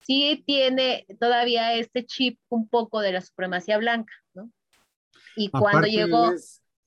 sí 0.00 0.42
tiene 0.46 1.06
todavía 1.20 1.74
este 1.74 2.04
chip 2.04 2.38
un 2.48 2.68
poco 2.68 3.00
de 3.00 3.12
la 3.12 3.20
supremacía 3.20 3.78
blanca, 3.78 4.12
¿no? 4.34 4.50
Y 5.36 5.48
cuando 5.50 5.86
llegó... 5.86 6.32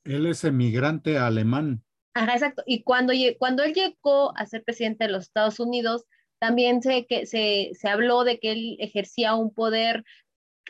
Él 0.04 0.26
es, 0.26 0.44
emigrante 0.44 1.18
alemán. 1.18 1.84
Ajá, 2.14 2.34
exacto. 2.34 2.64
Y 2.66 2.84
cuando, 2.84 3.14
cuando 3.38 3.64
él 3.64 3.74
llegó 3.74 4.36
a 4.38 4.46
ser 4.46 4.64
presidente 4.64 5.06
de 5.06 5.12
los 5.12 5.24
Estados 5.24 5.60
Unidos, 5.60 6.06
también 6.40 6.82
se, 6.82 7.06
que, 7.06 7.26
se, 7.26 7.72
se 7.74 7.90
habló 7.90 8.24
de 8.24 8.40
que 8.40 8.52
él 8.52 8.78
ejercía 8.80 9.36
un 9.36 9.54
poder 9.54 10.04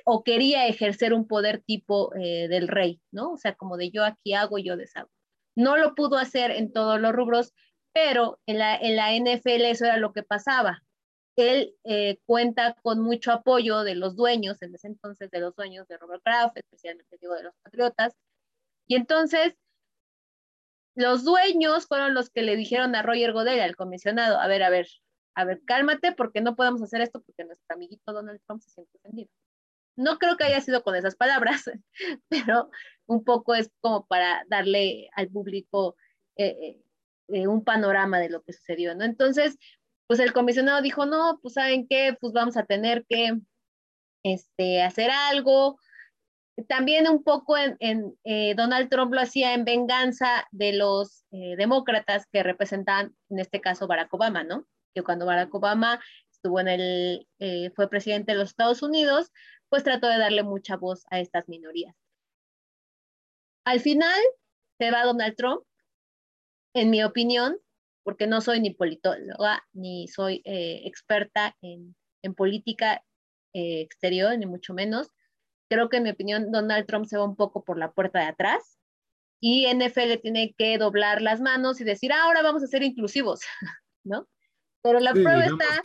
o 0.05 0.23
quería 0.23 0.67
ejercer 0.67 1.13
un 1.13 1.27
poder 1.27 1.61
tipo 1.65 2.13
eh, 2.15 2.47
del 2.47 2.67
rey, 2.67 3.01
¿no? 3.11 3.33
O 3.33 3.37
sea, 3.37 3.55
como 3.55 3.77
de 3.77 3.91
yo 3.91 4.03
aquí 4.05 4.33
hago, 4.33 4.57
yo 4.57 4.77
deshago. 4.77 5.09
No 5.55 5.77
lo 5.77 5.95
pudo 5.95 6.17
hacer 6.17 6.51
en 6.51 6.71
todos 6.71 6.99
los 7.01 7.13
rubros, 7.13 7.53
pero 7.97 8.39
en 8.45 8.59
la, 8.59 8.75
en 8.75 8.95
la 8.95 9.11
NFL 9.15 9.65
eso 9.65 9.85
era 9.85 9.97
lo 9.97 10.13
que 10.13 10.21
pasaba. 10.21 10.83
Él 11.35 11.75
eh, 11.83 12.19
cuenta 12.27 12.75
con 12.83 13.01
mucho 13.01 13.31
apoyo 13.31 13.81
de 13.81 13.95
los 13.95 14.15
dueños, 14.15 14.61
en 14.61 14.75
ese 14.75 14.85
entonces 14.85 15.31
de 15.31 15.39
los 15.39 15.55
dueños 15.55 15.87
de 15.87 15.97
Robert 15.97 16.21
Kraft, 16.23 16.57
especialmente 16.57 17.17
digo 17.19 17.33
de 17.33 17.41
los 17.41 17.55
Patriotas. 17.63 18.15
Y 18.85 18.97
entonces, 18.97 19.55
los 20.93 21.23
dueños 21.23 21.87
fueron 21.87 22.13
los 22.13 22.29
que 22.29 22.43
le 22.43 22.55
dijeron 22.55 22.93
a 22.93 23.01
Roger 23.01 23.33
Godel, 23.33 23.61
al 23.61 23.75
comisionado, 23.75 24.39
a 24.39 24.45
ver, 24.45 24.61
a 24.61 24.69
ver, 24.69 24.87
a 25.33 25.43
ver, 25.43 25.63
cálmate 25.65 26.11
porque 26.11 26.41
no 26.41 26.55
podemos 26.55 26.83
hacer 26.83 27.01
esto 27.01 27.23
porque 27.23 27.45
nuestro 27.45 27.75
amiguito 27.75 28.13
Donald 28.13 28.39
Trump 28.45 28.61
se 28.61 28.69
siente 28.69 28.95
ofendido. 28.99 29.31
No 29.95 30.19
creo 30.19 30.37
que 30.37 30.43
haya 30.43 30.61
sido 30.61 30.83
con 30.83 30.95
esas 30.95 31.15
palabras, 31.15 31.63
pero 32.29 32.69
un 33.07 33.23
poco 33.23 33.55
es 33.55 33.71
como 33.81 34.05
para 34.05 34.45
darle 34.49 35.09
al 35.15 35.29
público 35.29 35.95
eh, 36.35 36.83
eh, 37.27 37.41
eh, 37.41 37.47
un 37.47 37.63
panorama 37.63 38.19
de 38.19 38.29
lo 38.29 38.41
que 38.43 38.53
sucedió, 38.53 38.95
¿no? 38.95 39.03
Entonces, 39.03 39.57
pues 40.07 40.19
el 40.19 40.33
comisionado 40.33 40.81
dijo, 40.81 41.05
no, 41.05 41.39
pues 41.41 41.55
saben 41.55 41.87
qué, 41.87 42.15
pues 42.19 42.33
vamos 42.33 42.57
a 42.57 42.65
tener 42.65 43.05
que 43.07 43.37
este, 44.23 44.81
hacer 44.81 45.11
algo. 45.11 45.79
También 46.67 47.07
un 47.07 47.23
poco 47.23 47.55
en, 47.57 48.15
Donald 48.55 48.89
Trump 48.89 49.13
lo 49.13 49.21
hacía 49.21 49.53
en 49.53 49.63
venganza 49.63 50.47
de 50.51 50.73
los 50.73 51.25
demócratas 51.29 52.25
que 52.31 52.41
representan, 52.41 53.15
en 53.29 53.39
este 53.39 53.61
caso, 53.61 53.85
Barack 53.85 54.11
Obama, 54.13 54.43
¿no? 54.43 54.65
que 54.97 55.03
cuando 55.03 55.27
Barack 55.27 55.53
Obama 55.53 55.99
estuvo 56.31 56.59
en 56.59 56.67
el, 56.67 57.27
eh, 57.39 57.71
fue 57.75 57.89
presidente 57.89 58.31
de 58.31 58.39
los 58.39 58.49
Estados 58.49 58.81
Unidos, 58.81 59.31
pues 59.69 59.83
trató 59.83 60.07
de 60.07 60.17
darle 60.17 60.41
mucha 60.41 60.75
voz 60.75 61.05
a 61.11 61.19
estas 61.19 61.47
minorías. 61.47 61.95
Al 63.63 63.79
final 63.79 64.19
se 64.79 64.89
va 64.89 65.03
Donald 65.03 65.35
Trump, 65.35 65.63
en 66.77 66.89
mi 66.89 67.03
opinión, 67.03 67.57
porque 68.03 68.27
no 68.27 68.41
soy 68.41 68.59
ni 68.59 68.71
politóloga 68.71 69.63
ni 69.73 70.07
soy 70.07 70.41
eh, 70.45 70.81
experta 70.85 71.55
en, 71.61 71.95
en 72.21 72.33
política 72.33 73.03
eh, 73.53 73.81
exterior, 73.81 74.37
ni 74.37 74.45
mucho 74.45 74.73
menos. 74.73 75.09
Creo 75.69 75.89
que 75.89 75.97
en 75.97 76.03
mi 76.03 76.11
opinión 76.11 76.51
Donald 76.51 76.85
Trump 76.85 77.05
se 77.05 77.17
va 77.17 77.25
un 77.25 77.35
poco 77.35 77.63
por 77.63 77.77
la 77.77 77.91
puerta 77.91 78.19
de 78.19 78.25
atrás 78.25 78.77
y 79.39 79.67
NFL 79.73 80.21
tiene 80.21 80.53
que 80.57 80.77
doblar 80.77 81.21
las 81.21 81.41
manos 81.41 81.79
y 81.81 81.83
decir, 81.83 82.11
ah, 82.13 82.23
ahora 82.23 82.41
vamos 82.41 82.63
a 82.63 82.67
ser 82.67 82.83
inclusivos, 82.83 83.41
¿no? 84.03 84.27
Pero 84.81 84.99
la 84.99 85.13
prueba 85.13 85.45
está, 85.45 85.81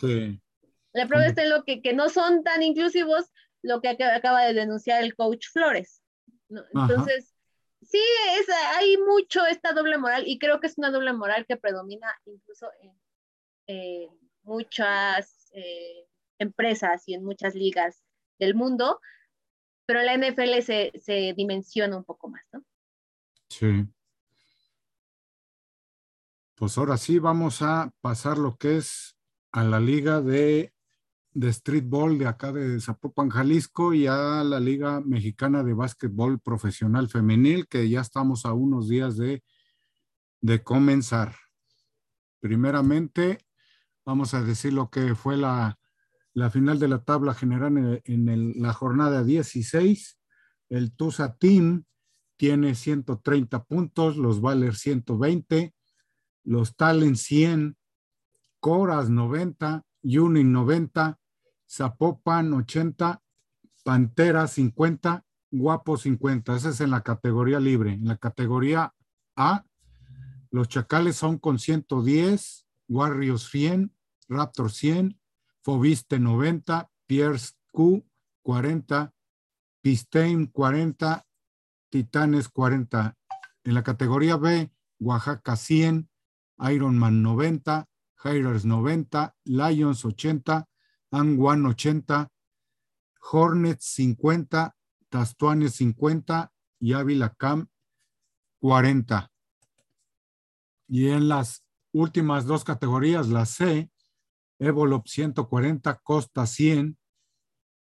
la 0.93 1.07
prueba 1.07 1.27
está 1.27 1.43
en 1.43 1.51
lo 1.51 1.65
que, 1.65 1.83
que, 1.83 1.93
no 1.93 2.09
son 2.09 2.45
tan 2.45 2.63
inclusivos, 2.63 3.33
lo 3.63 3.81
que 3.81 3.89
acaba 3.89 4.45
de 4.45 4.55
denunciar 4.55 5.03
el 5.03 5.15
coach 5.15 5.47
Flores. 5.53 6.03
Entonces, 6.75 7.32
sí, 7.83 8.01
es, 8.39 8.47
hay 8.77 8.97
mucho 8.97 9.45
esta 9.47 9.73
doble 9.73 9.99
moral 9.99 10.25
y 10.27 10.39
creo 10.39 10.61
que 10.61 10.67
es 10.67 10.79
una 10.79 10.91
doble 10.91 11.13
moral 11.13 11.47
que 11.47 11.57
predomina 11.57 12.09
incluso 12.25 12.69
en 12.81 14.11
muchas 14.43 15.51
eh, 15.55 16.07
empresas 16.39 17.05
y 17.07 17.15
en 17.15 17.25
muchas 17.25 17.55
ligas 17.55 18.03
del 18.39 18.55
mundo, 18.55 19.01
pero 19.87 20.03
la 20.03 20.17
NFL 20.17 20.61
se, 20.63 20.93
se 21.01 21.35
dimensiona 21.37 21.97
un 21.97 22.05
poco 22.05 22.29
más, 22.29 22.43
¿no? 22.53 22.65
Sí. 23.49 23.87
pues 26.55 26.79
ahora 26.79 26.97
sí 26.97 27.19
vamos 27.19 27.61
a 27.61 27.93
pasar 28.01 28.39
lo 28.39 28.57
que 28.57 28.79
es 28.79 29.17
a 29.53 29.63
la 29.63 29.79
liga 29.79 30.23
de, 30.23 30.73
de 31.35 31.53
streetball 31.53 32.19
de 32.19 32.27
acá 32.27 32.53
de 32.53 32.79
Zapopan, 32.81 33.31
Jalisco 33.31 33.95
y 33.95 34.07
a 34.07 34.45
la 34.45 34.61
liga 34.61 35.01
mexicana 35.01 35.63
de 35.63 35.73
básquetbol 35.73 36.41
profesional 36.41 37.09
femenil 37.09 37.67
que 37.69 37.89
ya 37.89 38.01
estamos 38.01 38.45
a 38.45 38.53
unos 38.53 38.89
días 38.89 39.17
de, 39.17 39.43
de 40.41 40.63
comenzar. 40.63 41.35
Primeramente, 42.41 43.39
vamos 44.05 44.35
a 44.35 44.43
decir 44.43 44.73
lo 44.73 44.91
que 44.91 45.15
fue 45.15 45.37
la, 45.37 45.79
la 46.35 46.51
final 46.51 46.79
de 46.79 46.89
la 46.89 47.05
tabla 47.05 47.35
general 47.35 48.03
en, 48.05 48.63
la 48.63 48.73
jornada 48.73 49.25
16. 49.25 50.19
El 50.69 50.95
Tusa 50.95 51.37
Team 51.37 51.85
tiene 52.37 52.75
130 52.75 53.65
puntos, 53.65 54.17
los 54.17 54.41
Valer 54.41 54.75
120, 54.75 55.75
los 56.45 56.77
Talent 56.77 57.17
100, 57.17 57.77
Coras 58.61 59.11
90, 59.11 59.85
Yuning 60.03 60.53
90, 60.53 61.19
Zapopan 61.73 62.53
80, 62.53 63.23
Pantera 63.83 64.47
50, 64.47 65.25
Guapo 65.51 65.97
50. 65.97 66.55
Esa 66.55 66.69
es 66.69 66.81
en 66.83 66.91
la 66.91 67.01
categoría 67.01 67.61
libre. 67.61 67.95
En 67.95 68.07
la 68.07 68.19
categoría 68.19 68.95
A, 69.37 69.65
los 70.51 70.69
Chacales 70.69 71.17
son 71.17 71.39
con 71.39 71.59
110, 71.59 72.67
Warriors 72.89 73.49
100, 73.51 73.91
Raptor 74.29 74.71
100, 74.71 75.19
Fobiste 75.63 76.19
90, 76.19 76.91
Pierce 77.07 77.55
Q 77.71 78.05
40, 78.43 79.15
Pistain 79.81 80.47
40, 80.47 81.25
Titanes 81.89 82.49
40. 82.51 83.17
En 83.65 83.75
la 83.75 83.83
categoría 83.83 84.37
B, 84.37 84.71
Oaxaca 85.01 85.57
100, 85.57 86.11
Ironman 86.71 87.23
90, 87.23 87.89
Hirers 88.25 88.67
90, 88.67 89.35
Lions 89.45 90.05
80, 90.05 90.69
Angwan 91.13 91.67
80, 91.67 92.29
Hornets 93.31 93.85
50, 93.85 94.75
Tastuanes 95.11 95.75
50 95.77 96.53
y 96.81 96.95
Ávila 96.95 97.35
Cam 97.35 97.69
40. 98.61 99.31
Y 100.89 101.11
en 101.11 101.29
las 101.29 101.65
últimas 101.93 102.47
dos 102.47 102.65
categorías, 102.65 103.29
la 103.29 103.47
C, 103.47 103.91
Evolop 104.59 105.07
140, 105.07 106.01
Costa 106.03 106.47
100, 106.47 106.97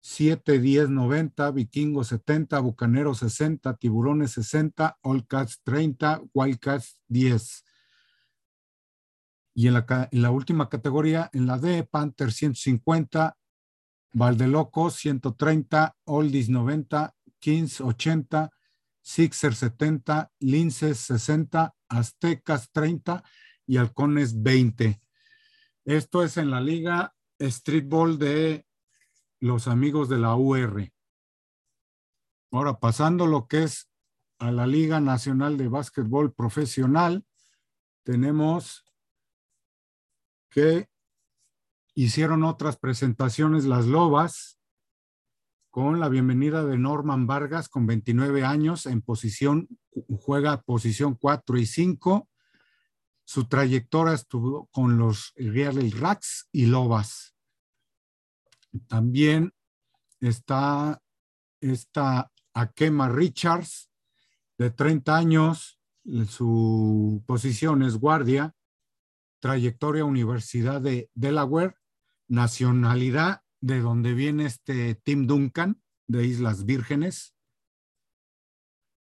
7, 0.00 0.58
10, 0.58 0.90
90, 0.90 1.50
Vikingo 1.52 2.02
70, 2.02 2.58
Bucanero 2.58 3.14
60, 3.14 3.76
Tiburones 3.76 4.32
60, 4.32 4.98
All 5.02 5.26
Cats 5.28 5.60
30, 5.62 6.22
Wildcats 6.34 6.98
10. 7.08 7.64
Y 9.54 9.68
en 9.68 9.74
la, 9.74 10.30
última 10.30 10.68
categoría, 10.68 11.28
en 11.32 11.46
la 11.46 11.58
D, 11.58 11.84
Panther 11.84 12.32
150, 12.32 13.36
Valdeloco 14.14 14.90
130, 14.90 15.96
Oldies 16.04 16.48
90, 16.48 17.14
Kings 17.38 17.80
80, 17.80 18.50
Sixer 19.02 19.54
70, 19.54 20.32
Linces 20.40 20.98
60, 21.00 21.74
Aztecas 21.88 22.70
30 22.72 23.22
y 23.66 23.76
Halcones 23.76 24.42
20. 24.42 25.00
Esto 25.84 26.22
es 26.22 26.36
en 26.36 26.50
la 26.50 26.60
Liga 26.60 27.14
Streetball 27.40 28.18
de 28.18 28.66
los 29.40 29.66
amigos 29.66 30.08
de 30.08 30.18
la 30.18 30.36
UR. 30.36 30.88
Ahora, 32.52 32.78
pasando 32.78 33.26
lo 33.26 33.48
que 33.48 33.64
es 33.64 33.90
a 34.38 34.52
la 34.52 34.66
Liga 34.66 35.00
Nacional 35.00 35.56
de 35.56 35.68
Básquetbol 35.68 36.32
Profesional, 36.32 37.24
tenemos 38.04 38.84
que 40.52 40.88
hicieron 41.94 42.44
otras 42.44 42.76
presentaciones 42.76 43.64
las 43.64 43.86
Lobas 43.86 44.58
con 45.70 46.00
la 46.00 46.08
bienvenida 46.08 46.64
de 46.64 46.78
Norman 46.78 47.26
Vargas 47.26 47.68
con 47.68 47.86
29 47.86 48.44
años 48.44 48.86
en 48.86 49.02
posición, 49.02 49.68
juega 50.20 50.62
posición 50.62 51.14
4 51.14 51.58
y 51.58 51.66
5 51.66 52.28
su 53.24 53.46
trayectoria 53.46 54.14
estuvo 54.14 54.66
con 54.66 54.98
los 54.98 55.32
Real 55.36 55.90
Racks 55.92 56.48
y 56.52 56.66
Lobas. 56.66 57.34
También 58.88 59.54
está 60.20 61.00
esta 61.60 62.30
Akema 62.52 63.08
Richards, 63.08 63.90
de 64.58 64.70
30 64.70 65.16
años, 65.16 65.80
su 66.28 67.22
posición 67.26 67.82
es 67.82 67.96
guardia, 67.96 68.54
trayectoria 69.42 70.04
Universidad 70.04 70.80
de 70.80 71.10
Delaware, 71.14 71.74
nacionalidad 72.28 73.42
de 73.60 73.80
donde 73.80 74.14
viene 74.14 74.46
este 74.46 74.94
Tim 74.94 75.26
Duncan, 75.26 75.82
de 76.06 76.24
Islas 76.24 76.64
Vírgenes. 76.64 77.34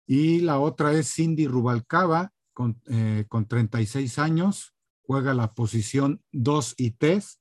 Y 0.07 0.41
la 0.41 0.61
otra 0.61 0.93
es 0.93 1.13
Cindy 1.13 1.49
Rubalcaba, 1.49 2.33
con, 2.55 2.81
eh, 2.87 3.25
con 3.29 3.47
36 3.47 4.19
años, 4.21 4.75
juega 5.03 5.35
la 5.35 5.55
posición 5.55 6.23
2 6.31 6.75
y 6.77 6.93
3 6.93 7.41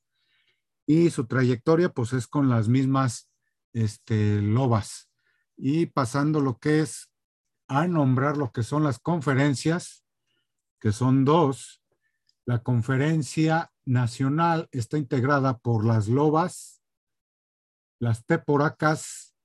y 0.87 1.11
su 1.11 1.27
trayectoria 1.27 1.89
pues 1.89 2.13
es 2.13 2.27
con 2.27 2.49
las 2.49 2.67
mismas 2.67 3.29
este, 3.73 4.41
lobas. 4.41 5.09
Y 5.55 5.87
pasando 5.87 6.39
lo 6.39 6.57
que 6.57 6.79
es 6.79 7.11
a 7.67 7.87
nombrar 7.87 8.37
lo 8.37 8.51
que 8.51 8.63
son 8.63 8.83
las 8.83 8.97
conferencias, 8.97 10.03
que 10.79 10.91
son 10.91 11.25
dos. 11.25 11.76
La 12.47 12.63
conferencia 12.63 13.73
nacional 13.85 14.69
está 14.71 14.97
integrada 14.97 15.57
por 15.57 15.85
las 15.85 16.07
lobas, 16.07 16.81
las 17.99 18.25
teporacas 18.25 19.35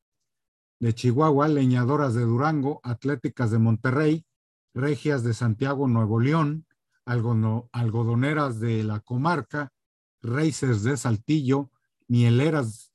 de 0.78 0.94
Chihuahua, 0.94 1.48
leñadoras 1.48 2.14
de 2.14 2.22
Durango, 2.22 2.80
atléticas 2.84 3.50
de 3.50 3.58
Monterrey, 3.58 4.24
regias 4.72 5.24
de 5.24 5.34
Santiago, 5.34 5.88
Nuevo 5.88 6.20
León, 6.20 6.64
algodoneras 7.04 8.60
de 8.60 8.84
la 8.84 9.00
comarca, 9.00 9.72
racers 10.20 10.84
de 10.84 10.96
Saltillo, 10.96 11.72
mieleras, 12.06 12.92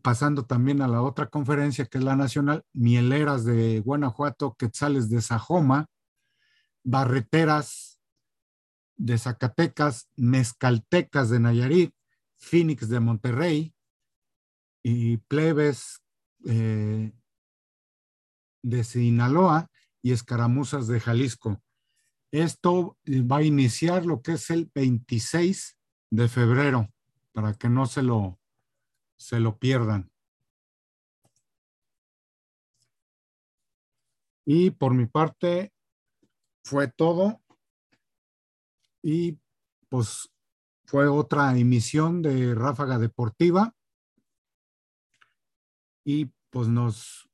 pasando 0.00 0.46
también 0.46 0.80
a 0.80 0.88
la 0.88 1.02
otra 1.02 1.28
conferencia 1.28 1.84
que 1.84 1.98
es 1.98 2.04
la 2.04 2.16
nacional, 2.16 2.64
mieleras 2.72 3.44
de 3.44 3.80
Guanajuato, 3.80 4.54
quetzales 4.54 5.10
de 5.10 5.20
Sajoma, 5.20 5.90
barreteras 6.82 7.93
de 8.96 9.18
Zacatecas, 9.18 10.08
mezcaltecas 10.16 11.30
de 11.30 11.40
Nayarit, 11.40 11.94
Phoenix 12.36 12.88
de 12.88 13.00
Monterrey 13.00 13.74
y 14.82 15.16
plebes 15.16 16.02
eh, 16.46 17.12
de 18.62 18.84
Sinaloa 18.84 19.70
y 20.02 20.12
escaramuzas 20.12 20.86
de 20.86 21.00
Jalisco. 21.00 21.62
Esto 22.32 22.98
va 23.06 23.38
a 23.38 23.42
iniciar 23.42 24.04
lo 24.04 24.20
que 24.20 24.32
es 24.32 24.50
el 24.50 24.70
26 24.74 25.78
de 26.10 26.28
febrero, 26.28 26.88
para 27.32 27.54
que 27.54 27.68
no 27.68 27.86
se 27.86 28.02
lo, 28.02 28.40
se 29.16 29.40
lo 29.40 29.58
pierdan. 29.58 30.10
Y 34.44 34.70
por 34.70 34.94
mi 34.94 35.06
parte 35.06 35.72
fue 36.64 36.88
todo. 36.88 37.43
Y 39.06 39.38
pues 39.90 40.30
fue 40.86 41.06
otra 41.08 41.56
emisión 41.58 42.22
de 42.22 42.54
Ráfaga 42.54 42.98
Deportiva. 42.98 43.74
Y 46.06 46.30
pues 46.48 46.68
nos 46.68 47.28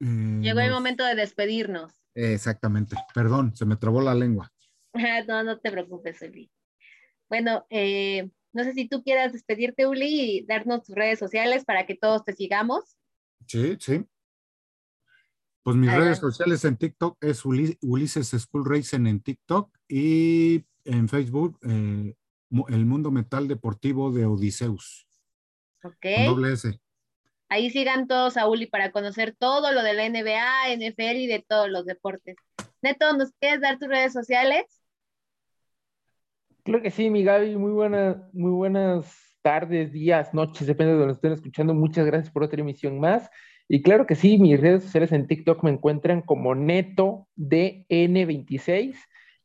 Llegó 0.00 0.60
el 0.60 0.72
momento 0.72 1.04
de 1.04 1.14
despedirnos. 1.14 1.92
Exactamente. 2.14 2.96
Perdón, 3.14 3.54
se 3.54 3.64
me 3.64 3.76
trabó 3.76 4.02
la 4.02 4.14
lengua. 4.14 4.52
no, 5.28 5.44
no 5.44 5.58
te 5.60 5.70
preocupes, 5.70 6.20
Uli. 6.20 6.50
Bueno, 7.28 7.64
eh, 7.70 8.28
no 8.52 8.64
sé 8.64 8.72
si 8.74 8.88
tú 8.88 9.02
quieras 9.04 9.32
despedirte, 9.32 9.86
Uli, 9.86 10.38
y 10.38 10.46
darnos 10.46 10.82
tus 10.82 10.96
redes 10.96 11.18
sociales 11.18 11.64
para 11.64 11.86
que 11.86 11.94
todos 11.94 12.24
te 12.24 12.34
sigamos. 12.34 12.96
Sí, 13.46 13.76
sí. 13.80 14.04
Pues 15.62 15.76
mis 15.76 15.92
redes 15.92 16.18
sociales 16.18 16.64
en 16.64 16.76
TikTok 16.76 17.16
es 17.20 17.44
Ulises 17.44 18.28
School 18.28 18.64
Racing 18.64 19.06
en 19.06 19.20
TikTok 19.20 19.75
y 19.88 20.64
en 20.84 21.08
Facebook 21.08 21.58
eh, 21.62 22.14
El 22.68 22.86
Mundo 22.86 23.10
Metal 23.10 23.46
Deportivo 23.48 24.12
de 24.12 24.26
Odiseus. 24.26 25.06
Ok. 25.82 26.06
doble 26.26 26.52
S. 26.52 26.80
Ahí 27.48 27.70
sigan 27.70 28.08
todos 28.08 28.36
a 28.36 28.48
Uli 28.48 28.66
para 28.66 28.90
conocer 28.90 29.36
todo 29.38 29.70
lo 29.72 29.82
de 29.82 29.94
la 29.94 30.08
NBA, 30.08 30.74
NFL 30.76 31.16
y 31.16 31.26
de 31.28 31.44
todos 31.46 31.70
los 31.70 31.84
deportes. 31.86 32.36
Neto, 32.82 33.16
¿nos 33.16 33.32
quieres 33.40 33.60
dar 33.60 33.78
tus 33.78 33.88
redes 33.88 34.12
sociales? 34.12 34.64
Claro 36.64 36.82
que 36.82 36.90
sí, 36.90 37.08
mi 37.08 37.22
Gaby. 37.22 37.56
Muy 37.56 37.70
buenas, 37.70 38.16
muy 38.32 38.50
buenas 38.50 39.38
tardes, 39.42 39.92
días, 39.92 40.34
noches, 40.34 40.66
depende 40.66 40.94
de 40.94 40.98
donde 40.98 41.14
estén 41.14 41.32
escuchando. 41.32 41.72
Muchas 41.72 42.04
gracias 42.04 42.32
por 42.32 42.42
otra 42.42 42.60
emisión 42.60 42.98
más. 42.98 43.30
Y 43.68 43.82
claro 43.82 44.06
que 44.06 44.16
sí, 44.16 44.38
mis 44.38 44.60
redes 44.60 44.82
sociales 44.82 45.12
en 45.12 45.28
TikTok 45.28 45.62
me 45.62 45.70
encuentran 45.70 46.22
como 46.22 46.56
Neto 46.56 47.28
DN26 47.36 48.96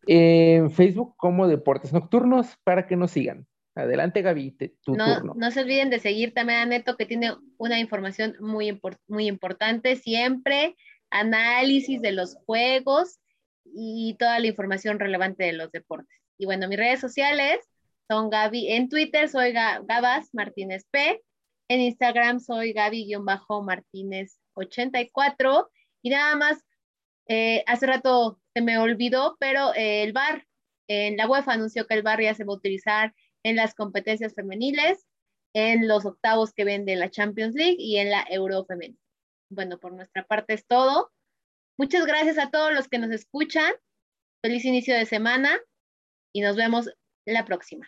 en 0.08 0.72
Facebook 0.72 1.16
como 1.18 1.48
Deportes 1.48 1.94
Nocturnos 1.94 2.58
para 2.64 2.88
que 2.88 2.96
nos 2.96 3.12
sigan. 3.12 3.46
Adelante, 3.76 4.22
Gaby, 4.22 4.52
tu 4.82 4.96
no, 4.96 5.16
turno. 5.16 5.34
No 5.36 5.52
se 5.52 5.62
olviden 5.62 5.90
de 5.90 6.00
seguir 6.00 6.34
también 6.34 6.60
a 6.60 6.66
Neto, 6.66 6.98
que 6.98 7.06
tiene 7.06 7.34
una 7.58 7.80
información 7.80 8.36
muy, 8.42 8.78
muy 9.08 9.28
importante 9.28 9.96
siempre, 9.96 10.76
análisis 11.10 12.02
de 12.02 12.12
los 12.12 12.36
juegos 12.46 13.22
y 13.64 14.18
toda 14.20 14.40
la 14.40 14.48
información 14.48 15.00
relevante 15.00 15.46
de 15.46 15.54
los 15.54 15.72
deportes. 15.72 16.20
Y 16.38 16.44
bueno, 16.46 16.68
mis 16.68 16.78
redes 16.78 17.00
sociales 17.00 17.60
son 18.10 18.30
Gaby, 18.30 18.74
en 18.74 18.90
Twitter 18.90 19.30
soy 19.30 19.54
Gabas 19.54 20.28
Martínez 20.34 20.86
P, 20.92 21.24
en 21.70 21.80
Instagram 21.80 22.42
soy 22.42 22.74
Gaby-Martínez84 22.74 25.70
y 26.02 26.10
nada 26.10 26.36
más, 26.36 26.62
eh, 27.28 27.64
hace 27.68 27.86
rato 27.86 28.41
se 28.54 28.62
me 28.62 28.78
olvidó, 28.78 29.38
pero 29.40 29.74
eh, 29.76 30.04
el 30.04 30.14
bar, 30.14 30.48
en 30.88 31.18
la 31.18 31.28
UEFA 31.28 31.54
anunció 31.54 31.88
que 31.88 31.94
el 31.94 32.04
bar 32.04 32.22
ya 32.22 32.34
se 32.34 32.44
va 32.44 32.54
a 32.54 32.58
utilizar 32.58 33.16
en 33.44 33.56
las 33.56 33.74
competencias 33.74 34.34
femeniles, 34.34 35.08
en 35.54 35.88
los 35.88 36.06
octavos 36.06 36.54
que 36.54 36.64
ven 36.64 36.86
de 36.86 36.96
la 36.96 37.10
Champions 37.10 37.56
League 37.56 37.78
y 37.80 37.98
en 37.98 38.10
la 38.10 38.26
Euro 38.30 38.66
Femenil. 38.66 39.00
Bueno, 39.50 39.80
por 39.80 39.94
nuestra 39.94 40.26
parte 40.26 40.54
es 40.54 40.66
todo. 40.66 41.12
Muchas 41.78 42.06
gracias 42.06 42.38
a 42.38 42.50
todos 42.50 42.74
los 42.74 42.88
que 42.88 43.00
nos 43.00 43.12
escuchan. 43.12 43.72
Feliz 44.42 44.66
inicio 44.66 44.96
de 44.96 45.06
semana 45.06 45.60
y 46.34 46.42
nos 46.42 46.56
vemos 46.56 46.90
la 47.26 47.46
próxima. 47.46 47.88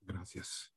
Gracias. 0.00 0.72